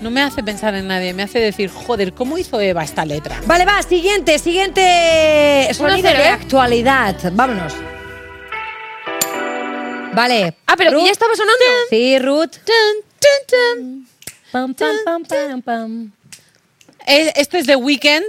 No 0.00 0.10
me 0.10 0.22
hace 0.22 0.42
pensar 0.42 0.74
en 0.74 0.88
nadie, 0.88 1.14
me 1.14 1.22
hace 1.22 1.38
decir, 1.38 1.70
joder, 1.70 2.12
¿cómo 2.14 2.36
hizo 2.36 2.60
Eva 2.60 2.82
esta 2.82 3.04
letra? 3.04 3.40
Vale, 3.46 3.64
va, 3.64 3.80
siguiente, 3.82 4.38
siguiente 4.38 5.68
sonido 5.72 6.10
de 6.10 6.16
¿eh? 6.16 6.28
actualidad. 6.28 7.16
Vámonos. 7.32 7.74
Vale. 10.14 10.56
Ah, 10.66 10.74
pero 10.76 10.90
que 10.90 10.96
Ruth. 10.96 11.06
ya 11.06 11.12
estaba 11.12 11.34
sonando. 11.34 11.64
Sí, 11.90 12.18
Ruth. 12.18 12.56
Pam, 14.52 14.74
pam, 14.74 14.96
pam, 15.04 15.24
pam, 15.24 15.62
pam. 15.62 16.12
Eh, 17.06 17.32
Esto 17.36 17.56
es 17.58 17.66
de 17.66 17.76
Weekend. 17.76 18.26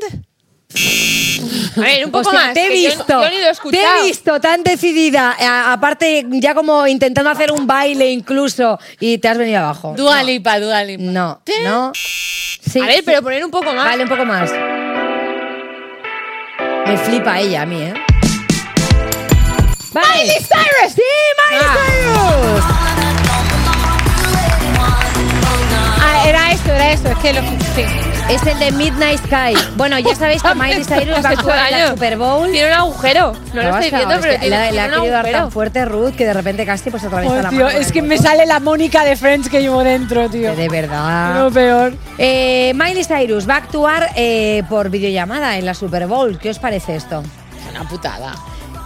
A 1.77 1.81
ver, 1.81 2.05
un 2.05 2.11
poco 2.11 2.27
O 2.29 2.31
sea, 2.31 2.39
más. 2.47 2.53
te 2.53 2.65
he 2.65 2.69
que 2.69 2.81
yo- 2.83 2.89
visto. 2.89 3.05
Yo, 3.07 3.29
ni 3.29 3.35
lo 3.37 3.41
he 3.41 3.45
te 3.45 3.49
escuchado. 3.51 3.99
he 4.03 4.07
visto 4.07 4.39
tan 4.41 4.63
decidida. 4.63 5.35
a- 5.39 5.73
aparte, 5.73 6.25
ya 6.31 6.53
como 6.55 6.85
intentando 6.87 7.29
hacer 7.29 7.51
un 7.51 7.67
baile 7.67 8.09
incluso. 8.11 8.79
Y 8.99 9.17
te 9.19 9.27
has 9.27 9.37
venido 9.37 9.59
abajo. 9.59 9.93
Dua 9.95 10.23
Lipa, 10.23 10.59
Dua 10.59 10.83
Lipa. 10.83 11.03
No, 11.03 11.41
no. 11.63 11.91
Sí, 11.95 12.79
A 12.81 12.85
ver, 12.87 12.95
sí. 12.97 13.01
pero 13.05 13.21
poner 13.21 13.45
un 13.45 13.51
poco 13.51 13.73
más. 13.73 13.85
Vale, 13.85 14.03
un 14.03 14.09
poco 14.09 14.25
más. 14.25 14.51
Me 16.87 16.97
flipa 16.97 17.39
ella 17.39 17.61
a 17.61 17.65
mí, 17.65 17.81
¿eh? 17.81 17.93
Vale. 19.95 20.07
¡Miley 20.23 20.35
Cyrus! 20.39 20.93
¡Sí, 20.93 21.01
Miley 21.49 21.65
Ah. 21.65 21.75
Cyrus! 21.87 22.63
Ah, 26.01 26.27
era 26.27 26.51
esto, 26.51 26.71
era 26.71 26.91
esto, 26.91 27.09
es 27.09 27.17
que 27.19 27.33
lo. 27.33 27.41
Sí. 27.75 27.85
Es 28.29 28.41
el 28.47 28.57
de 28.59 28.71
Midnight 28.71 29.19
Sky. 29.25 29.53
Bueno, 29.75 29.97
ya 29.99 30.15
sabéis 30.15 30.41
que 30.43 30.53
Miley 30.55 30.83
Cyrus 30.83 31.13
va 31.23 31.29
a 31.29 31.31
Hace 31.31 31.35
todo 31.37 31.51
actuar 31.51 31.71
en 31.71 31.79
la. 31.79 31.89
Super 31.91 32.17
Bowl. 32.17 32.51
Tiene 32.51 32.67
un 32.67 32.73
agujero. 32.73 33.33
No 33.53 33.61
lo 33.63 33.69
estoy 33.77 33.91
viendo, 33.97 34.19
pero 34.19 34.39
tiene, 34.39 34.69
tiene 34.69 34.79
ha 34.81 34.89
querido 34.89 35.11
dar 35.11 35.31
tan 35.31 35.51
fuerte 35.51 35.85
Ruth 35.85 36.15
que 36.15 36.25
de 36.25 36.33
repente 36.33 36.65
casi 36.65 36.89
pues 36.91 37.03
otra 37.05 37.21
vez 37.21 37.29
Oh, 37.29 37.35
la 37.41 37.51
mano 37.51 37.69
es 37.69 37.91
que 37.91 38.01
me 38.01 38.17
sale 38.17 38.45
la 38.45 38.59
Mónica 38.59 39.05
de 39.05 39.15
Friends 39.15 39.47
que 39.49 39.61
llevo 39.61 39.83
dentro, 39.83 40.29
tío. 40.29 40.55
De 40.55 40.67
verdad. 40.67 41.39
Lo 41.39 41.51
peor. 41.51 41.93
Eh, 42.17 42.73
Miley 42.75 43.05
Cyrus 43.05 43.47
va 43.47 43.53
a 43.55 43.57
actuar 43.57 44.09
eh, 44.15 44.63
por 44.69 44.89
videollamada 44.89 45.57
en 45.57 45.65
la 45.65 45.73
Super 45.73 46.05
Bowl. 46.07 46.37
¿Qué 46.37 46.49
os 46.49 46.59
parece 46.59 46.95
esto? 46.97 47.23
Una 47.71 47.87
putada. 47.87 48.33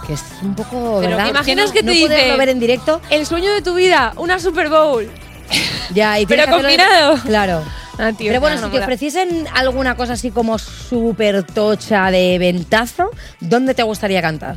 Que 0.06 0.14
es 0.14 0.22
un 0.42 0.54
poco, 0.54 0.98
Pero 1.00 1.10
¿verdad? 1.10 1.24
¿te 1.24 1.30
imaginas 1.30 1.66
no, 1.68 1.72
que 1.72 1.80
te 1.80 1.86
no 1.86 1.92
dice- 1.92 2.08
poderlo 2.08 2.36
ver 2.38 2.48
en 2.48 2.60
directo. 2.60 3.00
El 3.10 3.26
sueño 3.26 3.52
de 3.52 3.62
tu 3.62 3.74
vida, 3.74 4.12
una 4.16 4.38
Super 4.38 4.68
Bowl. 4.68 5.08
Ya, 5.94 6.18
y 6.20 6.26
Pero 6.26 6.46
combinado. 6.50 7.16
Claro. 7.26 7.62
Ah, 7.98 8.12
tío, 8.16 8.28
Pero 8.28 8.40
bueno, 8.40 8.56
no, 8.56 8.60
si 8.60 8.64
no 8.66 8.68
te 8.70 8.74
mola. 8.76 8.84
ofreciesen 8.86 9.46
alguna 9.52 9.94
cosa 9.96 10.14
así 10.14 10.30
como 10.30 10.58
súper 10.58 11.42
tocha 11.42 12.10
de 12.10 12.38
ventazo, 12.38 13.10
¿dónde 13.40 13.74
te 13.74 13.82
gustaría 13.82 14.22
cantar? 14.22 14.56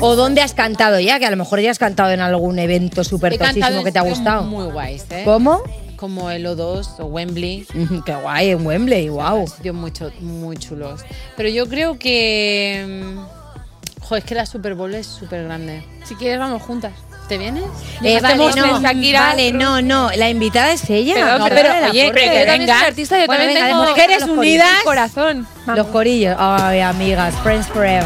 ¿O 0.00 0.16
dónde 0.16 0.40
has 0.40 0.54
cantado 0.54 0.98
ya? 1.00 1.18
Que 1.18 1.26
a 1.26 1.30
lo 1.30 1.36
mejor 1.36 1.60
ya 1.60 1.70
has 1.70 1.78
cantado 1.78 2.10
en 2.10 2.20
algún 2.20 2.58
evento 2.58 3.04
súper 3.04 3.36
tochísimo 3.38 3.84
que 3.84 3.92
te 3.92 3.98
ha 3.98 4.02
gustado. 4.02 4.44
Muy 4.44 4.66
guays, 4.66 5.04
¿eh? 5.10 5.22
¿Cómo? 5.24 5.62
Como 6.02 6.32
el 6.32 6.44
O2 6.44 6.98
o 6.98 7.04
Wembley. 7.04 7.64
Qué 8.04 8.12
guay, 8.16 8.50
en 8.50 8.66
Wembley, 8.66 9.08
wow. 9.08 9.46
Sitios 9.46 9.76
muy, 9.76 9.92
muy 10.18 10.56
chulos. 10.56 11.02
Pero 11.36 11.48
yo 11.48 11.68
creo 11.68 11.96
que. 11.96 13.14
mm, 13.14 14.04
Jo, 14.08 14.16
es 14.16 14.24
que 14.24 14.34
la 14.34 14.44
Super 14.46 14.74
Bowl 14.74 14.92
es 14.96 15.06
súper 15.06 15.44
grande. 15.44 15.84
Si 16.04 16.16
quieres, 16.16 16.40
vamos 16.40 16.60
juntas. 16.62 16.92
¿Te 17.28 17.38
vienes? 17.38 17.62
Eh, 18.02 18.18
vale, 18.20 18.50
no, 18.56 18.82
vale, 18.82 19.52
no, 19.52 19.80
no, 19.80 20.10
la 20.16 20.28
invitada 20.28 20.72
es 20.72 20.90
ella. 20.90 21.14
Pero, 21.14 21.38
no, 21.38 21.44
pero, 21.46 21.70
pero 21.72 21.90
oye, 21.92 22.10
que 22.12 22.40
yo 22.40 22.46
también 22.46 22.68
soy 22.76 22.86
artista, 22.88 23.20
yo 23.20 23.26
Bueno, 23.26 23.44
también 23.44 23.62
venga, 23.62 23.68
tengo 23.68 23.82
dejemos 23.94 24.18
Mujeres 24.18 24.38
unidas. 24.38 24.82
corazón. 24.82 25.46
Vamos. 25.64 25.78
Los 25.78 25.86
corillos. 25.86 26.34
Ay, 26.36 26.80
amigas, 26.80 27.32
friends 27.44 27.68
forever. 27.68 28.02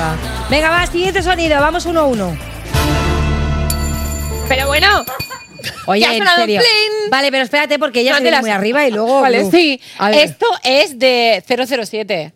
Venga, 0.50 0.68
va, 0.68 0.86
siguiente 0.86 1.22
sonido, 1.22 1.58
vamos 1.62 1.86
uno 1.86 2.00
a 2.00 2.04
uno. 2.04 2.36
Pero 4.48 4.66
bueno, 4.68 5.02
Oye, 5.86 6.04
en 6.16 6.26
serio. 6.26 6.60
Vale, 7.10 7.30
pero 7.30 7.44
espérate 7.44 7.78
porque 7.78 8.00
ella 8.00 8.12
No 8.12 8.16
se 8.18 8.20
te 8.20 8.24
viene 8.24 8.36
las- 8.36 8.42
muy 8.42 8.50
arriba 8.50 8.86
y 8.86 8.90
luego. 8.90 9.20
Uf. 9.22 9.50
Sí, 9.50 9.80
esto 10.12 10.46
es 10.62 10.98
de 10.98 11.42
007. 11.46 12.32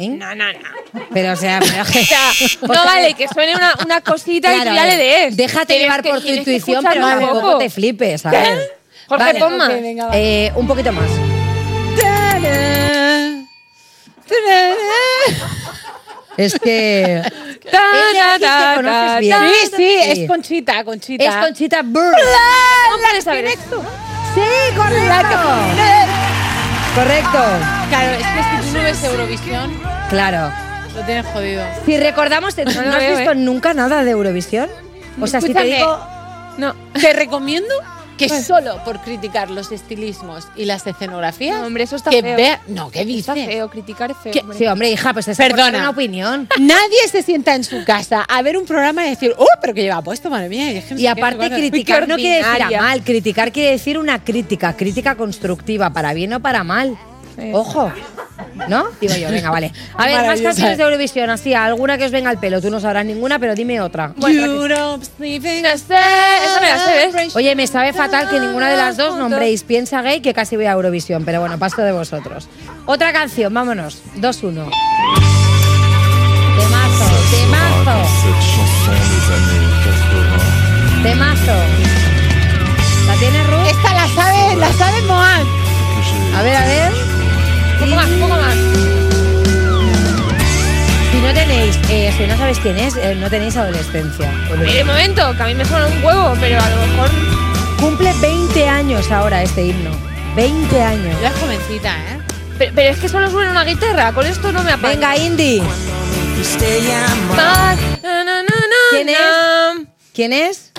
¿Eh? 0.00 0.08
no, 0.10 0.32
no, 0.36 0.52
no. 0.52 1.06
Pero, 1.12 1.32
o 1.32 1.36
sea, 1.36 1.58
pero- 1.60 1.82
O 1.82 1.86
sea, 1.86 2.30
no 2.62 2.84
vale 2.84 3.14
que 3.14 3.26
suene 3.28 3.54
una, 3.56 3.74
una 3.84 4.00
cosita 4.00 4.52
y 4.52 4.54
Claro, 4.60 4.70
tú 4.70 4.76
ya 4.76 4.84
le 4.86 4.96
des. 4.96 5.36
Déjate 5.36 5.66
Tienes 5.66 5.82
llevar 5.84 6.02
que- 6.02 6.10
por 6.10 6.20
tu 6.20 6.28
intuición, 6.28 6.84
pero 6.88 7.00
tampoco 7.06 7.40
poco. 7.40 7.58
te 7.58 7.68
flipes, 7.70 8.24
a 8.26 8.30
ver. 8.30 8.78
Jorge, 9.08 9.24
Vale. 9.24 9.38
pon 9.40 9.56
más. 9.56 9.70
Ok, 9.70 9.80
venga, 9.80 10.06
va. 10.06 10.10
Eh, 10.16 10.52
un 10.54 10.66
poquito 10.68 10.92
más. 10.92 11.10
Es 16.36 16.58
que. 16.58 17.22
Conoces 18.76 19.20
bien. 19.20 19.38
Sí, 19.40 19.70
sí, 19.76 19.94
es 20.22 20.28
Conchita, 20.28 20.84
Conchita. 20.84 21.24
Es 21.24 21.36
Conchita 21.46 21.82
Burr. 21.82 22.14
¿Cómo 22.90 23.02
puedes 23.02 23.24
saber 23.24 23.44
esto? 23.46 23.82
Sí, 24.34 24.76
correcto. 24.76 25.38
Correcto. 26.94 27.38
Claro, 27.88 28.10
es 28.12 28.26
que 28.26 28.42
si 28.66 28.70
tú 28.72 28.76
no 28.78 28.82
ves 28.84 29.04
Eurovisión, 29.04 29.80
Claro. 30.10 30.52
lo 30.94 31.02
tienes 31.02 31.26
jodido. 31.32 31.62
Si 31.86 31.96
recordamos, 31.96 32.56
¿no, 32.56 32.64
lo 32.64 32.70
has 32.70 32.98
veo, 32.98 33.16
visto 33.16 33.32
¿eh? 33.32 33.36
nunca 33.36 33.74
nada 33.74 34.04
de 34.04 34.10
Eurovisión? 34.12 34.68
O 35.20 35.26
sea, 35.26 35.40
si 35.40 35.52
te 35.52 35.52
Escúchame. 35.52 35.76
digo. 35.76 35.98
No. 36.58 36.74
Te 37.00 37.12
recomiendo 37.12 37.72
que 38.18 38.42
solo 38.42 38.82
por 38.84 39.00
criticar 39.00 39.50
los 39.50 39.72
estilismos 39.72 40.46
y 40.56 40.64
las 40.66 40.86
escenografías, 40.86 41.60
No, 41.60 41.66
hombre, 41.66 41.84
eso 41.84 41.96
está 41.96 42.10
que 42.10 42.20
feo. 42.20 42.36
vea, 42.36 42.60
no, 42.66 42.90
¿qué 42.90 43.00
Está 43.00 43.34
dices? 43.34 43.46
feo, 43.46 43.70
criticar 43.70 44.10
es 44.10 44.16
feo. 44.18 44.32
Hombre. 44.42 44.58
Sí, 44.58 44.66
hombre, 44.66 44.90
hija, 44.90 45.12
pues 45.12 45.28
es 45.28 45.38
una 45.38 45.90
opinión. 45.90 46.48
Nadie 46.58 47.08
se 47.10 47.22
sienta 47.22 47.54
en 47.54 47.64
su 47.64 47.84
casa 47.84 48.22
a 48.28 48.42
ver 48.42 48.58
un 48.58 48.66
programa 48.66 49.06
y 49.06 49.10
decir, 49.10 49.34
oh, 49.38 49.46
pero 49.60 49.72
que 49.72 49.82
lleva 49.82 50.02
puesto, 50.02 50.28
madre 50.28 50.48
mía. 50.48 50.72
Y, 50.72 50.76
es 50.78 50.84
que 50.84 51.08
aparte, 51.08 51.36
no 51.36 51.42
sé 51.44 51.48
cuánto". 51.50 51.56
criticar 51.56 52.08
no 52.08 52.16
quiere 52.16 52.44
decir 52.44 52.62
a 52.62 52.70
mal. 52.82 53.02
Criticar 53.02 53.52
quiere 53.52 53.70
decir 53.70 53.98
una 53.98 54.22
crítica. 54.22 54.76
Crítica 54.76 55.14
constructiva, 55.14 55.90
para 55.90 56.12
bien 56.12 56.32
o 56.34 56.40
para 56.40 56.64
mal. 56.64 56.98
Ojo. 57.52 57.92
¿No? 58.66 58.88
Digo 59.00 59.14
yo, 59.14 59.30
venga, 59.30 59.50
vale. 59.50 59.72
A 59.96 60.06
ver, 60.06 60.26
más 60.26 60.40
canciones 60.40 60.78
de 60.78 60.84
Eurovisión, 60.84 61.30
así, 61.30 61.54
alguna 61.54 61.96
que 61.98 62.04
os 62.04 62.10
venga 62.10 62.30
al 62.30 62.38
pelo. 62.38 62.60
Tú 62.60 62.70
no 62.70 62.80
sabrás 62.80 63.04
ninguna, 63.04 63.38
pero 63.38 63.54
dime 63.54 63.80
otra. 63.80 64.12
Europe's 64.20 65.10
living 65.18 65.62
No 65.62 65.70
sé, 65.70 65.94
esa 66.44 66.60
me 66.60 66.68
la 66.68 66.78
sé, 66.78 67.10
¿ves? 67.12 67.36
Oye, 67.36 67.54
me 67.54 67.66
sabe 67.66 67.92
fatal 67.92 68.28
que 68.28 68.40
ninguna 68.40 68.68
de 68.70 68.76
las 68.76 68.96
dos 68.96 69.16
nombréis 69.16 69.62
Piensa 69.62 70.02
Gay, 70.02 70.20
que 70.20 70.34
casi 70.34 70.56
voy 70.56 70.66
a 70.66 70.72
Eurovisión, 70.72 71.24
pero 71.24 71.40
bueno, 71.40 71.58
paso 71.58 71.82
de 71.82 71.92
vosotros. 71.92 72.48
Otra 72.86 73.12
canción, 73.12 73.52
vámonos. 73.52 74.02
2-1. 74.16 74.70
Temazo, 76.58 77.04
temazo, 77.30 78.08
Cette 78.22 78.40
chanson 78.40 78.98
des 79.10 79.26
années 79.34 79.68
80 79.82 80.68
temazo. 81.02 81.56
¿La 83.06 83.14
tienes, 83.14 83.46
Ruth? 83.46 83.66
Esta 83.68 83.94
la 83.94 84.08
sabe, 84.08 84.56
la 84.56 84.72
sabe 84.72 85.02
Moan. 85.02 85.46
A 86.36 86.42
ver, 86.42 86.56
a 86.56 86.66
ver. 86.66 87.17
Un 87.80 87.84
poco 87.84 87.94
más, 87.94 88.08
un 88.10 88.20
poco 88.20 88.34
más. 88.34 88.54
Si 91.10 91.20
no 91.20 91.32
tenéis, 91.32 91.78
eh, 91.90 92.12
si 92.16 92.26
no 92.26 92.36
sabéis 92.36 92.58
quién 92.58 92.76
es, 92.78 92.96
eh, 92.96 93.14
no 93.14 93.30
tenéis 93.30 93.56
adolescencia. 93.56 94.30
De 94.58 94.84
momento, 94.84 95.34
que 95.36 95.42
a 95.42 95.46
mí 95.46 95.54
me 95.54 95.64
suena 95.64 95.86
un 95.86 96.04
huevo, 96.04 96.34
pero 96.40 96.60
a 96.60 96.70
lo 96.70 96.76
mejor. 96.86 97.10
Cumple 97.80 98.12
20 98.20 98.68
años 98.68 99.10
ahora 99.12 99.42
este 99.42 99.66
himno. 99.66 99.90
20 100.34 100.82
años. 100.82 101.16
Ya 101.22 101.28
es 101.28 101.36
jovencita, 101.36 101.96
¿eh? 101.96 102.20
Pero, 102.58 102.72
pero 102.74 102.90
es 102.90 102.98
que 102.98 103.08
solo 103.08 103.30
suena 103.30 103.52
una 103.52 103.64
guitarra, 103.64 104.12
con 104.12 104.26
esto 104.26 104.50
no 104.50 104.64
me 104.64 104.72
apaño. 104.72 104.94
Venga, 104.94 105.16
Indy. 105.16 105.62
¿Quién 108.90 109.08
es? 109.08 109.16
¿Quién 110.12 110.32
es? 110.32 110.72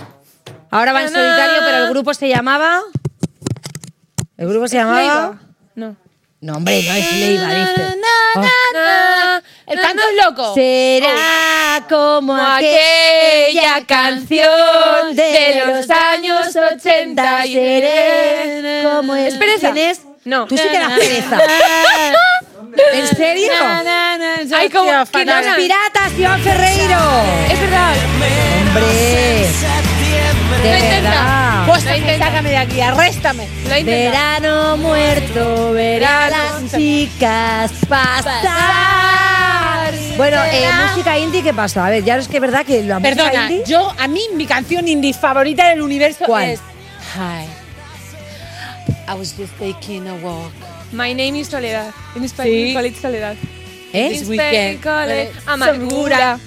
Ahora 0.72 0.94
va 0.94 1.04
en 1.04 1.10
solitario, 1.10 1.58
pero 1.66 1.84
el 1.84 1.90
grupo 1.90 2.14
se 2.14 2.28
llamaba. 2.28 2.82
¿El 4.38 4.48
grupo 4.48 4.68
se 4.68 4.78
llamaba? 4.78 5.40
No. 5.76 5.96
No, 6.42 6.54
hombre, 6.56 6.82
no 6.88 6.94
es 6.94 7.12
Leiva, 7.14 7.54
dice. 7.54 7.96
Oh. 8.36 8.42
El 9.68 9.82
canto 9.82 10.02
es 10.10 10.26
loco. 10.26 10.54
Será 10.56 11.86
como 11.90 12.34
Como 12.34 12.36
aquella 12.38 13.86
canción 13.86 15.16
de 15.16 15.64
los 15.66 15.90
años 15.90 16.56
80 16.56 17.44
seré 17.44 18.84
como 18.84 19.16
es. 19.16 19.34
¿Es 19.34 19.40
pereza? 19.40 19.74
No. 20.24 20.46
Tú 20.46 20.58
sí 20.58 20.64
que 20.70 20.80
das 20.80 20.94
pereza. 20.94 21.38
¿En 22.94 23.08
serio? 23.08 23.52
Ay, 24.56 24.70
como- 24.70 25.06
¿quién 25.12 25.28
Los 25.28 25.56
piratas, 25.56 26.14
Iván 26.18 26.42
Ferreiro. 26.42 27.00
Es 27.52 27.60
verdad. 27.60 27.94
Hombre. 28.68 29.48
De 30.64 30.70
verdad. 30.72 31.49
Sácame, 31.78 32.50
de 32.50 32.58
aquí, 32.58 32.82
arréstame. 32.82 33.48
Verano 33.84 34.76
muerto, 34.78 35.72
ver 35.74 36.04
a 36.04 36.30
las 36.30 36.72
chicas 36.72 37.72
pasar. 37.88 38.44
Bueno, 40.18 40.38
eh, 40.52 40.68
música 40.90 41.18
indie, 41.18 41.42
¿qué 41.44 41.54
pasa? 41.54 41.86
A 41.86 41.90
ver, 41.92 42.04
ya 42.04 42.18
es 42.18 42.28
que 42.28 42.38
es 42.38 42.42
verdad 42.42 42.66
que 42.66 42.84
la 42.84 43.00
música 43.00 43.16
Perdona, 43.24 43.44
indie... 43.52 43.64
yo, 43.66 43.94
a 43.98 44.08
mí, 44.08 44.22
mi 44.36 44.46
canción 44.46 44.88
indie 44.88 45.14
favorita 45.14 45.70
del 45.70 45.82
universo 45.82 46.26
¿Cuál? 46.26 46.50
es 46.50 46.60
Hi. 47.16 47.46
I 49.08 49.14
was 49.18 49.34
just 49.38 49.58
taking 49.58 50.08
a 50.08 50.16
walk. 50.16 50.52
My 50.92 51.14
name 51.14 51.40
is 51.40 51.48
Soledad. 51.48 51.92
En 52.16 52.24
español, 52.24 52.54
Sí. 52.68 52.74
call 52.74 52.86
it 52.86 52.96
Soledad. 53.00 53.36
¿Eh? 53.92 54.10
This 54.10 54.28
weekend. 54.28 54.86
amargura. 55.46 56.40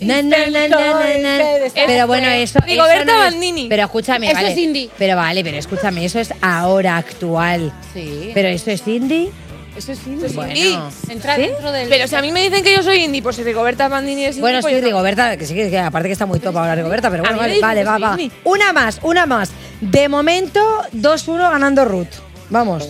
Na, 0.00 0.22
na, 0.22 0.46
na, 0.46 0.68
na, 0.68 0.68
na, 0.68 1.18
na. 1.18 1.38
Pero 1.86 2.06
bueno, 2.06 2.28
eso. 2.28 2.58
Rigoberta 2.60 3.02
eso 3.02 3.04
no 3.04 3.24
es- 3.24 3.32
Bandini. 3.32 3.66
Pero 3.68 3.82
escúchame, 3.84 4.26
Eso 4.28 4.34
vale. 4.36 4.52
es 4.52 4.58
indie. 4.58 4.90
Pero 4.98 5.16
vale, 5.16 5.44
pero 5.44 5.56
escúchame, 5.58 6.04
eso 6.04 6.18
es 6.18 6.32
ahora 6.40 6.96
actual. 6.96 7.72
Sí. 7.92 8.30
Pero 8.32 8.48
eso 8.48 8.70
es 8.70 8.86
indie. 8.86 9.30
Eso 9.76 9.92
es 9.92 10.06
indie. 10.06 10.28
Bueno. 10.30 10.54
Sí. 10.54 10.78
Entra 11.10 11.36
¿Sí? 11.36 11.42
dentro 11.42 11.72
del. 11.72 11.88
Pero 11.88 12.06
si 12.08 12.14
a 12.14 12.20
mí 12.22 12.30
me 12.32 12.42
dicen 12.42 12.62
que 12.62 12.74
yo 12.76 12.82
soy 12.82 13.04
indie, 13.04 13.22
pues 13.22 13.36
si 13.36 13.42
Rigoberta 13.42 13.88
Bandini 13.88 14.24
es 14.24 14.30
indie, 14.36 14.40
Bueno, 14.42 14.60
pues 14.60 14.74
sí, 14.74 14.80
yo. 14.80 14.86
Rigoberta, 14.86 15.36
que 15.36 15.46
sí, 15.46 15.54
que, 15.54 15.70
que 15.70 15.78
aparte 15.78 16.08
que 16.08 16.12
está 16.12 16.26
muy 16.26 16.40
top 16.40 16.56
ahora 16.58 16.74
Rigoberta, 16.74 17.10
pero 17.10 17.22
A 17.24 17.28
bueno, 17.32 17.36
mí 17.36 17.40
me 17.40 17.42
vale, 17.42 17.54
dicen 17.54 17.68
vale, 17.68 17.80
que 17.80 17.86
va, 17.86 17.92
soy 17.94 18.02
va. 18.02 18.22
indie. 18.22 18.38
Una 18.44 18.72
más, 18.72 18.98
una 19.02 19.26
más. 19.26 19.50
De 19.80 20.08
momento, 20.08 20.60
2-1 20.94 21.50
ganando 21.50 21.84
Ruth. 21.84 22.08
Vamos. 22.50 22.88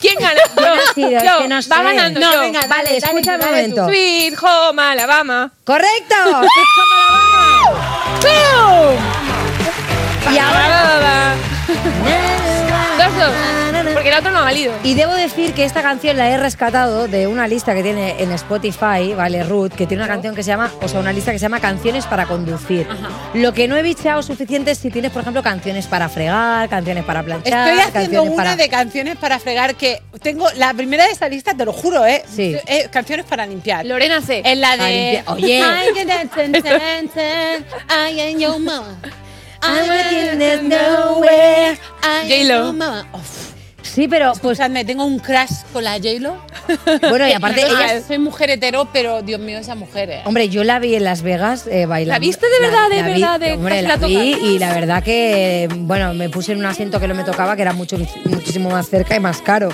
¿Quién 0.00 0.14
gana? 0.18 0.40
No 0.56 1.56
Va 1.70 1.82
ganando 1.82 2.20
No, 2.20 2.32
yo. 2.32 2.40
venga, 2.40 2.60
Vale, 2.66 2.84
dale, 2.84 2.96
escucha 2.96 3.34
un 3.34 3.40
momento. 3.40 3.86
Sweet 3.86 4.34
Home 4.42 4.82
Alabama. 4.82 5.52
¡Correcto! 5.64 6.14
¡Pum! 8.20 8.96
Y 10.34 10.38
ahora... 10.38 11.34
Dos, 12.98 13.16
dos. 13.16 13.59
Porque 14.10 14.18
el 14.18 14.26
otro 14.26 14.32
no 14.32 14.38
ha 14.40 14.50
valido. 14.50 14.74
Y 14.82 14.94
debo 14.94 15.14
decir 15.14 15.52
que 15.54 15.64
esta 15.64 15.82
canción 15.82 16.16
la 16.16 16.28
he 16.28 16.36
rescatado 16.36 17.06
de 17.06 17.28
una 17.28 17.46
lista 17.46 17.76
que 17.76 17.82
tiene 17.84 18.20
en 18.20 18.32
Spotify, 18.32 19.14
¿vale? 19.16 19.44
Ruth, 19.44 19.70
que 19.70 19.86
tiene 19.86 20.02
una 20.02 20.12
canción 20.12 20.34
que 20.34 20.42
se 20.42 20.48
llama, 20.48 20.68
o 20.82 20.88
sea, 20.88 20.98
una 20.98 21.12
lista 21.12 21.30
que 21.30 21.38
se 21.38 21.44
llama 21.44 21.60
Canciones 21.60 22.06
para 22.06 22.26
conducir. 22.26 22.88
Lo 23.34 23.54
que 23.54 23.68
no 23.68 23.76
he 23.76 23.82
bicheado 23.82 24.20
suficiente 24.24 24.72
es 24.72 24.78
si 24.78 24.90
tienes, 24.90 25.12
por 25.12 25.22
ejemplo, 25.22 25.44
canciones 25.44 25.86
para 25.86 26.08
fregar, 26.08 26.68
canciones 26.68 27.04
para 27.04 27.22
planchar, 27.22 27.68
Estoy 27.68 27.78
haciendo 27.78 27.92
canciones 27.92 28.32
una 28.32 28.36
para... 28.36 28.56
de 28.56 28.68
canciones 28.68 29.16
para 29.16 29.38
fregar 29.38 29.76
que 29.76 30.02
tengo 30.20 30.50
la 30.56 30.74
primera 30.74 31.04
de 31.04 31.12
esta 31.12 31.28
lista, 31.28 31.54
te 31.54 31.64
lo 31.64 31.72
juro, 31.72 32.04
¿eh? 32.04 32.24
Sí. 32.28 32.56
Eh, 32.66 32.88
canciones 32.90 33.26
para 33.26 33.46
limpiar. 33.46 33.86
Lorena 33.86 34.20
C. 34.20 34.42
Es 34.44 34.58
la 34.58 34.76
de. 34.76 35.22
Oye. 35.26 35.60
I 35.60 35.94
can 35.94 36.08
dance 36.08 36.42
and 36.42 36.54
dance 36.54 37.16
and 37.16 37.64
I 37.88 38.20
am 38.20 38.40
your 38.40 38.58
mama. 38.58 38.98
I'm 39.62 40.68
nowhere. 40.68 41.78
I 42.02 42.32
am 42.32 42.48
your 42.48 42.72
mama. 42.72 43.06
Sí, 43.82 44.06
pero 44.08 44.32
pues 44.40 44.58
Escuchadme, 44.60 44.84
tengo 44.84 45.04
un 45.04 45.18
crash 45.18 45.50
con 45.72 45.84
la 45.84 45.94
J-Lo. 45.94 46.36
bueno, 47.08 47.26
y 47.28 47.32
aparte 47.34 47.62
ella... 47.66 48.00
soy 48.06 48.18
mujer 48.18 48.50
hetero, 48.50 48.88
pero 48.92 49.22
Dios 49.22 49.40
mío, 49.40 49.58
esa 49.58 49.74
mujer, 49.74 50.10
¿eh? 50.10 50.22
Hombre, 50.24 50.48
yo 50.48 50.64
la 50.64 50.78
vi 50.78 50.94
en 50.94 51.04
Las 51.04 51.22
Vegas 51.22 51.66
eh, 51.66 51.86
bailando. 51.86 52.14
¿La 52.14 52.18
viste 52.18 52.46
de 52.46 52.66
verdad, 52.66 52.88
de 52.90 53.02
vi, 53.02 53.20
verdad, 53.20 53.40
de 53.40 53.52
hombre, 53.54 53.82
casi 53.82 53.86
la 53.86 53.96
la 53.96 54.06
vi 54.06 54.32
tocas? 54.32 54.48
y 54.48 54.58
la 54.58 54.74
verdad 54.74 55.02
que, 55.02 55.68
bueno, 55.80 56.14
me 56.14 56.28
puse 56.28 56.52
en 56.52 56.58
un 56.58 56.66
asiento 56.66 57.00
que 57.00 57.08
no 57.08 57.14
me 57.14 57.24
tocaba, 57.24 57.56
que 57.56 57.62
era 57.62 57.72
mucho, 57.72 57.96
muchísimo 58.24 58.70
más 58.70 58.88
cerca 58.88 59.16
y 59.16 59.20
más 59.20 59.40
caro. 59.42 59.70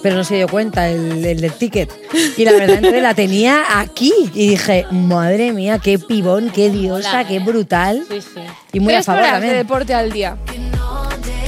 Pero 0.00 0.14
no 0.14 0.22
se 0.22 0.36
dio 0.36 0.46
cuenta 0.48 0.88
el, 0.88 1.24
el 1.24 1.40
del 1.40 1.52
ticket. 1.52 1.90
Y 2.36 2.44
la 2.44 2.52
verdad, 2.52 2.76
entonces 2.76 3.02
la 3.02 3.14
tenía 3.14 3.80
aquí. 3.80 4.12
Y 4.32 4.50
dije, 4.50 4.86
madre 4.92 5.52
mía, 5.52 5.80
qué 5.82 5.98
pibón, 5.98 6.50
qué 6.50 6.70
diosa, 6.70 7.26
qué 7.26 7.40
brutal. 7.40 8.04
Sí, 8.08 8.20
sí. 8.20 8.40
Y 8.72 8.78
muy 8.78 8.92
a 8.92 8.98
Tres 8.98 9.06
favor 9.06 9.22
horas 9.22 9.32
de 9.32 9.38
también. 9.40 9.56
deporte 9.56 9.94
al 9.94 10.12
día. 10.12 10.36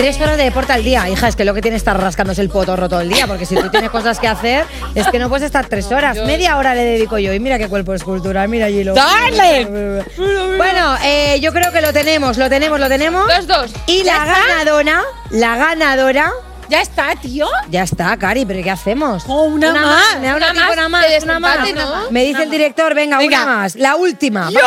Tres 0.01 0.19
horas 0.19 0.39
de 0.39 0.45
deporte 0.45 0.73
al 0.73 0.83
día. 0.83 1.07
Hija, 1.11 1.29
es 1.29 1.37
que 1.37 1.45
lo 1.45 1.53
que 1.53 1.61
tiene 1.61 1.77
es 1.77 1.83
estar 1.83 2.01
rascándose 2.01 2.41
el 2.41 2.49
potorro 2.49 2.89
todo 2.89 3.03
el 3.03 3.11
día, 3.11 3.27
porque 3.27 3.45
si 3.45 3.55
tú 3.55 3.69
tienes 3.69 3.91
cosas 3.91 4.19
que 4.19 4.29
hacer, 4.29 4.65
es 4.95 5.07
que 5.09 5.19
no 5.19 5.29
puedes 5.29 5.45
estar 5.45 5.67
tres 5.69 5.93
horas. 5.93 6.17
Media 6.25 6.57
hora 6.57 6.75
le 6.75 6.85
dedico 6.85 7.19
yo. 7.19 7.35
Y 7.35 7.39
mira 7.39 7.59
qué 7.59 7.69
cuerpo 7.69 7.93
escultural, 7.93 8.49
mira 8.49 8.65
allí 8.65 8.83
lo. 8.83 8.95
¡Darling! 8.95 10.01
Bueno, 10.57 10.97
eh, 11.05 11.39
yo 11.43 11.53
creo 11.53 11.71
que 11.71 11.83
lo 11.83 11.93
tenemos, 11.93 12.39
lo 12.39 12.49
tenemos, 12.49 12.81
lo 12.81 12.89
tenemos. 12.89 13.27
Dos, 13.29 13.47
dos. 13.47 13.73
Y 13.87 14.03
la 14.05 14.25
ganadora, 14.25 15.03
la 15.31 15.57
ganadora, 15.57 16.33
Ya 16.71 16.81
está, 16.81 17.15
tío. 17.21 17.47
ya 17.71 17.83
está, 17.83 18.17
Cari, 18.17 18.47
pero 18.47 18.63
¿qué 18.63 18.71
hacemos? 18.71 19.25
Oh, 19.27 19.43
una 19.45 19.73
más. 19.73 20.19
Me 20.21 20.29
da 20.29 20.37
Una 20.37 20.51
una, 20.51 20.63
más 20.63 20.73
una 20.73 20.89
más, 20.89 21.07
una 21.23 21.41
más. 21.41 22.11
Me 22.11 22.25
dice 22.25 22.43
el 22.45 22.51
director, 22.51 22.95
venga, 22.95 23.19
Venga. 23.19 23.43
una 23.43 23.57
más. 23.57 23.75
La 23.77 23.97
última. 23.97 24.49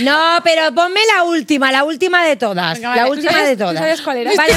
No, 0.00 0.38
pero 0.44 0.72
ponme 0.74 1.00
la 1.14 1.22
última, 1.24 1.72
la 1.72 1.84
última 1.84 2.24
de 2.24 2.36
todas. 2.36 2.74
Venga, 2.74 2.90
la 2.96 3.02
vale. 3.02 3.10
última 3.10 3.30
¿Tú 3.30 3.36
sabes- 3.38 3.48
de 3.50 3.56
tú 3.56 3.62
todas. 3.64 3.78
sabes 3.78 4.00
cuál 4.02 4.16
era? 4.18 4.30
Vale, 4.36 4.52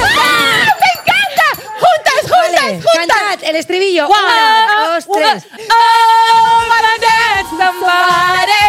¡Ah! 0.00 0.66
¡Me 0.80 0.90
encanta! 1.00 1.46
¡Juntas, 1.54 2.20
juntas, 2.22 2.52
vale, 2.62 2.80
juntas! 2.82 3.16
cantad 3.18 3.44
el 3.48 3.56
estribillo. 3.56 4.06
One, 4.06 4.14
Una, 4.18 4.94
dos, 4.94 5.04
one, 5.08 5.20
tres. 5.26 5.44
Oh, 5.70 6.62
wanna 6.68 6.94
dance 7.00 7.50
somebody. 7.50 8.64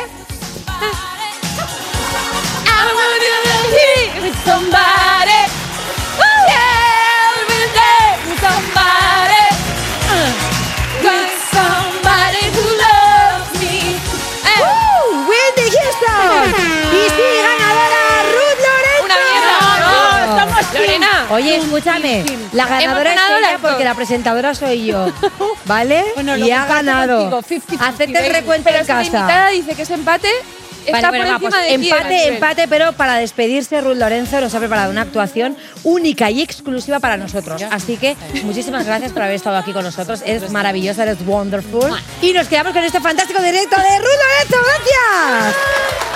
I 2.66 2.86
wanna 2.96 3.18
be 3.72 4.22
with 4.22 4.38
somebody. 4.46 5.42
Yeah, 6.48 7.32
with 8.28 8.40
somebody. 8.40 9.19
Oye, 21.40 21.58
escúchame, 21.58 22.26
la 22.54 22.66
ganadora 22.66 23.14
es 23.14 23.20
ella 23.40 23.58
porque 23.62 23.84
la 23.84 23.96
presentadora 23.96 24.54
soy 24.54 24.86
yo, 24.86 25.08
¿vale? 25.66 26.04
Bueno, 26.16 26.36
y 26.38 26.52
ha 26.52 26.66
ganado. 26.66 27.30
contigo, 27.30 27.62
50-50, 27.78 27.78
Hacerte 27.80 28.28
el 28.28 28.34
recuento 28.34 28.70
en 28.70 28.76
casa. 28.76 29.02
invitada 29.04 29.48
dice 29.50 29.76
que 29.76 29.84
es 29.84 29.90
empate, 29.90 30.30
está 30.86 31.12
Vale, 31.12 31.18
por 31.18 31.28
bueno, 31.28 31.40
pues 31.40 31.54
de 31.54 31.74
empate, 31.74 32.28
empate, 32.28 32.68
pero 32.68 32.92
para 32.94 33.16
despedirse 33.16 33.80
Ruth 33.82 33.96
Lorenzo 33.98 34.42
nos 34.42 34.54
ha 34.54 34.60
preparado 34.60 34.92
una 34.92 35.02
actuación 35.02 35.56
única 35.84 36.30
y 36.30 36.42
exclusiva 36.42 37.00
para 37.00 37.16
nosotros. 37.18 37.62
Así 37.72 37.96
que 37.98 38.16
muchísimas 38.44 38.86
gracias 38.86 39.12
por 39.12 39.22
haber 39.22 39.36
estado 39.36 39.58
aquí 39.58 39.72
con 39.72 39.84
nosotros. 39.84 40.22
Eres 40.26 40.52
maravillosa, 40.52 41.04
eres 41.04 41.26
wonderful. 41.26 41.90
Y 42.22 42.34
nos 42.34 42.48
quedamos 42.48 42.74
con 42.74 42.84
este 42.84 43.00
fantástico 43.00 43.42
directo 43.42 43.80
de 43.80 43.98
Ruth 44.00 44.08
Lorenzo. 44.50 44.66
¡Gracias! 44.66 46.09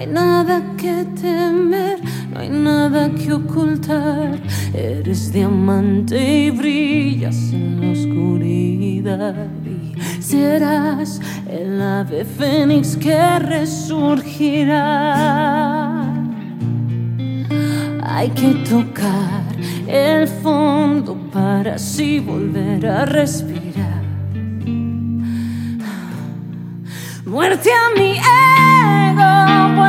Hay 0.00 0.06
nada 0.06 0.62
que 0.78 1.04
temer, 1.20 2.00
no 2.32 2.40
hay 2.40 2.48
nada 2.48 3.10
que 3.10 3.34
ocultar. 3.34 4.40
Eres 4.72 5.30
diamante 5.30 6.46
y 6.46 6.50
brillas 6.50 7.52
en 7.52 7.82
la 7.82 7.92
oscuridad. 7.92 9.46
Y 9.66 10.22
serás 10.22 11.20
el 11.46 11.82
ave 11.82 12.24
fénix 12.24 12.96
que 12.96 13.38
resurgirá. 13.40 14.80
Hay 18.02 18.30
que 18.30 18.54
tocar 18.70 19.44
el 19.86 20.26
fondo 20.26 21.14
para 21.30 21.74
así 21.74 22.20
volver 22.20 22.86
a 22.86 23.04
respirar. 23.04 24.00
Muerte 27.26 27.70
a 27.70 27.90
mi 27.98 28.16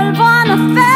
ego, 0.02 0.14
vuelvo 0.14 0.82
a 0.82 0.91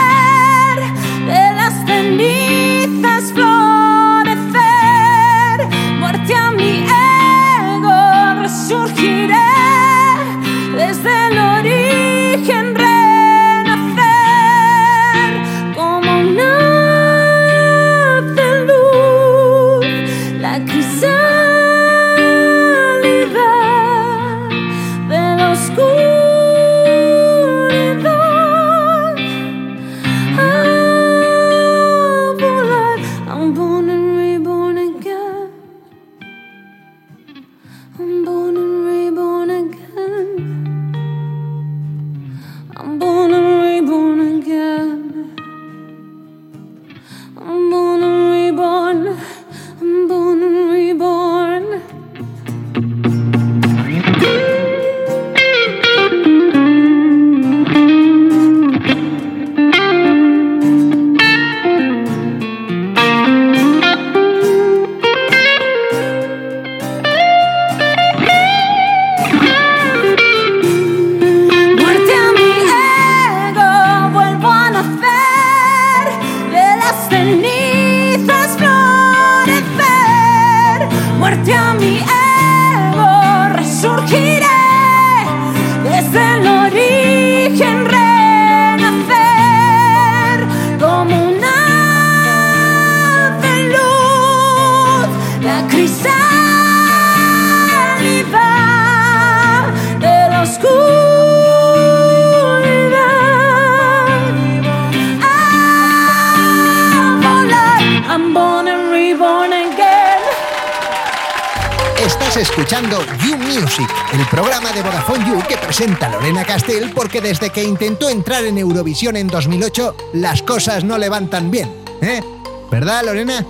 escuchando 112.65 113.05
You 113.23 113.37
Music, 113.37 113.87
el 114.11 114.25
programa 114.25 114.71
de 114.71 114.81
Vodafone 114.81 115.23
You 115.23 115.39
que 115.47 115.55
presenta 115.55 116.09
Lorena 116.09 116.43
Castell 116.43 116.91
porque 116.95 117.21
desde 117.21 117.51
que 117.51 117.63
intentó 117.63 118.09
entrar 118.09 118.43
en 118.43 118.57
Eurovisión 118.57 119.15
en 119.17 119.27
2008, 119.27 119.95
las 120.13 120.41
cosas 120.41 120.83
no 120.83 120.97
le 120.97 121.07
van 121.07 121.29
tan 121.29 121.51
bien. 121.51 121.71
¿Eh? 122.01 122.23
¿Verdad, 122.71 123.03
Lorena? 123.05 123.45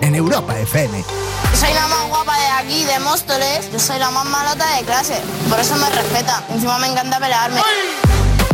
En 0.00 0.14
Europa 0.14 0.56
FM. 0.56 1.02
Soy 1.58 1.74
la 1.74 1.88
más 1.88 2.08
guapa 2.10 2.38
de 2.38 2.46
aquí, 2.46 2.84
de 2.84 3.00
Móstoles. 3.00 3.72
Yo 3.72 3.80
soy 3.80 3.98
la 3.98 4.12
más 4.12 4.24
malota 4.26 4.64
de 4.76 4.84
clase. 4.84 5.20
Por 5.48 5.58
eso 5.58 5.74
me 5.74 5.90
respeta. 5.90 6.44
Encima 6.50 6.78
me 6.78 6.86
encanta 6.86 7.18
pelearme. 7.18 7.60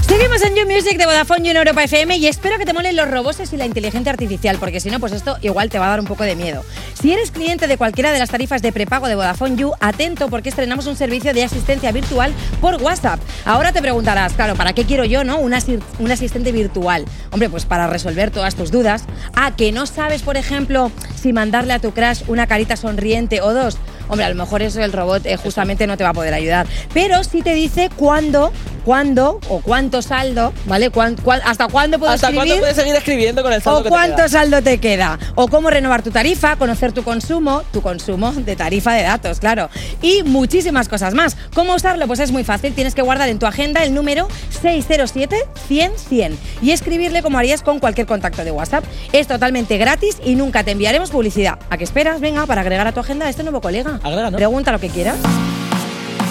Seguimos 0.09 0.41
en 0.43 0.55
You 0.55 0.67
Music 0.67 0.97
de 0.99 1.05
Vodafone 1.05 1.41
You 1.43 1.51
en 1.51 1.57
Europa 1.57 1.83
FM 1.83 2.17
y 2.17 2.29
espero 2.29 2.59
que 2.59 2.65
te 2.65 2.73
molen 2.73 2.95
los 2.95 3.11
robots 3.11 3.53
y 3.53 3.57
la 3.57 3.67
inteligencia 3.67 4.13
artificial, 4.13 4.57
porque 4.59 4.79
si 4.79 4.89
no, 4.89 5.01
pues 5.01 5.13
esto 5.13 5.37
igual 5.43 5.69
te 5.69 5.81
va 5.81 5.87
a 5.87 5.91
dar 5.91 6.01
un 6.01 6.07
poco 6.07 6.23
de 6.23 6.37
miedo. 6.37 6.65
Si 7.07 7.13
eres 7.13 7.31
cliente 7.31 7.69
de 7.69 7.79
cualquiera 7.79 8.11
de 8.11 8.19
las 8.19 8.31
tarifas 8.31 8.63
de 8.63 8.73
prepago 8.73 9.07
de 9.07 9.15
Vodafone 9.15 9.55
You, 9.55 9.71
atento 9.79 10.29
porque 10.29 10.49
estrenamos 10.49 10.89
un 10.89 10.97
servicio 10.97 11.33
de 11.33 11.45
asistencia 11.45 11.93
virtual 11.93 12.33
por 12.61 12.83
WhatsApp. 12.83 13.21
Ahora 13.45 13.71
te 13.71 13.81
preguntarás, 13.81 14.33
claro, 14.33 14.57
¿para 14.57 14.73
qué 14.73 14.83
quiero 14.87 15.05
yo, 15.05 15.23
no? 15.23 15.39
Un, 15.39 15.55
asi- 15.55 15.79
un 16.01 16.11
asistente 16.11 16.51
virtual. 16.51 17.05
Hombre, 17.31 17.49
pues 17.49 17.65
para 17.65 17.87
resolver 17.87 18.33
todas 18.33 18.57
tus 18.57 18.73
dudas. 18.73 19.05
Ah, 19.37 19.53
que 19.57 19.71
no 19.71 19.87
sabes, 19.87 20.23
por 20.23 20.37
ejemplo, 20.37 20.91
si 21.15 21.33
mandarle 21.33 21.75
a 21.75 21.79
tu 21.79 21.93
crush 21.93 22.25
una 22.27 22.49
carita 22.49 22.75
sonriente 22.75 23.41
o 23.41 23.55
dos. 23.55 23.79
Hombre, 24.09 24.27
a 24.27 24.29
lo 24.29 24.35
mejor 24.35 24.63
eso 24.63 24.81
el 24.83 24.93
robot 24.93 25.27
eh, 25.27 25.37
justamente 25.37 25.87
no 25.87 25.97
te 25.97 26.03
va 26.03 26.11
a 26.11 26.15
poder 26.15 26.35
ayudar. 26.35 26.67
Pero 26.93 27.23
sí 27.23 27.41
te 27.41 27.55
dice 27.55 27.89
cuándo, 27.95 28.51
cuándo 28.87 29.41
o 29.49 29.61
cuánto 29.61 30.01
saldo, 30.01 30.55
¿vale? 30.67 30.91
Cuán- 30.91 31.17
cuán- 31.17 31.41
¿Hasta 31.45 31.67
cuándo 31.67 31.99
puedo 31.99 32.13
¿Hasta 32.13 32.29
escribir? 32.29 32.47
cuándo 32.49 32.61
puedes 32.63 32.77
seguir 32.77 32.95
escribiendo 32.95 33.43
con 33.43 33.53
el 33.53 33.61
saldo 33.61 33.81
¿O 33.81 33.83
que 33.83 33.89
te 33.89 33.91
cuánto 33.91 34.17
queda? 34.17 34.29
saldo 34.29 34.63
te 34.63 34.79
queda? 34.79 35.19
¿O 35.35 35.49
cómo 35.49 35.69
renovar 35.71 36.03
tu 36.03 36.11
tarifa? 36.13 36.55
Conocer 36.57 36.93
tu 36.93 37.03
consumo, 37.03 37.63
tu 37.73 37.83
consumo 37.83 38.33
de 38.33 38.55
tarifa 38.57 38.93
de 38.95 39.03
datos, 39.03 39.41
claro. 39.41 39.69
Y 40.01 40.23
muchísimas 40.23 40.89
cosas 40.89 41.13
más. 41.15 41.37
¿Cómo 41.53 41.75
usarlo? 41.75 42.07
Pues 42.07 42.21
es 42.21 42.31
muy 42.31 42.45
fácil. 42.45 42.73
Tienes 42.75 42.95
que 42.95 43.03
guardar 43.03 43.29
en 43.29 43.39
tu 43.41 43.47
agenda 43.47 43.83
el 43.83 43.93
número 43.93 44.29
607-100-100 44.63 46.37
y 46.63 46.71
escribirle 46.71 47.23
como 47.23 47.39
harías 47.39 47.63
con 47.63 47.81
cualquier 47.81 48.07
contacto 48.07 48.45
de 48.45 48.53
WhatsApp. 48.53 48.85
Es 49.13 49.27
totalmente 49.27 49.77
gratis 49.79 50.19
y 50.25 50.37
nunca 50.37 50.63
te 50.65 50.71
enviaremos 50.71 51.11
publicidad. 51.11 51.59
¿A 51.71 51.77
qué 51.77 51.85
esperas? 51.85 52.21
Venga, 52.21 52.47
para 52.47 52.61
agregar 52.61 52.87
a 52.87 52.93
tu 52.93 53.01
agenda 53.01 53.27
a 53.27 53.31
este 53.31 53.43
nuevo 53.43 53.61
colega. 53.61 53.99
Pregunta 54.37 54.71
lo 54.73 54.79
que 54.79 54.89
quieras. 54.91 55.17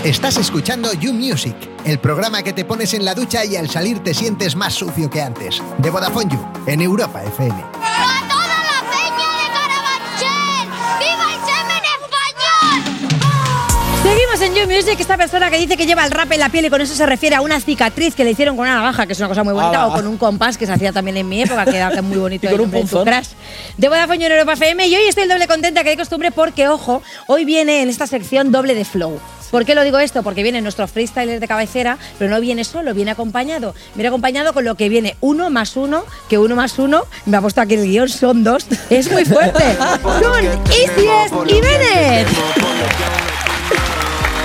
Estás 0.06 0.38
escuchando 0.38 0.94
You 0.94 1.14
Music, 1.14 1.56
el 1.84 1.98
programa 1.98 2.44
que 2.44 2.54
te 2.54 2.64
pones 2.64 2.94
en 2.94 3.04
la 3.04 3.16
ducha 3.16 3.44
y 3.44 3.56
al 3.56 3.68
salir 3.72 4.04
te 4.04 4.14
sientes 4.14 4.56
más 4.56 4.76
sucio 4.76 5.10
que 5.10 5.20
antes. 5.20 5.64
De 5.80 5.90
Vodafone 5.90 6.32
You, 6.32 6.40
en 6.68 6.82
Europa 6.82 7.24
FM. 7.24 7.56
¡Viva 7.56 7.64
el 11.34 11.40
semen 11.42 11.84
español! 11.98 12.84
Seguimos 14.04 14.42
en 14.42 14.54
You 14.54 14.68
Music, 14.72 15.00
esta 15.00 15.18
persona 15.18 15.50
que 15.50 15.58
dice 15.58 15.76
que 15.76 15.88
lleva 15.88 16.06
el 16.06 16.12
rap 16.12 16.32
en 16.34 16.40
la 16.40 16.50
piel 16.50 16.66
y 16.66 16.70
con 16.70 16.82
eso 16.82 16.94
se 16.94 17.08
refiere 17.08 17.38
a 17.38 17.42
una 17.42 17.60
cicatriz 17.60 18.14
que 18.14 18.24
le 18.24 18.30
hicieron 18.30 18.56
con 18.56 18.68
una 18.68 18.76
navaja, 18.76 19.08
que 19.08 19.14
es 19.14 19.20
una 19.20 19.30
cosa 19.30 19.44
muy 19.44 19.54
bonita, 19.54 19.82
Ah, 19.82 19.88
o 19.88 19.94
con 19.94 20.06
un 20.06 20.20
compás 20.20 20.56
que 20.60 20.68
se 20.68 20.74
hacía 20.74 20.94
también 20.94 21.18
en 21.18 21.28
mi 21.28 21.42
época, 21.42 21.66
que 21.66 21.78
era 21.78 21.90
muy 22.04 22.18
bonito. 22.18 22.46
Y 22.48 22.52
con 22.52 22.62
un 22.62 22.70
de 22.70 22.78
punzón. 22.78 23.10
De 23.76 23.90
Vodafone 23.90 24.20
You 24.20 24.26
en 24.28 24.32
Europa 24.34 24.54
FM 24.54 24.88
y 24.88 24.96
hoy 24.96 25.08
estoy 25.08 25.24
el 25.24 25.30
doble 25.30 25.48
contenta 25.48 25.84
que 25.84 25.90
de 25.90 25.98
costumbre 25.98 26.30
porque, 26.30 26.68
ojo, 26.68 27.02
hoy 27.26 27.44
viene 27.44 27.82
en 27.82 27.90
esta 27.90 28.06
sección 28.06 28.52
doble 28.52 28.76
de 28.76 28.86
flow. 28.86 29.20
¿Por 29.52 29.66
qué 29.66 29.76
lo 29.76 29.84
digo 29.84 30.00
esto? 30.00 30.24
Porque 30.24 30.44
viene 30.44 30.62
nuestro 30.62 30.88
freestyler 30.88 31.40
de 31.40 31.48
cabecera, 31.48 31.98
pero 32.18 32.30
no 32.30 32.40
viene 32.42 32.64
solo, 32.64 32.94
viene 32.94 33.12
acompañado. 33.12 33.74
Viene 33.96 34.08
acompañado 34.10 34.54
con 34.54 34.66
lo 34.66 34.76
que 34.76 34.90
viene 34.90 35.16
uno 35.22 35.50
más 35.50 35.76
uno, 35.76 36.04
que 36.30 36.38
uno 36.38 36.56
más 36.56 36.80
uno, 36.80 37.04
me 37.26 37.38
ha 37.38 37.42
puesto 37.42 37.62
aquí 37.62 37.76
el 37.76 37.86
guion, 37.86 38.10
son 38.10 38.44
dos. 38.44 38.66
Es 38.90 39.12
muy 39.12 39.26
fuerte. 39.26 39.64
Son 40.04 40.46
Isis 40.72 41.32
y 41.48 41.62
Bennett. 41.62 43.15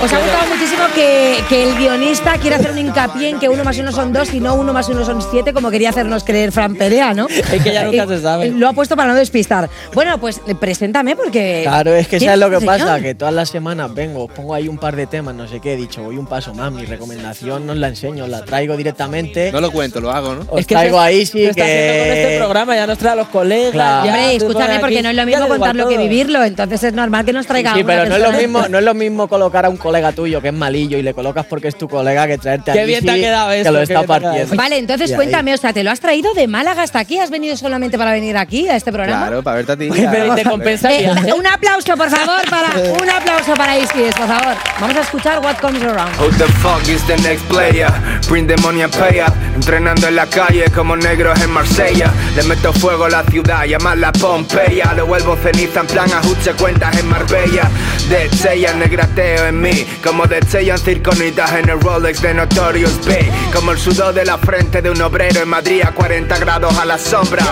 Os 0.03 0.11
ha 0.11 0.17
gustado 0.17 0.47
muchísimo 0.47 0.83
que, 0.95 1.43
que 1.47 1.63
el 1.63 1.75
guionista 1.75 2.33
quiera 2.39 2.55
hacer 2.55 2.71
un 2.71 2.79
hincapié 2.79 3.29
en 3.29 3.39
que 3.39 3.47
uno 3.47 3.63
más 3.63 3.77
uno 3.77 3.91
son 3.91 4.11
dos 4.11 4.33
y 4.33 4.39
no 4.39 4.55
uno 4.55 4.73
más 4.73 4.89
uno 4.89 5.05
son 5.05 5.21
siete, 5.21 5.53
como 5.53 5.69
quería 5.69 5.89
hacernos 5.89 6.23
creer 6.23 6.51
Fran 6.51 6.75
Perea, 6.75 7.13
¿no? 7.13 7.27
Es 7.51 7.61
que 7.61 7.71
ya 7.71 7.83
nunca 7.85 8.07
se 8.07 8.19
sabe. 8.19 8.49
Lo 8.49 8.67
ha 8.67 8.73
puesto 8.73 8.95
para 8.95 9.09
no 9.09 9.15
despistar. 9.15 9.69
Bueno, 9.93 10.17
pues 10.19 10.41
eh, 10.47 10.55
preséntame 10.55 11.15
porque. 11.15 11.61
Claro, 11.63 11.93
es 11.93 12.07
que 12.07 12.17
¿Quién 12.17 12.29
sabes 12.29 12.39
lo 12.39 12.51
es 12.51 12.59
que 12.59 12.65
pasa, 12.65 12.99
que 12.99 13.13
todas 13.13 13.33
las 13.33 13.49
semanas 13.49 13.93
vengo, 13.93 14.27
pongo 14.27 14.55
ahí 14.55 14.67
un 14.67 14.79
par 14.79 14.95
de 14.95 15.05
temas, 15.05 15.35
no 15.35 15.47
sé 15.47 15.59
qué, 15.59 15.73
he 15.73 15.77
dicho, 15.77 16.01
voy 16.01 16.17
un 16.17 16.25
paso 16.25 16.55
más, 16.55 16.71
mi 16.71 16.83
recomendación 16.83 17.67
no 17.67 17.73
os 17.73 17.77
la 17.77 17.89
enseño, 17.89 18.25
la 18.25 18.43
traigo 18.43 18.75
directamente. 18.75 19.51
No 19.51 19.61
lo 19.61 19.69
cuento, 19.71 20.01
lo 20.01 20.09
hago, 20.09 20.33
¿no? 20.33 20.47
Os 20.49 20.65
traigo 20.65 20.99
ahí 20.99 21.27
sí 21.27 21.43
Lo 21.43 21.51
está 21.51 21.63
haciendo 21.63 22.03
con 22.03 22.17
este 22.17 22.29
que... 22.29 22.37
programa, 22.37 22.75
ya 22.75 22.87
nos 22.87 22.97
trae 22.97 23.13
a 23.13 23.15
los 23.17 23.27
colegas. 23.27 23.71
Claro. 23.71 24.05
ya 24.05 24.13
Hombre, 24.13 24.35
escúchame, 24.35 24.79
porque 24.79 25.03
no 25.03 25.09
es 25.09 25.15
lo 25.15 25.25
mismo 25.27 25.47
contarlo 25.47 25.87
que 25.87 25.97
vivirlo, 25.97 26.43
entonces 26.43 26.85
es 26.85 26.93
normal 26.93 27.23
que 27.23 27.33
nos 27.33 27.45
traiga 27.45 27.75
Sí, 27.75 27.81
una 27.81 27.87
pero 27.87 28.09
no 28.09 28.15
es, 28.15 28.21
lo 28.21 28.31
mismo, 28.31 28.67
no 28.67 28.79
es 28.79 28.83
lo 28.83 28.93
mismo 28.95 29.27
colocar 29.27 29.65
a 29.65 29.69
un 29.69 29.77
colega 29.77 29.90
tuyo 30.13 30.41
que 30.41 30.49
es 30.49 30.53
malillo 30.53 30.97
y 30.97 31.01
le 31.01 31.13
colocas 31.13 31.45
porque 31.45 31.67
es 31.67 31.77
tu 31.77 31.87
colega 31.87 32.27
que 32.27 32.37
traerte 32.37 32.71
a 32.71 32.73
Qué 32.73 32.85
bien 32.85 33.03
te 33.03 33.11
ha 33.11 33.15
quedado 33.15 33.49
que 33.49 33.59
esto, 33.61 33.71
lo 33.71 33.81
está 33.81 34.03
partiendo. 34.03 34.55
Vale, 34.55 34.77
entonces 34.77 35.13
cuéntame, 35.13 35.53
o 35.53 35.57
sea, 35.57 35.73
¿te 35.73 35.83
lo 35.83 35.91
has 35.91 35.99
traído 35.99 36.33
de 36.33 36.47
Málaga 36.47 36.83
hasta 36.83 36.99
aquí? 36.99 37.19
¿Has 37.19 37.29
venido 37.29 37.55
solamente 37.57 37.97
para 37.97 38.11
venir 38.11 38.37
aquí 38.37 38.67
a 38.67 38.75
este 38.75 38.91
programa? 38.91 39.27
Claro, 39.27 39.43
para 39.43 39.57
verte 39.57 39.71
a 39.71 39.77
ti. 39.77 39.89
Oye, 39.89 40.07
pero 40.11 40.33
¿y 40.33 40.35
te 40.35 40.43
compensaría? 40.43 41.11
Eh, 41.21 41.33
un 41.33 41.45
aplauso, 41.45 41.95
por 41.95 42.09
favor, 42.09 42.41
para 42.49 42.69
un 42.69 43.09
aplauso 43.09 43.53
para 43.53 43.77
Iskis, 43.77 44.13
por 44.15 44.27
favor. 44.27 44.55
Vamos 44.79 44.97
a 44.97 45.01
escuchar 45.01 45.39
What 45.39 45.57
Comes 45.57 45.83
Around. 45.83 46.19
Who 46.19 46.29
the 46.37 46.47
fuck 46.61 46.87
is 46.87 47.05
the 47.05 47.17
next 47.17 47.47
player? 47.47 47.89
Bring 48.27 48.47
the 48.47 48.55
money 48.61 48.81
and 48.81 48.91
pay 48.91 49.19
up. 49.21 49.33
Entrenando 49.55 50.07
en 50.07 50.15
la 50.15 50.25
calle 50.25 50.65
como 50.73 50.95
negros 50.95 51.39
en 51.41 51.51
Marsella. 51.51 52.11
Le 52.35 52.43
meto 52.43 52.73
fuego 52.73 53.05
a 53.05 53.09
la 53.09 53.23
ciudad, 53.23 53.65
llamarla 53.65 54.11
Pompeya. 54.13 54.93
Lo 54.95 55.05
vuelvo 55.05 55.35
ceniza 55.37 55.81
en 55.81 55.87
plan 55.87 56.11
ajuste 56.11 56.53
cuentas 56.53 56.97
en 56.97 57.07
Marbella. 57.07 57.69
Destellan 58.09 58.79
negrateo 58.79 59.47
en 59.47 59.61
mí. 59.61 59.80
Como 60.03 60.25
destellan 60.27 60.77
circonitas 60.77 61.51
en 61.53 61.69
el 61.69 61.79
Rolex 61.79 62.21
de 62.21 62.33
Notorious 62.33 63.05
Big. 63.05 63.29
Como 63.53 63.71
el 63.71 63.77
sudor 63.77 64.13
de 64.13 64.25
la 64.25 64.37
frente 64.37 64.81
de 64.81 64.89
un 64.89 65.01
obrero 65.01 65.41
en 65.41 65.49
Madrid 65.49 65.81
a 65.85 65.91
40 65.91 66.37
grados 66.39 66.77
a 66.77 66.85
la 66.85 66.97
sombra. 66.97 67.43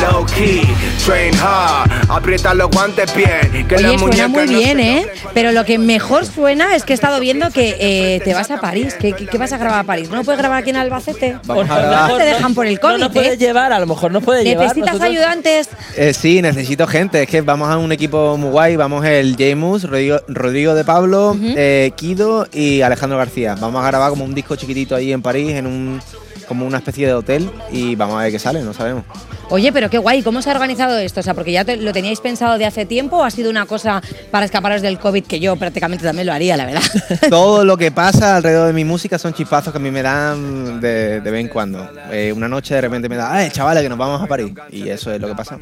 Low 0.00 0.24
key, 0.26 0.62
train 1.04 1.34
hard. 1.40 1.90
Aprieta 2.08 2.54
los 2.54 2.70
guantes 2.70 3.14
bien. 3.14 3.66
Que 3.68 3.76
Oye, 3.76 3.98
suena 3.98 4.28
muy 4.28 4.46
no 4.46 4.58
bien, 4.58 4.80
¿eh? 4.80 5.06
Pero 5.32 5.52
lo 5.52 5.64
que 5.64 5.78
mejor 5.78 6.26
suena 6.26 6.74
es 6.76 6.84
que 6.84 6.92
he 6.92 6.94
estado 6.94 7.20
viendo 7.20 7.50
que 7.50 7.76
eh, 7.78 8.20
te 8.24 8.34
vas 8.34 8.50
a 8.50 8.60
París. 8.60 8.94
¿Qué, 8.98 9.12
qué, 9.12 9.26
qué 9.26 9.38
vas 9.38 9.52
a 9.52 9.58
grabar 9.58 9.80
a 9.80 9.84
París? 9.84 10.08
¿No 10.10 10.22
puedes 10.24 10.38
grabar 10.38 10.58
aquí 10.60 10.70
en 10.70 10.76
Albacete? 10.76 11.36
No 11.46 11.54
grabar. 11.56 12.16
te 12.18 12.24
dejan 12.24 12.54
por 12.54 12.66
el 12.66 12.74
No 12.74 12.80
COVID, 12.80 12.98
nos 12.98 13.12
puedes 13.12 13.32
¿eh? 13.34 13.38
llevar, 13.38 13.72
a 13.72 13.78
lo 13.80 13.86
mejor 13.86 14.12
nos 14.12 14.22
puede 14.22 14.44
llevar. 14.44 14.64
¿Necesitas 14.64 14.94
nosotros- 14.94 15.10
ayudantes? 15.10 15.68
Eh, 15.96 16.12
sí, 16.14 16.42
necesito 16.42 16.86
gente. 16.86 17.22
Es 17.22 17.28
que 17.28 17.40
vamos 17.40 17.68
a 17.70 17.76
un 17.78 17.92
equipo 17.92 18.36
muy 18.36 18.50
guay. 18.50 18.76
Vamos 18.76 19.04
el 19.04 19.36
Jamus, 19.38 19.84
Rodrigo, 19.84 20.18
Rodrigo 20.28 20.74
de 20.74 20.84
Pablo, 20.84 21.36
eh, 21.56 21.92
Kido 21.96 22.46
y 22.52 22.82
Alejandro 22.82 23.18
García. 23.18 23.56
Vamos 23.60 23.82
a 23.82 23.86
grabar 23.86 24.10
como 24.10 24.24
un 24.24 24.34
disco 24.34 24.56
chiquitito 24.56 24.94
ahí 24.94 25.12
en 25.12 25.22
París, 25.22 25.50
en 25.52 25.66
un 25.66 26.00
como 26.46 26.66
una 26.66 26.78
especie 26.78 27.06
de 27.06 27.14
hotel 27.14 27.50
y 27.72 27.96
vamos 27.96 28.16
a 28.16 28.24
ver 28.24 28.32
qué 28.32 28.38
sale, 28.38 28.62
no 28.62 28.72
sabemos. 28.74 29.04
Oye, 29.50 29.72
pero 29.72 29.90
qué 29.90 29.98
guay, 29.98 30.22
¿cómo 30.22 30.42
se 30.42 30.50
ha 30.50 30.52
organizado 30.54 30.96
esto? 30.98 31.20
O 31.20 31.22
sea, 31.22 31.34
porque 31.34 31.52
ya 31.52 31.64
te- 31.64 31.76
lo 31.76 31.92
teníais 31.92 32.20
pensado 32.20 32.58
de 32.58 32.64
hace 32.66 32.86
tiempo 32.86 33.18
o 33.18 33.24
ha 33.24 33.30
sido 33.30 33.50
una 33.50 33.66
cosa 33.66 34.02
para 34.30 34.46
escaparos 34.46 34.82
del 34.82 34.98
COVID 34.98 35.24
que 35.24 35.38
yo 35.38 35.54
prácticamente 35.56 36.04
también 36.04 36.26
lo 36.26 36.32
haría, 36.32 36.56
la 36.56 36.66
verdad. 36.66 36.82
Todo 37.30 37.64
lo 37.64 37.76
que 37.76 37.92
pasa 37.92 38.36
alrededor 38.36 38.66
de 38.68 38.72
mi 38.72 38.84
música 38.84 39.18
son 39.18 39.32
chispazos 39.34 39.72
que 39.72 39.78
a 39.78 39.80
mí 39.80 39.90
me 39.90 40.02
dan 40.02 40.80
de, 40.80 41.20
de 41.20 41.30
vez 41.30 41.40
en 41.42 41.48
cuando. 41.48 41.88
Eh, 42.10 42.32
una 42.34 42.48
noche 42.48 42.74
de 42.74 42.80
repente 42.80 43.08
me 43.08 43.16
da, 43.16 43.32
¡ay, 43.34 43.50
chavales, 43.50 43.82
que 43.82 43.88
nos 43.88 43.98
vamos 43.98 44.20
a 44.22 44.26
París! 44.26 44.52
Y 44.70 44.88
eso 44.88 45.12
es 45.12 45.20
lo 45.20 45.28
que 45.28 45.34
pasa. 45.34 45.58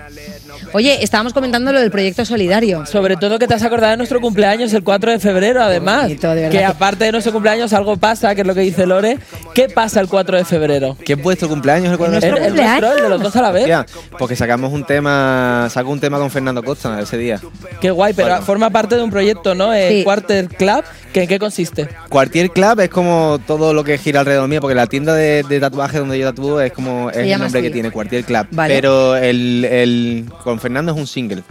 Oye, 0.73 1.03
estábamos 1.03 1.33
comentando 1.33 1.73
lo 1.73 1.81
del 1.81 1.91
proyecto 1.91 2.25
solidario. 2.25 2.87
Sobre 2.87 3.17
todo 3.17 3.39
que 3.39 3.47
te 3.47 3.55
has 3.55 3.63
acordado 3.63 3.91
de 3.93 3.97
nuestro 3.99 4.21
cumpleaños 4.21 4.73
el 4.73 4.83
4 4.83 5.11
de 5.11 5.19
febrero, 5.19 5.63
además. 5.63 6.09
verdad 6.09 6.51
que 6.51 6.59
que- 6.59 6.65
aparte 6.65 7.05
de 7.05 7.13
nuestro 7.13 7.33
cumpleaños 7.33 7.73
algo 7.73 7.97
pasa, 7.97 8.35
que 8.35 8.41
es 8.43 8.47
lo 8.47 8.55
que 8.55 8.61
dice 8.61 8.87
Lore. 8.87 9.19
¿Qué 9.55 9.69
pasa 9.69 10.01
el 10.01 10.09
4 10.09 10.37
de 10.39 10.45
febrero? 10.45 10.97
¿Qué 11.05 11.15
es 11.15 11.23
vuestro 11.23 11.49
cumpleaños 11.49 11.93
el 11.93 11.99
4 11.99 12.21
de 12.21 12.27
El- 12.27 12.33
el 12.37 12.43
febrero? 12.45 12.65
nuestro, 12.69 12.97
el 12.97 13.03
de 13.03 13.09
los 13.09 13.23
dos 13.23 13.37
a 13.37 13.43
la 13.43 13.51
vez. 13.51 13.72
Ya, 13.73 13.87
porque 14.19 14.37
sacamos 14.37 14.71
un 14.73 14.85
tema, 14.85 15.67
saco 15.71 15.89
un 15.91 15.99
tema 15.99 16.19
con 16.19 16.31
Fernando 16.31 16.63
Costa 16.63 17.01
ese 17.01 17.17
día. 17.17 17.41
Qué 17.81 17.91
guay, 17.91 18.13
pero 18.13 18.29
Bueno. 18.29 18.45
forma 18.45 18.69
parte 18.71 18.97
de 18.97 19.03
un 19.03 19.11
proyecto, 19.11 19.55
¿no? 19.55 19.73
El 19.73 19.89
Sí. 19.99 20.05
Quarter 20.05 20.47
Club, 20.49 20.85
que 21.13 21.23
¿en 21.23 21.29
qué 21.29 21.39
consiste? 21.39 21.89
Quartier 22.11 22.51
Club 22.51 22.81
es 22.81 22.91
como 22.91 23.41
todo 23.47 23.73
lo 23.73 23.83
que 23.83 23.97
gira 23.97 24.21
alrededor 24.21 24.47
mío, 24.49 24.61
porque 24.61 24.75
la 24.75 24.87
tienda 24.87 25.15
de, 25.15 25.43
de 25.43 25.59
tatuajes 25.61 26.01
donde 26.01 26.19
yo 26.19 26.27
tatúo 26.29 26.61
es 26.61 26.73
como 26.73 27.09
es 27.11 27.17
el 27.17 27.31
nombre 27.31 27.47
así. 27.61 27.63
que 27.63 27.71
tiene, 27.71 27.91
Quartier 27.91 28.25
Club. 28.25 28.47
Vale. 28.51 28.75
Pero 28.75 29.17
el, 29.17 29.65
el- 29.65 30.25
con 30.45 30.61
Fernando 30.61 30.93
es 30.93 30.99
un 30.99 31.07
single. 31.07 31.43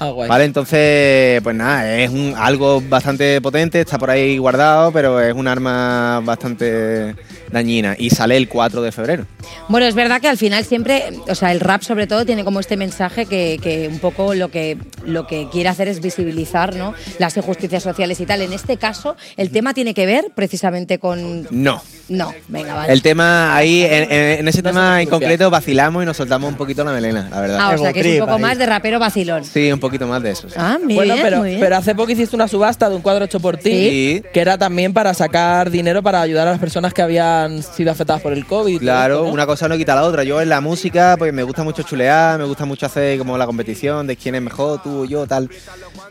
Ah, 0.00 0.10
guay. 0.10 0.28
Vale, 0.28 0.44
entonces, 0.44 1.42
pues 1.42 1.56
nada, 1.56 1.98
es 1.98 2.08
un, 2.10 2.32
algo 2.36 2.80
bastante 2.80 3.40
potente, 3.40 3.80
está 3.80 3.98
por 3.98 4.10
ahí 4.10 4.38
guardado, 4.38 4.92
pero 4.92 5.20
es 5.20 5.34
un 5.34 5.48
arma 5.48 6.20
bastante 6.24 7.16
dañina. 7.50 7.94
Y 7.98 8.10
sale 8.10 8.36
el 8.36 8.48
4 8.48 8.82
de 8.82 8.92
febrero. 8.92 9.26
Bueno, 9.68 9.86
es 9.86 9.94
verdad 9.94 10.20
que 10.20 10.28
al 10.28 10.36
final 10.36 10.64
siempre, 10.64 11.04
o 11.28 11.34
sea, 11.34 11.52
el 11.52 11.60
rap 11.60 11.82
sobre 11.82 12.06
todo 12.06 12.24
tiene 12.24 12.44
como 12.44 12.60
este 12.60 12.76
mensaje 12.76 13.26
que, 13.26 13.58
que 13.62 13.88
un 13.88 13.98
poco 13.98 14.34
lo 14.34 14.50
que, 14.50 14.78
lo 15.04 15.26
que 15.26 15.48
quiere 15.50 15.68
hacer 15.68 15.88
es 15.88 16.00
visibilizar 16.00 16.74
¿no? 16.74 16.94
las 17.18 17.36
injusticias 17.36 17.82
sociales 17.82 18.20
y 18.20 18.26
tal. 18.26 18.42
En 18.42 18.52
este 18.52 18.76
caso, 18.76 19.16
el 19.36 19.50
tema 19.50 19.74
tiene 19.74 19.94
que 19.94 20.06
ver 20.06 20.26
precisamente 20.34 20.98
con... 20.98 21.46
No. 21.50 21.82
No, 22.08 22.32
venga, 22.48 22.72
vale. 22.74 22.90
El 22.92 23.02
tema 23.02 23.54
ahí, 23.54 23.82
en, 23.84 24.48
ese 24.48 24.62
No 24.62 24.70
tema 24.70 25.02
en 25.02 25.10
concreto, 25.10 25.50
vacilamos 25.50 26.02
y 26.02 26.06
nos 26.06 26.16
soltamos 26.16 26.50
un 26.50 26.56
poquito 26.56 26.82
la 26.82 26.92
melena, 26.92 27.28
la 27.30 27.40
verdad. 27.40 27.58
Ah, 27.60 27.74
o 27.74 27.78
sea, 27.78 27.92
que 27.92 28.00
es 28.00 28.20
un 28.20 28.26
poco 28.26 28.38
más 28.38 28.56
de 28.56 28.64
rapero 28.64 28.98
vacilón. 28.98 29.44
Sí, 29.44 29.70
un 29.70 29.78
poquito 29.78 30.06
más 30.06 30.22
de 30.22 30.30
eso. 30.30 30.48
sí. 30.48 30.54
Ah, 30.56 30.78
muy 30.82 30.94
bueno, 30.94 31.12
bien, 31.14 31.24
pero, 31.26 31.38
muy 31.40 31.48
bien. 31.50 31.60
pero 31.60 31.76
hace 31.76 31.94
poco 31.94 32.10
hiciste 32.10 32.34
una 32.34 32.48
subasta 32.48 32.88
de 32.88 32.96
un 32.96 33.02
cuadro 33.02 33.26
hecho 33.26 33.40
por 33.40 33.58
ti, 33.58 33.68
Sí. 33.70 34.22
que 34.32 34.40
era 34.40 34.56
también 34.56 34.94
para 34.94 35.12
sacar 35.12 35.70
dinero 35.70 36.02
para 36.02 36.22
ayudar 36.22 36.48
a 36.48 36.52
las 36.52 36.60
personas 36.60 36.94
que 36.94 37.02
habían 37.44 37.62
sido 37.62 37.92
afectadas 37.92 38.22
por 38.22 38.32
el 38.32 38.46
COVID. 38.46 38.78
Claro, 38.78 39.14
esto, 39.14 39.26
¿no? 39.26 39.32
una 39.32 39.46
cosa 39.46 39.68
no 39.68 39.76
quita 39.76 39.94
la 39.94 40.04
otra. 40.04 40.24
Yo 40.24 40.40
en 40.40 40.48
la 40.48 40.60
música, 40.60 41.16
pues 41.18 41.32
me 41.32 41.42
gusta 41.42 41.62
mucho 41.62 41.82
chulear, 41.82 42.38
me 42.38 42.44
gusta 42.44 42.64
mucho 42.64 42.86
hacer 42.86 43.18
como 43.18 43.36
la 43.38 43.46
competición 43.46 44.06
de 44.06 44.16
quién 44.16 44.34
es 44.34 44.42
mejor, 44.42 44.82
tú 44.82 45.02
o 45.02 45.04
yo, 45.04 45.26
tal. 45.26 45.50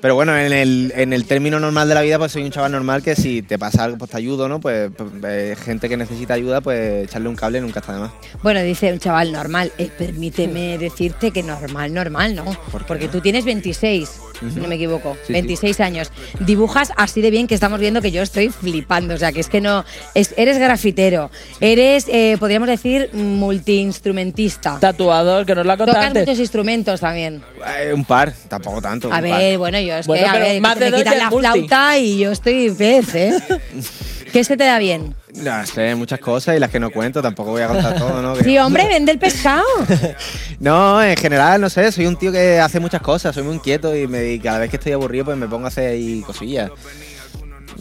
Pero 0.02 0.16
bueno, 0.16 0.38
en 0.38 0.54
el, 0.54 0.94
en 0.96 1.14
el 1.14 1.26
término 1.26 1.60
normal 1.60 1.88
de 1.90 1.96
la 1.96 2.02
vida, 2.02 2.18
pues 2.18 2.32
soy 2.32 2.44
un 2.44 2.52
chaval 2.52 2.72
normal 2.72 3.02
que 3.02 3.16
si 3.16 3.42
te 3.42 3.58
pasa 3.58 3.84
algo, 3.84 3.98
pues 3.98 4.12
te 4.12 4.18
ayudo, 4.18 4.48
¿no? 4.48 4.60
Pues, 4.60 4.92
pues, 4.96 5.10
eh, 5.24 5.56
gente 5.60 5.90
que 5.90 5.98
necesita 5.98 6.34
ayuda, 6.34 6.62
pues 6.62 7.06
echarle 7.06 7.30
un 7.30 7.36
cable 7.36 7.62
nunca 7.62 7.80
está 7.80 7.94
de 7.94 8.00
más. 8.00 8.12
Bueno, 8.44 8.62
dice 8.62 8.92
un 8.92 9.00
chaval 9.00 9.32
normal. 9.32 9.72
Eh, 9.78 9.90
permíteme 9.98 10.78
decirte 10.78 11.32
que 11.32 11.44
normal, 11.44 11.94
normal, 11.94 12.36
¿no? 12.36 12.46
Porque 12.88 13.08
tú 13.08 13.22
tienes 13.22 13.46
26, 13.46 14.10
si 14.40 14.60
no 14.60 14.68
me 14.68 14.76
equivoco. 14.76 15.14
Sí, 15.22 15.28
sí. 15.28 15.34
26 15.34 15.80
años. 15.82 16.12
Dibujas 16.40 16.92
así 16.98 17.22
de 17.22 17.32
bien 17.32 17.48
que 17.48 17.56
estamos 17.56 17.80
viendo 17.80 18.02
que 18.02 18.12
yo 18.12 18.22
estoy 18.22 18.50
flipando. 18.50 19.14
O 19.16 19.18
sea, 19.18 19.32
que 19.32 19.40
es 19.40 19.48
que 19.50 19.62
no. 19.62 19.86
es- 20.14 20.34
eres 20.38 20.58
grafitero. 20.58 21.30
Eres, 21.60 22.06
eh, 22.10 22.38
podríamos 22.40 22.68
decir, 22.68 23.10
multiinstrumentista. 23.14 24.78
Tatuador, 24.80 25.46
que 25.46 25.56
nos 25.56 25.66
lo 25.66 25.72
ha 25.72 25.78
contado 25.78 25.96
Tocas 25.98 26.08
antes. 26.08 26.26
muchos 26.28 26.40
instrumentos 26.40 27.00
también. 27.00 27.42
Eh, 27.80 27.94
un 27.94 28.06
par, 28.06 28.34
tampoco 28.48 28.82
tanto. 28.82 29.12
A 29.12 29.22
ver, 29.22 29.58
bueno, 29.58 29.80
yo 29.80 29.96
es 29.96 30.08
Bueno, 30.08 30.24
que, 30.24 30.30
a 30.30 30.40
ver, 30.40 30.62
más 30.62 30.78
que 30.78 30.86
de 30.86 30.92
me 30.92 30.98
quitan 30.98 31.18
la 31.18 31.30
multi. 31.30 31.48
flauta 31.50 31.98
y 31.98 32.18
yo 32.20 32.32
estoy 32.32 32.72
pez, 32.72 33.16
¿eh? 33.16 33.34
¿Qué 34.38 34.44
se 34.44 34.56
te 34.56 34.66
da 34.66 34.78
bien? 34.78 35.16
No 35.34 35.66
sé, 35.66 35.96
muchas 35.96 36.20
cosas 36.20 36.56
y 36.56 36.60
las 36.60 36.70
que 36.70 36.80
no 36.80 36.92
cuento, 36.92 37.24
tampoco 37.24 37.50
voy 37.50 37.64
a 37.64 37.70
contar 37.70 37.98
todo, 37.98 38.22
¿no? 38.22 38.36
Sí, 38.36 38.56
hombre, 38.60 38.88
vende 38.88 39.12
el 39.12 39.18
pescado. 39.18 39.66
No, 40.60 41.02
en 41.02 41.18
general, 41.18 41.60
no 41.60 41.72
sé, 41.72 41.92
soy 41.92 42.06
un 42.06 42.18
tío 42.18 42.32
que 42.32 42.60
hace 42.60 42.80
muchas 42.80 43.02
cosas, 43.02 43.34
soy 43.34 43.44
muy 43.44 43.56
inquieto 43.56 43.96
y, 43.96 44.06
me, 44.06 44.34
y 44.34 44.40
cada 44.40 44.60
vez 44.60 44.70
que 44.70 44.76
estoy 44.76 44.92
aburrido, 44.92 45.26
pues 45.26 45.38
me 45.38 45.48
pongo 45.48 45.66
a 45.66 45.68
hacer 45.70 45.90
ahí 45.90 46.22
cosillas. 46.22 46.70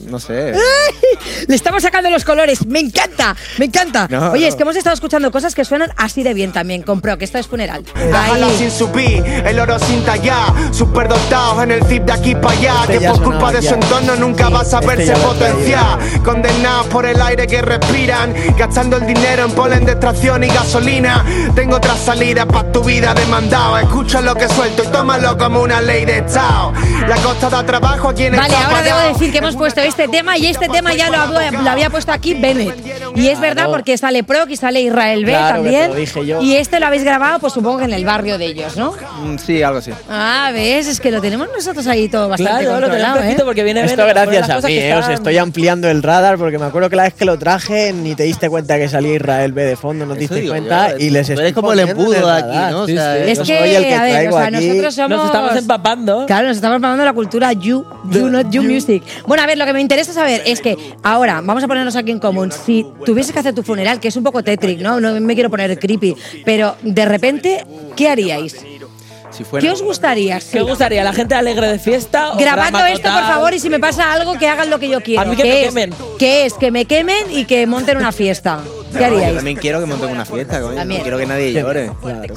No 0.05 0.19
sé. 0.19 0.53
Le 1.49 1.55
estamos 1.55 1.83
sacando 1.83 2.11
los 2.11 2.25
colores. 2.25 2.67
Me 2.67 2.81
encanta, 2.81 3.35
me 3.59 3.67
encanta. 3.67 4.07
No, 4.11 4.31
Oye, 4.33 4.43
no. 4.43 4.49
es 4.49 4.55
que 4.55 4.63
hemos 4.63 4.77
estado 4.77 4.95
escuchando 4.95 5.31
cosas 5.31 5.55
que 5.55 5.65
suenan 5.65 5.91
así 5.97 6.23
de 6.23 6.35
bien 6.35 6.53
también. 6.53 6.83
Compró, 6.83 7.17
que 7.19 7.25
esto 7.25 7.39
es 7.39 7.47
funeral. 7.47 7.85
Déjala 7.95 8.49
sin 8.59 8.71
subir, 8.71 9.25
el 9.25 9.59
oro 9.59 9.79
sin 9.79 10.05
tallar, 10.05 10.53
superdotados 10.73 11.63
en 11.65 11.73
el 11.73 11.85
zip 11.85 12.05
de 12.05 12.13
aquí 12.13 12.35
para 12.35 12.51
allá, 12.59 12.75
Este 12.83 12.99
que 12.99 13.09
por 13.09 13.23
culpa 13.23 13.53
de 13.53 13.63
ya. 13.63 13.69
su 13.71 13.75
entorno 13.75 14.17
nunca 14.17 14.49
vas 14.49 14.73
a 14.75 14.79
Este 14.81 14.87
verse 14.97 15.13
he 15.13 15.17
potenciar, 15.17 15.99
condenados 16.25 16.87
por 16.89 17.07
el 17.07 17.21
aire 17.21 17.47
que 17.47 17.63
respiran, 17.63 18.35
gastando 18.57 18.97
el 18.99 19.07
dinero 19.07 19.45
en 19.45 19.53
polen 19.53 19.85
de 19.85 19.93
extracción 19.93 20.45
y 20.45 20.49
gasolina. 20.49 21.25
Tengo 21.55 21.77
otra 21.77 21.97
salida 21.97 22.47
para 22.47 22.71
tu 22.71 22.83
vida 22.83 23.15
demandado, 23.15 23.79
escucha 23.79 24.21
lo 24.21 24.35
que 24.35 24.49
suelto 24.49 24.85
y 24.85 24.87
tómalo 24.89 25.37
como 25.39 25.63
una 25.63 25.81
ley 25.81 26.05
de 26.05 26.19
estado. 26.19 26.73
La 27.09 27.17
costa 27.17 27.49
da 27.51 27.65
trabajo 27.65 28.09
a 28.11 28.15
quienes 28.15 28.39
Vale, 28.41 28.55
ahora 28.57 28.83
debo 28.83 28.99
decir 29.15 29.33
que 29.33 29.39
hemos 29.39 29.57
puesto 29.57 29.81
este 29.87 30.09
tema 30.09 30.37
y 30.39 30.47
este 30.47 30.69
tema 30.69 30.95
ya 30.95 31.09
lo 31.11 31.17
había, 31.19 31.51
lo 31.51 31.71
había 31.71 31.91
puesto 31.91 32.13
aquí 32.13 32.35
Bennett. 32.35 32.75
Y 33.17 33.29
es 33.29 33.41
verdad 33.41 33.69
porque 33.71 33.97
sale 33.97 34.23
Proc 34.25 34.51
y 34.51 34.57
sale 34.57 34.81
Israel 34.83 35.25
B 35.25 35.31
Claro, 35.33 35.63
que 35.63 35.71
te 35.71 35.75
también. 35.77 35.89
lo 35.91 35.95
dije 35.97 36.27
yo. 36.27 36.43
Y 36.43 36.55
este 36.57 36.81
lo 36.81 36.87
habéis 36.87 37.05
grabado, 37.05 37.39
pues 37.39 37.53
supongo 37.53 37.79
que 37.79 37.85
en 37.85 37.93
el 37.93 38.05
barrio 38.05 38.39
de 38.39 38.47
ellos, 38.47 38.77
¿no? 38.77 38.93
Mm, 39.23 39.37
Sí, 39.39 39.63
algo 39.63 39.79
así. 39.79 39.93
Ah, 40.11 40.51
ves, 40.53 40.87
es 40.89 41.01
que 41.01 41.11
lo 41.11 41.21
tenemos 41.21 41.49
nosotros 41.55 41.87
ahí 41.87 42.09
todo 42.09 42.29
bastante 42.29 42.65
Claro, 42.65 42.81
lo 42.81 42.91
tenemos 42.91 43.19
¿eh? 43.25 43.37
porque 43.45 43.63
viene 43.63 43.85
Esto 43.85 43.97
Bennett, 44.05 44.25
pone 44.25 44.37
gracias 44.37 44.65
a 44.65 44.67
mí, 44.69 44.75
eh, 44.75 44.95
os 44.95 45.09
estoy 45.09 45.39
ampliando 45.39 45.89
el 45.89 46.03
radar 46.03 46.37
porque 46.39 46.59
me 46.59 46.67
acuerdo 46.67 46.91
que 46.91 46.97
la 46.97 47.05
vez 47.05 47.15
que 47.15 47.25
lo 47.25 47.39
traje 47.39 47.93
ni 47.93 48.15
te 48.15 48.25
diste 48.25 48.49
cuenta 48.51 48.77
que 48.79 48.89
salía 48.89 49.15
Israel 49.15 49.53
B 49.53 49.65
de 49.65 49.77
fondo, 49.77 50.05
no 50.07 50.15
te 50.15 50.21
diste 50.21 50.47
cuenta 50.49 50.91
yo, 50.93 50.97
y 50.99 51.11
les 51.11 51.29
estoy 51.29 51.53
como 51.53 51.73
el 51.73 51.81
embudo 51.81 52.31
aquí, 52.31 52.57
¿no? 52.71 52.83
O 52.83 52.87
Sí, 52.87 52.95
sea, 52.95 53.15
sí. 53.25 53.31
Es 53.31 53.39
que, 53.41 53.45
soy 53.59 53.75
el 53.75 53.83
que 53.85 53.95
a 53.95 54.03
ver, 54.03 54.13
traigo 54.13 54.37
o 54.37 54.39
sea, 54.39 54.47
aquí. 54.49 54.67
nosotros 54.69 54.95
somos... 54.95 55.11
Nos 55.19 55.27
estamos 55.27 55.57
empapando. 55.57 56.27
Claro, 56.27 56.49
nos 56.49 56.57
estamos 56.57 56.99
de 56.99 57.05
la 57.05 57.13
cultura 57.13 57.53
You, 57.53 57.85
You, 58.11 58.29
not 58.29 58.51
You 58.51 58.63
Music. 58.63 59.03
Bueno, 59.27 59.43
a 59.43 59.47
ver, 59.47 59.59
lo 59.59 59.65
que 59.65 59.73
me 59.77 59.83
interesa 59.83 60.13
saber 60.13 60.43
es 60.45 60.61
que 60.61 60.77
ahora, 61.03 61.41
vamos 61.43 61.63
a 61.63 61.69
ponernos 61.69 61.95
aquí 61.97 62.11
en 62.11 62.19
común, 62.19 62.51
si 62.53 62.85
tuvieses 63.05 63.33
que 63.33 63.39
hacer 63.39 63.55
tu 63.55 63.63
funeral, 63.63 64.01
que 64.01 64.09
es 64.09 64.17
un 64.17 64.25
poco 64.25 64.43
tétrico, 64.43 64.83
¿no? 64.83 65.01
No 65.01 65.21
me 65.21 65.35
quiero 65.35 65.51
poner 65.51 65.79
creepy, 65.79 66.17
pero 66.45 66.77
de 66.83 67.05
repente, 67.05 67.65
¿qué 67.95 68.09
haríais? 68.09 68.57
Si 69.31 69.45
¿Qué 69.61 69.71
os 69.71 69.83
gustaría? 69.83 70.41
¿Qué 70.41 70.61
os 70.63 70.69
gustaría? 70.69 71.05
¿La 71.05 71.13
gente 71.13 71.35
alegre 71.35 71.69
de 71.69 71.79
fiesta? 71.79 72.33
o 72.33 72.39
Grabando 72.39 72.79
esto, 72.87 73.11
por 73.13 73.23
favor, 73.23 73.53
y 73.53 73.59
si 73.59 73.69
me 73.69 73.79
pasa 73.79 74.13
algo, 74.13 74.39
que 74.39 74.49
hagan 74.49 74.71
lo 74.71 74.79
que 74.79 74.89
yo 74.89 75.01
quiero. 75.03 75.23
A 75.23 75.25
mí 75.27 75.37
que 75.37 75.43
¿Qué 75.43 75.49
me 75.49 75.61
es? 75.61 75.69
quemen. 75.69 75.95
¿Qué 76.19 76.47
es? 76.47 76.55
Que 76.55 76.71
me 76.71 76.85
quemen 76.87 77.31
y 77.31 77.45
que 77.45 77.67
monten 77.67 77.99
una 77.99 78.13
fiesta. 78.13 78.61
¿Qué 78.97 79.05
haríais? 79.05 79.29
Yo 79.29 79.35
también 79.37 79.57
quiero 79.57 79.81
que 79.81 79.87
monten 79.87 80.11
una 80.11 80.25
fiesta, 80.25 80.61
coño. 80.61 80.85
No 80.85 80.97
quiero 81.03 81.19
que 81.19 81.27
nadie 81.27 81.53
llore. 81.53 81.91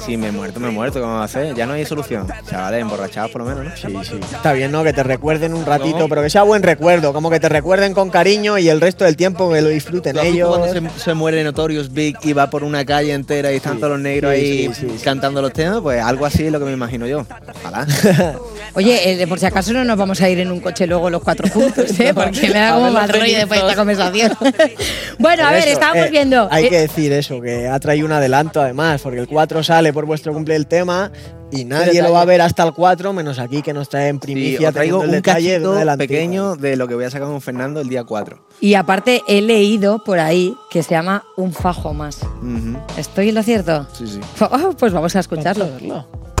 Si 0.04 0.16
me 0.16 0.30
muerto, 0.32 0.60
me 0.60 0.70
muerto. 0.70 1.00
¿Cómo 1.00 1.14
va 1.14 1.22
a 1.22 1.24
hacer? 1.24 1.54
Ya 1.54 1.66
no 1.66 1.74
hay 1.74 1.84
solución. 1.84 2.26
Chavales, 2.48 2.80
emborrachados 2.80 3.30
por 3.30 3.42
lo 3.42 3.48
menos, 3.48 3.64
¿no? 3.64 3.76
Sí, 3.76 4.10
sí. 4.10 4.20
Está 4.32 4.52
bien, 4.52 4.72
¿no? 4.72 4.84
Que 4.84 4.92
te 4.92 5.02
recuerden 5.02 5.54
un 5.54 5.64
ratito, 5.64 6.08
pero 6.08 6.22
que 6.22 6.30
sea 6.30 6.42
buen 6.42 6.62
recuerdo, 6.62 7.12
como 7.12 7.30
que 7.30 7.40
te 7.40 7.48
recuerden 7.48 7.94
con 7.94 8.10
cariño 8.10 8.58
y 8.58 8.68
el 8.68 8.80
resto 8.80 9.04
del 9.04 9.16
tiempo 9.16 9.50
que 9.50 9.60
lo 9.60 9.68
disfruten 9.68 10.14
¿Tú 10.14 10.20
has 10.20 10.24
visto 10.26 10.36
ellos. 10.36 10.58
Cuando 10.58 10.90
se, 10.94 11.00
se 11.00 11.14
muere 11.14 11.42
Notorious 11.44 11.92
Big 11.92 12.16
y 12.22 12.32
va 12.32 12.50
por 12.50 12.64
una 12.64 12.84
calle 12.84 13.12
entera 13.12 13.52
y 13.52 13.56
están 13.56 13.78
todos 13.78 13.92
los 13.92 14.00
negros 14.00 14.32
ahí 14.32 14.70
cantando 15.02 15.42
los 15.42 15.52
temas, 15.52 15.80
pues 15.80 16.02
algo 16.02 16.26
así 16.26 16.46
es 16.46 16.52
lo 16.52 16.58
que 16.58 16.64
me 16.66 16.72
imagino 16.72 17.06
yo. 17.06 17.26
Ojalá. 17.62 17.86
Oye, 18.74 19.22
eh, 19.22 19.26
por 19.26 19.38
si 19.38 19.46
acaso 19.46 19.72
no 19.72 19.84
nos 19.84 19.96
vamos 19.96 20.20
a 20.20 20.28
ir 20.28 20.38
en 20.40 20.50
un 20.50 20.60
coche 20.60 20.86
luego 20.86 21.10
los 21.10 21.22
cuatro 21.22 21.48
juntos, 21.48 21.98
¿eh? 21.98 22.12
Porque 22.14 22.48
me 22.48 22.58
da 22.58 22.74
como 22.74 22.90
mal 22.90 23.08
rollo 23.08 23.36
después 23.36 23.60
de 23.60 23.66
esta 23.66 23.76
conversación. 23.76 24.32
bueno, 25.18 25.46
a 25.46 25.50
ver, 25.50 25.62
eso, 25.62 25.72
estábamos 25.72 26.06
eh, 26.06 26.10
viendo. 26.10 26.48
Hay 26.50 26.66
eh, 26.66 26.68
que 26.68 26.78
decir 26.80 27.12
eso, 27.12 27.40
que 27.40 27.68
ha 27.68 27.78
traído 27.80 28.06
un 28.06 28.12
adelanto 28.12 28.60
además, 28.60 29.02
porque 29.02 29.20
el 29.20 29.28
4 29.28 29.62
sale 29.62 29.92
por 29.92 30.06
vuestro 30.06 30.32
cumple 30.32 30.56
el 30.56 30.66
tema 30.66 31.10
y 31.52 31.64
nadie 31.64 32.02
lo 32.02 32.12
va 32.12 32.22
a 32.22 32.24
ver 32.24 32.40
hasta 32.40 32.62
el 32.62 32.72
4, 32.72 33.12
menos 33.12 33.38
aquí 33.38 33.62
que 33.62 33.72
nos 33.72 33.88
trae 33.88 34.08
en 34.08 34.16
Sí, 34.16 34.20
primicia 34.20 34.68
os 34.68 34.74
traigo 34.74 35.00
un 35.00 35.10
detalle 35.10 35.58
de 35.60 35.96
pequeño 35.96 36.56
de 36.56 36.76
lo 36.76 36.86
que 36.86 36.94
voy 36.94 37.04
a 37.04 37.10
sacar 37.10 37.28
con 37.28 37.40
Fernando 37.40 37.80
el 37.80 37.88
día 37.88 38.04
4. 38.04 38.38
Y 38.60 38.74
aparte 38.74 39.22
he 39.26 39.40
leído 39.40 40.04
por 40.04 40.18
ahí 40.18 40.56
que 40.70 40.82
se 40.82 40.90
llama 40.90 41.24
Un 41.36 41.52
fajo 41.52 41.94
más. 41.94 42.20
¿Estoy 42.96 43.30
en 43.30 43.34
lo 43.34 43.42
cierto? 43.42 43.86
Sí, 43.92 44.06
sí. 44.06 44.20
Oh, 44.40 44.70
pues 44.78 44.92
vamos 44.92 45.14
a 45.16 45.20
escucharlo. 45.20 45.68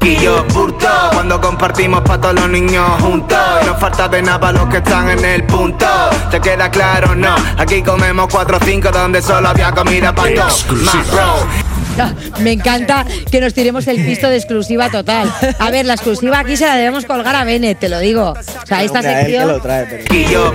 Y 0.02 0.16
yo 0.16 0.42
burto 0.54 0.88
cuando 1.12 1.38
compartimos 1.40 2.00
para 2.00 2.20
todos 2.20 2.34
los 2.34 2.48
niños 2.48 2.88
juntos. 3.02 3.38
Y 3.62 3.66
no 3.66 3.74
falta 3.76 4.08
de 4.08 4.22
nada 4.22 4.40
para 4.40 4.52
los 4.58 4.68
que 4.70 4.78
están 4.78 5.10
en 5.10 5.22
el 5.22 5.44
punto. 5.44 5.86
¿Te 6.30 6.40
queda 6.40 6.70
claro? 6.70 7.14
No. 7.14 7.34
Aquí 7.58 7.82
comemos 7.82 8.28
4 8.32 8.56
o 8.56 8.60
5 8.64 8.90
donde 8.90 9.20
solo 9.20 9.48
había 9.48 9.72
comida 9.72 10.14
para 10.14 10.34
todos. 10.34 10.66
Más 10.72 11.10
bro. 11.10 11.69
Me 12.40 12.52
encanta 12.52 13.04
que 13.30 13.40
nos 13.40 13.54
tiremos 13.54 13.86
el 13.86 14.04
pisto 14.04 14.28
de 14.28 14.36
exclusiva 14.36 14.90
total. 14.90 15.32
A 15.58 15.70
ver, 15.70 15.86
la 15.86 15.94
exclusiva 15.94 16.38
aquí 16.38 16.56
se 16.56 16.66
la 16.66 16.76
debemos 16.76 17.04
colgar 17.04 17.36
a 17.36 17.44
Bennett, 17.44 17.78
te 17.78 17.88
lo 17.88 17.98
digo. 17.98 18.32
O 18.32 18.66
sea, 18.66 18.82
esta 18.82 19.02
sección. 19.02 19.48
lo 19.48 19.60
trae, 19.60 19.86
pero-. 19.86 20.54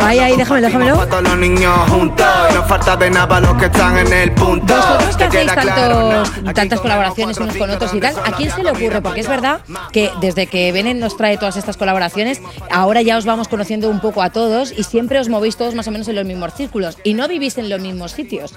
Ahí, 0.00 0.18
ahí, 0.18 0.36
déjamelo, 0.36 0.66
déjamelo. 0.66 0.96
Para 0.96 1.10
todos 1.10 1.22
los 1.22 1.38
niños 1.38 1.76
juntos. 1.90 2.26
Y 2.50 2.54
no 2.54 2.64
falta 2.64 2.96
de 2.96 3.10
nada 3.10 3.28
para 3.28 3.46
los 3.46 3.58
que 3.58 3.66
están 3.66 3.98
en 3.98 4.12
el 4.12 4.32
punto. 4.32 4.74
Vosotros 4.74 5.16
que 5.16 5.28
¿Te 5.28 5.38
hacéis 5.38 5.54
tantos, 5.54 6.54
tantas 6.54 6.80
colaboraciones 6.80 7.38
unos 7.38 7.56
con 7.56 7.70
otros 7.70 7.94
y 7.94 8.00
tal, 8.00 8.14
¿a 8.24 8.32
quién 8.32 8.50
se 8.50 8.62
le 8.62 8.70
ocurre? 8.70 9.02
Porque 9.02 9.20
es 9.20 9.28
verdad 9.28 9.60
que 9.92 10.10
desde 10.20 10.46
que 10.46 10.72
Bennett 10.72 10.96
nos 10.96 11.16
trae 11.16 11.38
todas 11.38 11.56
estas 11.56 11.76
colaboraciones, 11.76 12.40
ahora 12.70 13.02
ya 13.02 13.18
os 13.18 13.24
vamos 13.24 13.48
conociendo 13.48 13.88
un 13.88 14.00
poco 14.00 14.22
a 14.22 14.30
todos 14.30 14.72
y 14.76 14.84
siempre 14.84 15.18
os 15.18 15.28
movéis 15.28 15.56
todos 15.56 15.74
más 15.74 15.86
o 15.88 15.90
menos 15.90 16.08
en 16.08 16.16
los 16.16 16.24
mismos 16.24 16.54
círculos 16.54 16.98
y 17.04 17.14
no 17.14 17.28
vivís 17.28 17.58
en 17.58 17.68
los 17.68 17.80
mismos 17.80 18.12
sitios. 18.12 18.54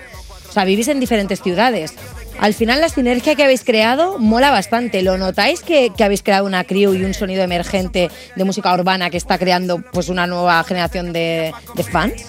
O 0.54 0.56
sea, 0.56 0.66
vivís 0.66 0.88
en 0.88 0.99
diferentes 0.99 1.41
ciudades. 1.41 1.95
Al 2.39 2.54
final 2.54 2.80
la 2.80 2.88
sinergia 2.88 3.34
que 3.34 3.43
habéis 3.43 3.64
creado 3.64 4.20
mola 4.20 4.51
bastante. 4.51 5.01
¿Lo 5.01 5.18
notáis 5.18 5.62
que, 5.62 5.91
habéis 5.99 6.22
creado 6.22 6.45
una 6.45 6.64
crew 6.64 6.93
y 6.93 7.04
un 7.04 7.16
sonido 7.16 7.41
emergente 7.41 8.12
de 8.36 8.43
música 8.43 8.72
urbana 8.72 9.10
que 9.10 9.18
está 9.18 9.39
creando 9.39 9.80
pues 9.80 10.10
una 10.10 10.28
nueva 10.28 10.64
generación 10.64 11.12
de, 11.12 11.56
fans? 11.91 12.28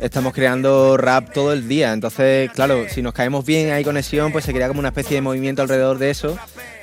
Estamos 0.00 0.32
creando 0.32 0.96
rap 0.96 1.32
todo 1.32 1.52
el 1.52 1.68
día, 1.68 1.92
entonces, 1.92 2.50
claro, 2.50 2.86
si 2.88 3.02
nos 3.02 3.12
caemos 3.12 3.44
bien, 3.44 3.70
hay 3.70 3.84
conexión, 3.84 4.32
pues 4.32 4.44
se 4.44 4.52
crea 4.52 4.66
como 4.66 4.80
una 4.80 4.88
especie 4.88 5.14
de 5.14 5.20
movimiento 5.20 5.62
alrededor 5.62 5.98
de 5.98 6.10
eso. 6.10 6.36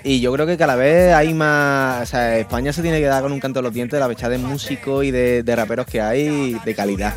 Y 0.06 0.22
yo 0.22 0.32
creo 0.32 0.48
que 0.48 0.56
cada 0.56 0.78
vez 0.78 1.14
hay 1.14 1.34
más. 1.34 2.14
España 2.14 2.72
se 2.72 2.82
tiene 2.82 3.02
que 3.02 3.08
dar 3.08 3.24
con 3.24 3.34
un 3.34 3.42
canto 3.42 3.60
de 3.60 3.64
los 3.64 3.74
dientes 3.74 3.98
de 3.98 4.00
la 4.00 4.08
fecha 4.08 4.30
de 4.30 4.38
músicos 4.38 5.04
y 5.04 5.12
de, 5.12 5.44
de 5.44 5.54
raperos 5.54 5.86
que 5.86 6.00
hay 6.00 6.58
de 6.64 6.74
calidad. 6.74 7.14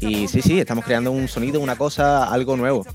Y 0.00 0.28
sí, 0.28 0.42
sí, 0.42 0.60
estamos 0.60 0.84
creando 0.84 1.10
un 1.10 1.28
sonido, 1.28 1.60
una 1.60 1.76
cosa, 1.76 2.24
algo 2.24 2.56
nuevo. 2.56 2.86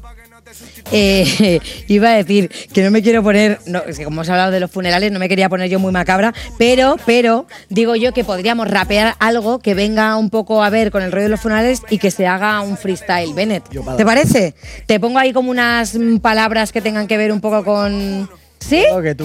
Eh, 0.91 1.59
iba 1.87 2.09
a 2.09 2.15
decir 2.15 2.49
que 2.73 2.83
no 2.83 2.91
me 2.91 3.01
quiero 3.01 3.23
poner, 3.23 3.59
no, 3.65 3.79
es 3.79 3.97
que 3.97 4.03
como 4.03 4.15
hemos 4.15 4.29
hablado 4.29 4.51
de 4.51 4.59
los 4.59 4.71
funerales, 4.71 5.11
no 5.11 5.19
me 5.19 5.29
quería 5.29 5.49
poner 5.49 5.69
yo 5.69 5.79
muy 5.79 5.91
macabra, 5.91 6.33
pero, 6.57 6.97
pero 7.05 7.45
digo 7.69 7.95
yo 7.95 8.13
que 8.13 8.23
podríamos 8.23 8.69
rapear 8.69 9.15
algo 9.19 9.59
que 9.59 9.73
venga 9.73 10.15
un 10.17 10.29
poco 10.29 10.63
a 10.63 10.69
ver 10.69 10.91
con 10.91 11.01
el 11.01 11.11
rollo 11.11 11.23
de 11.23 11.29
los 11.29 11.41
funerales 11.41 11.81
y 11.89 11.97
que 11.97 12.11
se 12.11 12.27
haga 12.27 12.61
un 12.61 12.77
freestyle, 12.77 13.33
Bennett. 13.33 13.63
¿Te 13.97 14.05
parece? 14.05 14.55
Te 14.85 14.99
pongo 14.99 15.19
ahí 15.19 15.33
como 15.33 15.49
unas 15.51 15.97
palabras 16.21 16.71
que 16.71 16.81
tengan 16.81 17.07
que 17.07 17.17
ver 17.17 17.31
un 17.31 17.41
poco 17.41 17.63
con. 17.63 18.29
¿Sí? 18.59 18.81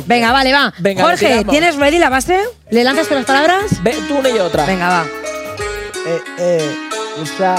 Venga, 0.07 0.33
vale, 0.33 0.53
va. 0.53 0.75
Venga, 0.79 1.05
Jorge. 1.05 1.45
¿tienes 1.45 1.77
ready 1.77 1.99
la 1.99 2.09
base? 2.09 2.41
¿Le 2.71 2.83
lanzas 2.83 3.07
con 3.07 3.19
las 3.19 3.27
palabras? 3.27 3.83
Ve, 3.85 3.95
tú 4.09 4.17
una 4.17 4.31
y 4.31 4.39
otra. 4.39 4.67
Venga, 4.67 4.89
va. 4.89 5.07
Eh, 6.07 6.21
eh, 6.39 6.88
usa 7.21 7.57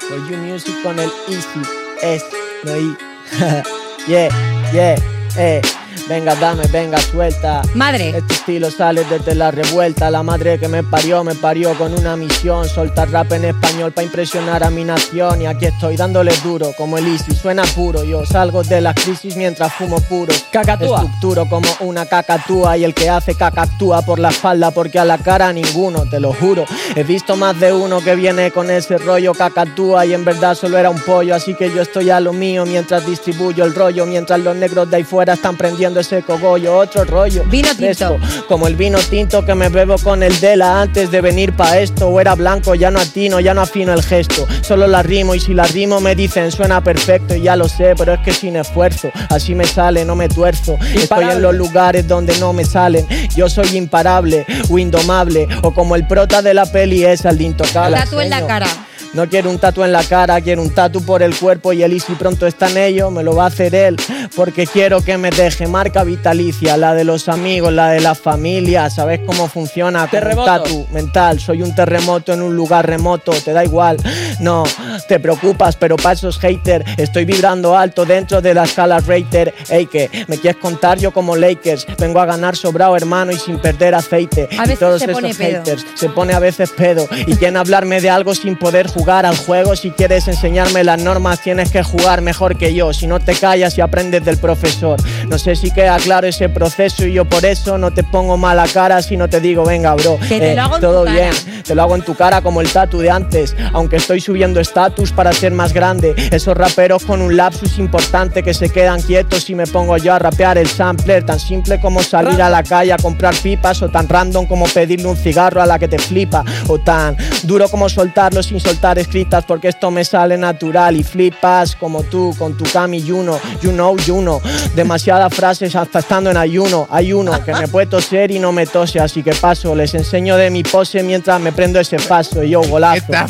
For 0.00 0.18
You 0.30 0.36
Music 0.38 0.74
con 0.82 0.98
el 0.98 1.10
Easy 1.28 1.62
S, 2.02 2.24
no 2.64 2.74
yeah, 4.08 4.28
yeah, 4.72 4.96
eh. 5.36 5.60
Venga, 6.08 6.34
dame, 6.36 6.66
venga, 6.68 6.98
suelta. 6.98 7.60
Madre. 7.74 8.16
Este 8.16 8.32
estilo 8.32 8.70
sale 8.70 9.04
desde 9.04 9.34
la 9.34 9.50
revuelta. 9.50 10.10
La 10.10 10.22
madre 10.22 10.58
que 10.58 10.66
me 10.66 10.82
parió, 10.82 11.22
me 11.22 11.34
parió 11.34 11.76
con 11.76 11.92
una 11.92 12.16
misión. 12.16 12.66
Soltar 12.66 13.10
rap 13.10 13.30
en 13.32 13.44
español 13.44 13.92
para 13.92 14.06
impresionar 14.06 14.64
a 14.64 14.70
mi 14.70 14.84
nación. 14.84 15.42
Y 15.42 15.46
aquí 15.46 15.66
estoy 15.66 15.96
dándole 15.96 16.32
duro, 16.42 16.72
como 16.78 16.96
el 16.96 17.06
Easy. 17.06 17.34
Suena 17.34 17.62
puro. 17.74 18.04
Yo 18.04 18.24
salgo 18.24 18.62
de 18.62 18.80
la 18.80 18.94
crisis 18.94 19.36
mientras 19.36 19.74
fumo 19.74 20.00
puro. 20.00 20.32
Cacatúa. 20.50 21.02
Estructuro 21.02 21.46
como 21.46 21.68
una 21.80 22.06
cacatúa. 22.06 22.78
Y 22.78 22.84
el 22.84 22.94
que 22.94 23.10
hace 23.10 23.34
caca 23.34 23.62
actúa 23.62 24.00
por 24.00 24.18
la 24.18 24.30
espalda, 24.30 24.70
porque 24.70 24.98
a 24.98 25.04
la 25.04 25.18
cara 25.18 25.52
ninguno, 25.52 26.08
te 26.08 26.20
lo 26.20 26.32
juro. 26.32 26.64
He 26.96 27.04
visto 27.04 27.36
más 27.36 27.60
de 27.60 27.74
uno 27.74 28.00
que 28.00 28.14
viene 28.14 28.50
con 28.50 28.70
ese 28.70 28.96
rollo 28.96 29.34
cacatúa. 29.34 30.06
Y 30.06 30.14
en 30.14 30.24
verdad 30.24 30.54
solo 30.54 30.78
era 30.78 30.88
un 30.88 31.00
pollo. 31.00 31.34
Así 31.34 31.54
que 31.54 31.70
yo 31.70 31.82
estoy 31.82 32.08
a 32.08 32.18
lo 32.18 32.32
mío 32.32 32.64
mientras 32.64 33.04
distribuyo 33.04 33.66
el 33.66 33.74
rollo. 33.74 34.06
Mientras 34.06 34.40
los 34.40 34.56
negros 34.56 34.88
de 34.88 34.96
ahí 34.96 35.04
fuera 35.04 35.34
están 35.34 35.58
prendiendo 35.58 35.97
ese 35.98 36.22
cogollo. 36.22 36.76
Otro 36.76 37.04
rollo. 37.04 37.44
Vino 37.44 37.68
fresco, 37.68 38.18
como 38.46 38.66
el 38.66 38.76
vino 38.76 38.98
tinto 38.98 39.44
que 39.44 39.54
me 39.54 39.68
bebo 39.68 39.96
con 39.98 40.22
el 40.22 40.38
Dela 40.40 40.80
antes 40.82 41.10
de 41.10 41.20
venir 41.20 41.52
pa' 41.54 41.78
esto. 41.78 42.08
O 42.08 42.20
era 42.20 42.34
blanco, 42.34 42.74
ya 42.74 42.90
no 42.90 43.00
atino, 43.00 43.40
ya 43.40 43.54
no 43.54 43.62
afino 43.62 43.92
el 43.92 44.02
gesto. 44.02 44.46
Solo 44.62 44.86
la 44.86 45.02
rimo 45.02 45.34
y 45.34 45.40
si 45.40 45.54
la 45.54 45.64
rimo 45.64 46.00
me 46.00 46.14
dicen 46.14 46.50
suena 46.52 46.82
perfecto. 46.82 47.34
Y 47.34 47.42
ya 47.42 47.56
lo 47.56 47.68
sé, 47.68 47.94
pero 47.96 48.14
es 48.14 48.20
que 48.20 48.32
sin 48.32 48.56
esfuerzo. 48.56 49.10
Así 49.30 49.54
me 49.54 49.64
sale, 49.64 50.04
no 50.04 50.16
me 50.16 50.28
tuerzo. 50.28 50.74
Estoy 50.80 51.02
Imparable. 51.02 51.32
en 51.34 51.42
los 51.42 51.54
lugares 51.54 52.06
donde 52.06 52.38
no 52.38 52.52
me 52.52 52.64
salen. 52.64 53.06
Yo 53.34 53.48
soy 53.48 53.76
imparable 53.76 54.46
o 54.70 54.78
indomable. 54.78 55.48
O 55.62 55.72
como 55.72 55.96
el 55.96 56.06
prota 56.06 56.42
de 56.42 56.54
la 56.54 56.66
peli 56.66 57.04
es 57.04 57.24
el 57.24 57.38
de 57.38 57.44
intocable. 57.44 57.98
En 58.20 58.30
la 58.30 58.46
cara. 58.46 58.66
No 59.14 59.26
quiero 59.28 59.50
un 59.50 59.58
tatu 59.58 59.84
en 59.84 59.92
la 59.92 60.04
cara, 60.04 60.40
quiero 60.40 60.60
un 60.62 60.70
tatu 60.70 61.02
por 61.02 61.22
el 61.22 61.34
cuerpo 61.34 61.72
y 61.72 61.82
el 61.82 61.92
Easy 61.92 62.14
pronto 62.14 62.46
está 62.46 62.70
en 62.70 62.76
ello, 62.76 63.10
me 63.10 63.22
lo 63.22 63.34
va 63.34 63.44
a 63.44 63.46
hacer 63.46 63.74
él, 63.74 63.96
porque 64.36 64.66
quiero 64.66 65.00
que 65.02 65.16
me 65.16 65.30
deje 65.30 65.66
marca 65.66 66.04
vitalicia, 66.04 66.76
la 66.76 66.94
de 66.94 67.04
los 67.04 67.28
amigos, 67.28 67.72
la 67.72 67.90
de 67.90 68.00
la 68.00 68.14
familia, 68.14 68.90
¿sabes 68.90 69.20
cómo 69.26 69.48
funciona? 69.48 70.00
Como 70.00 70.04
un 70.04 70.10
Terremoto. 70.10 70.62
tatu 70.62 70.86
mental, 70.92 71.40
soy 71.40 71.62
un 71.62 71.74
terremoto 71.74 72.34
en 72.34 72.42
un 72.42 72.54
lugar 72.54 72.86
remoto, 72.86 73.32
te 73.32 73.52
da 73.52 73.64
igual, 73.64 73.96
no, 74.40 74.64
te 75.08 75.18
preocupas, 75.18 75.76
pero 75.76 75.96
para 75.96 76.12
esos 76.12 76.38
haters, 76.38 76.84
estoy 76.98 77.24
vibrando 77.24 77.76
alto 77.76 78.04
dentro 78.04 78.42
de 78.42 78.52
la 78.52 78.64
escala 78.64 79.00
Rater, 79.00 79.54
ey 79.70 79.86
que, 79.86 80.10
me 80.28 80.36
quieres 80.36 80.60
contar 80.60 80.98
yo 80.98 81.12
como 81.12 81.34
Lakers, 81.34 81.86
vengo 81.98 82.20
a 82.20 82.26
ganar 82.26 82.56
sobrado 82.56 82.94
hermano 82.94 83.32
y 83.32 83.38
sin 83.38 83.58
perder 83.58 83.94
aceite, 83.94 84.48
A 84.58 84.70
y 84.70 84.76
todos 84.76 85.00
se 85.00 85.06
esos 85.06 85.20
pone 85.20 85.34
pedo. 85.34 85.58
haters 85.64 85.86
se 85.94 86.10
pone 86.10 86.34
a 86.34 86.38
veces 86.38 86.70
pedo 86.70 87.08
y 87.26 87.34
quieren 87.36 87.56
hablarme 87.56 88.02
de 88.02 88.10
algo 88.10 88.34
sin 88.34 88.56
poder 88.56 88.86
jugar 88.86 88.97
al 89.06 89.36
juego. 89.36 89.76
Si 89.76 89.90
quieres 89.90 90.26
enseñarme 90.28 90.82
las 90.84 91.00
normas, 91.00 91.40
tienes 91.40 91.70
que 91.70 91.82
jugar 91.82 92.20
mejor 92.20 92.58
que 92.58 92.74
yo. 92.74 92.92
Si 92.92 93.06
no 93.06 93.20
te 93.20 93.34
callas 93.34 93.78
y 93.78 93.80
aprendes 93.80 94.24
del 94.24 94.38
profesor. 94.38 95.00
No 95.28 95.38
sé 95.38 95.56
si 95.56 95.70
queda 95.70 95.96
claro 95.98 96.26
ese 96.26 96.48
proceso 96.48 97.06
y 97.06 97.12
yo 97.14 97.24
por 97.24 97.44
eso 97.44 97.78
no 97.78 97.92
te 97.92 98.02
pongo 98.02 98.36
mala 98.36 98.66
cara 98.66 99.00
si 99.00 99.16
no 99.16 99.28
te 99.28 99.40
digo, 99.40 99.64
venga, 99.64 99.94
bro. 99.94 100.18
Que 100.28 100.40
te 100.40 100.54
lo 100.54 100.62
hago 100.62 100.74
en 100.76 100.80
todo 100.80 101.04
tu 101.04 101.10
bien. 101.12 101.30
cara. 101.30 101.62
Te 101.62 101.74
lo 101.74 101.82
hago 101.82 101.94
en 101.96 102.02
tu 102.02 102.14
cara 102.14 102.40
como 102.42 102.60
el 102.60 102.70
tatu 102.70 102.98
de 102.98 103.10
antes. 103.10 103.56
Aunque 103.72 103.96
estoy 103.96 104.20
subiendo 104.20 104.60
estatus 104.60 105.12
para 105.12 105.32
ser 105.32 105.52
más 105.52 105.72
grande. 105.72 106.14
Esos 106.30 106.56
raperos 106.56 107.04
con 107.04 107.22
un 107.22 107.36
lapsus 107.36 107.78
importante 107.78 108.42
que 108.42 108.52
se 108.52 108.68
quedan 108.68 109.00
quietos 109.00 109.48
y 109.48 109.54
me 109.54 109.66
pongo 109.66 109.96
yo 109.96 110.12
a 110.12 110.18
rapear 110.18 110.58
el 110.58 110.68
sampler. 110.68 111.24
Tan 111.24 111.38
simple 111.38 111.80
como 111.80 112.02
salir 112.02 112.42
a 112.42 112.50
la 112.50 112.62
calle 112.62 112.92
a 112.92 112.96
comprar 112.98 113.34
pipas. 113.36 113.80
O 113.82 113.88
tan 113.88 114.08
random 114.08 114.46
como 114.46 114.66
pedirle 114.66 115.06
un 115.06 115.16
cigarro 115.16 115.62
a 115.62 115.66
la 115.66 115.78
que 115.78 115.88
te 115.88 115.98
flipa. 115.98 116.44
O 116.66 116.78
tan 116.78 117.16
duro 117.44 117.68
como 117.68 117.88
soltarlo 117.88 118.42
sin 118.42 118.60
soltar 118.60 118.87
escritas. 118.96 119.44
Porque 119.44 119.68
esto 119.68 119.90
me 119.90 120.04
sale 120.04 120.38
natural 120.38 120.96
y 120.96 121.02
flipas 121.02 121.76
como 121.76 122.04
tú 122.04 122.34
con 122.38 122.56
tu 122.56 122.64
Cami 122.64 123.02
Juno. 123.02 123.38
You 123.60 123.72
know, 123.72 123.96
know. 123.96 124.40
Demasiadas 124.74 125.34
frases 125.34 125.76
hasta 125.76 125.98
estando 125.98 126.30
en 126.30 126.36
ayuno. 126.36 126.86
Hay 126.90 127.12
uno 127.12 127.44
que 127.44 127.52
me 127.52 127.68
puede 127.68 127.86
toser 127.86 128.30
y 128.30 128.38
no 128.38 128.52
me 128.52 128.66
tose. 128.66 129.00
Así 129.00 129.22
que 129.22 129.32
paso, 129.34 129.74
les 129.74 129.92
enseño 129.94 130.36
de 130.36 130.48
mi 130.50 130.62
pose 130.62 131.02
mientras 131.02 131.40
me 131.40 131.52
prendo 131.52 131.80
ese 131.80 131.98
paso. 131.98 132.42
Y 132.42 132.50
yo, 132.50 132.62
golazo. 132.62 133.12
Madre, 133.12 133.28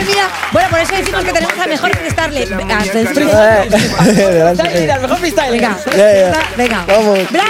madre 0.00 0.14
mía. 0.14 0.28
Bueno, 0.52 0.68
por 0.70 0.80
eso 0.80 0.94
decimos 0.96 1.24
que 1.24 1.32
tenemos 1.32 1.58
al 1.58 1.68
mejor 1.68 1.96
freestyler. 1.96 2.48
Ah, 2.70 3.64
Dale, 4.54 4.92
al 4.92 5.00
mejor 5.02 5.18
freestyle. 5.18 5.50
Venga, 5.52 5.76
venga. 6.56 6.84
Vamos. 6.86 7.18
¡Bravo! 7.30 7.46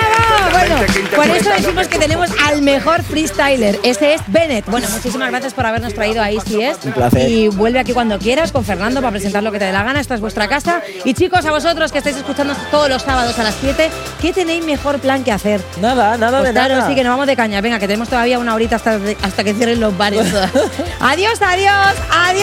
Bueno, 0.53 0.77
con 1.17 1.31
eso 1.31 1.51
decimos 1.51 1.89
que 1.89 1.99
tenemos 1.99 2.31
al 2.47 2.63
mejor 2.63 3.03
freestyler. 3.03 3.79
Este 3.83 4.15
es 4.15 4.23
Bennett. 4.27 4.67
Bueno, 4.67 4.89
muchísimas 4.91 5.31
gracias 5.31 5.55
por 5.55 5.67
habernos 5.67 5.95
traído 5.95 6.23
a 6.23 6.31
Easy 6.31 6.63
Es. 6.63 6.79
Un 6.85 6.93
placer. 6.93 7.29
Y 7.29 7.49
vuelve 7.49 7.79
aquí 7.79 7.93
cuando 7.93 8.19
quieras 8.19 8.53
con 8.53 8.65
Fernando 8.65 9.01
para 9.01 9.13
presentar 9.13 9.43
lo 9.43 9.53
que 9.53 9.59
te 9.59 9.65
dé 9.67 9.73
la 9.73 9.83
gana. 9.83 10.01
Esta 10.01 10.15
es 10.15 10.21
vuestra 10.21 10.49
casa. 10.49 10.83
Y 11.05 11.15
chicos, 11.15 11.45
a 11.47 11.51
vosotros 11.51 11.93
que 11.93 11.99
estáis 11.99 12.17
escuchando 12.17 12.55
todos 12.71 12.89
los 12.89 13.03
sábados 13.03 13.39
a 13.39 13.43
las 13.45 13.55
7, 13.61 13.91
¿qué 14.21 14.33
tenéis 14.33 14.65
mejor 14.65 14.99
plan 14.99 15.25
que 15.25 15.33
hacer? 15.33 15.61
Nada, 15.81 16.17
nada 16.17 16.39
Pues 16.39 16.49
de 16.49 16.53
claro, 16.55 16.77
nada. 16.77 16.89
sí, 16.89 16.95
que 16.95 17.03
nos 17.05 17.13
vamos 17.13 17.27
de 17.27 17.37
caña. 17.37 17.61
Venga, 17.61 17.79
que 17.79 17.87
tenemos 17.87 18.09
todavía 18.09 18.39
una 18.39 18.55
horita 18.55 18.77
hasta, 18.77 18.99
hasta 19.23 19.45
que 19.45 19.55
cierren 19.55 19.81
los 19.81 19.97
bares. 19.97 20.21
adiós, 21.01 21.41
adiós, 21.41 21.95
adiós. 22.11 22.40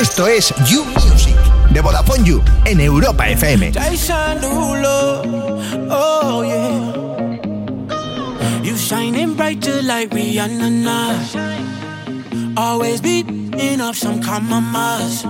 Esto 0.00 0.26
es 0.28 0.54
You 0.68 0.84
Music 0.84 1.34
de 1.70 1.80
Vodafone 1.80 2.24
You 2.24 2.42
en 2.64 2.80
Europa 2.80 3.28
FM. 3.28 3.72
Oh 5.90 6.42
yeah. 6.42 6.98
You 8.62 8.76
shining 8.76 9.34
bright 9.34 9.60
just 9.60 9.84
like 9.84 10.10
Rihanna 10.10 10.70
now. 10.70 11.14
Always 12.56 13.00
beating 13.00 13.80
up 13.80 13.94
some 13.94 14.20
compromise. 14.22 15.22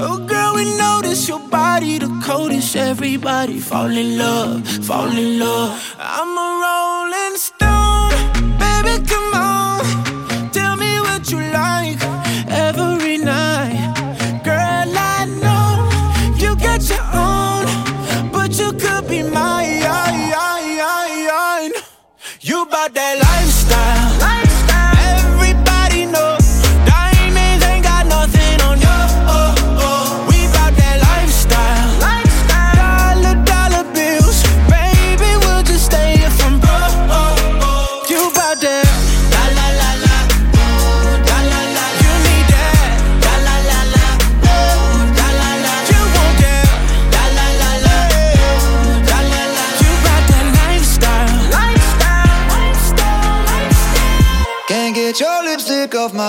Oh 0.00 0.18
girl, 0.26 0.37
we 0.58 0.76
notice 0.76 1.28
your 1.28 1.38
body 1.38 1.98
the 1.98 2.10
coldest. 2.24 2.74
Everybody 2.74 3.60
fall 3.60 3.96
in 4.02 4.18
love, 4.18 4.66
fall 4.84 5.10
in 5.24 5.38
love. 5.38 5.70
I'm 5.98 6.32
a 6.46 6.48
rolling 6.64 7.36
stone, 7.36 8.10
baby, 8.58 8.94
come 9.06 9.27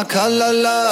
kalala 0.06 0.89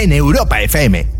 en 0.00 0.12
Europa 0.12 0.62
FM. 0.62 1.19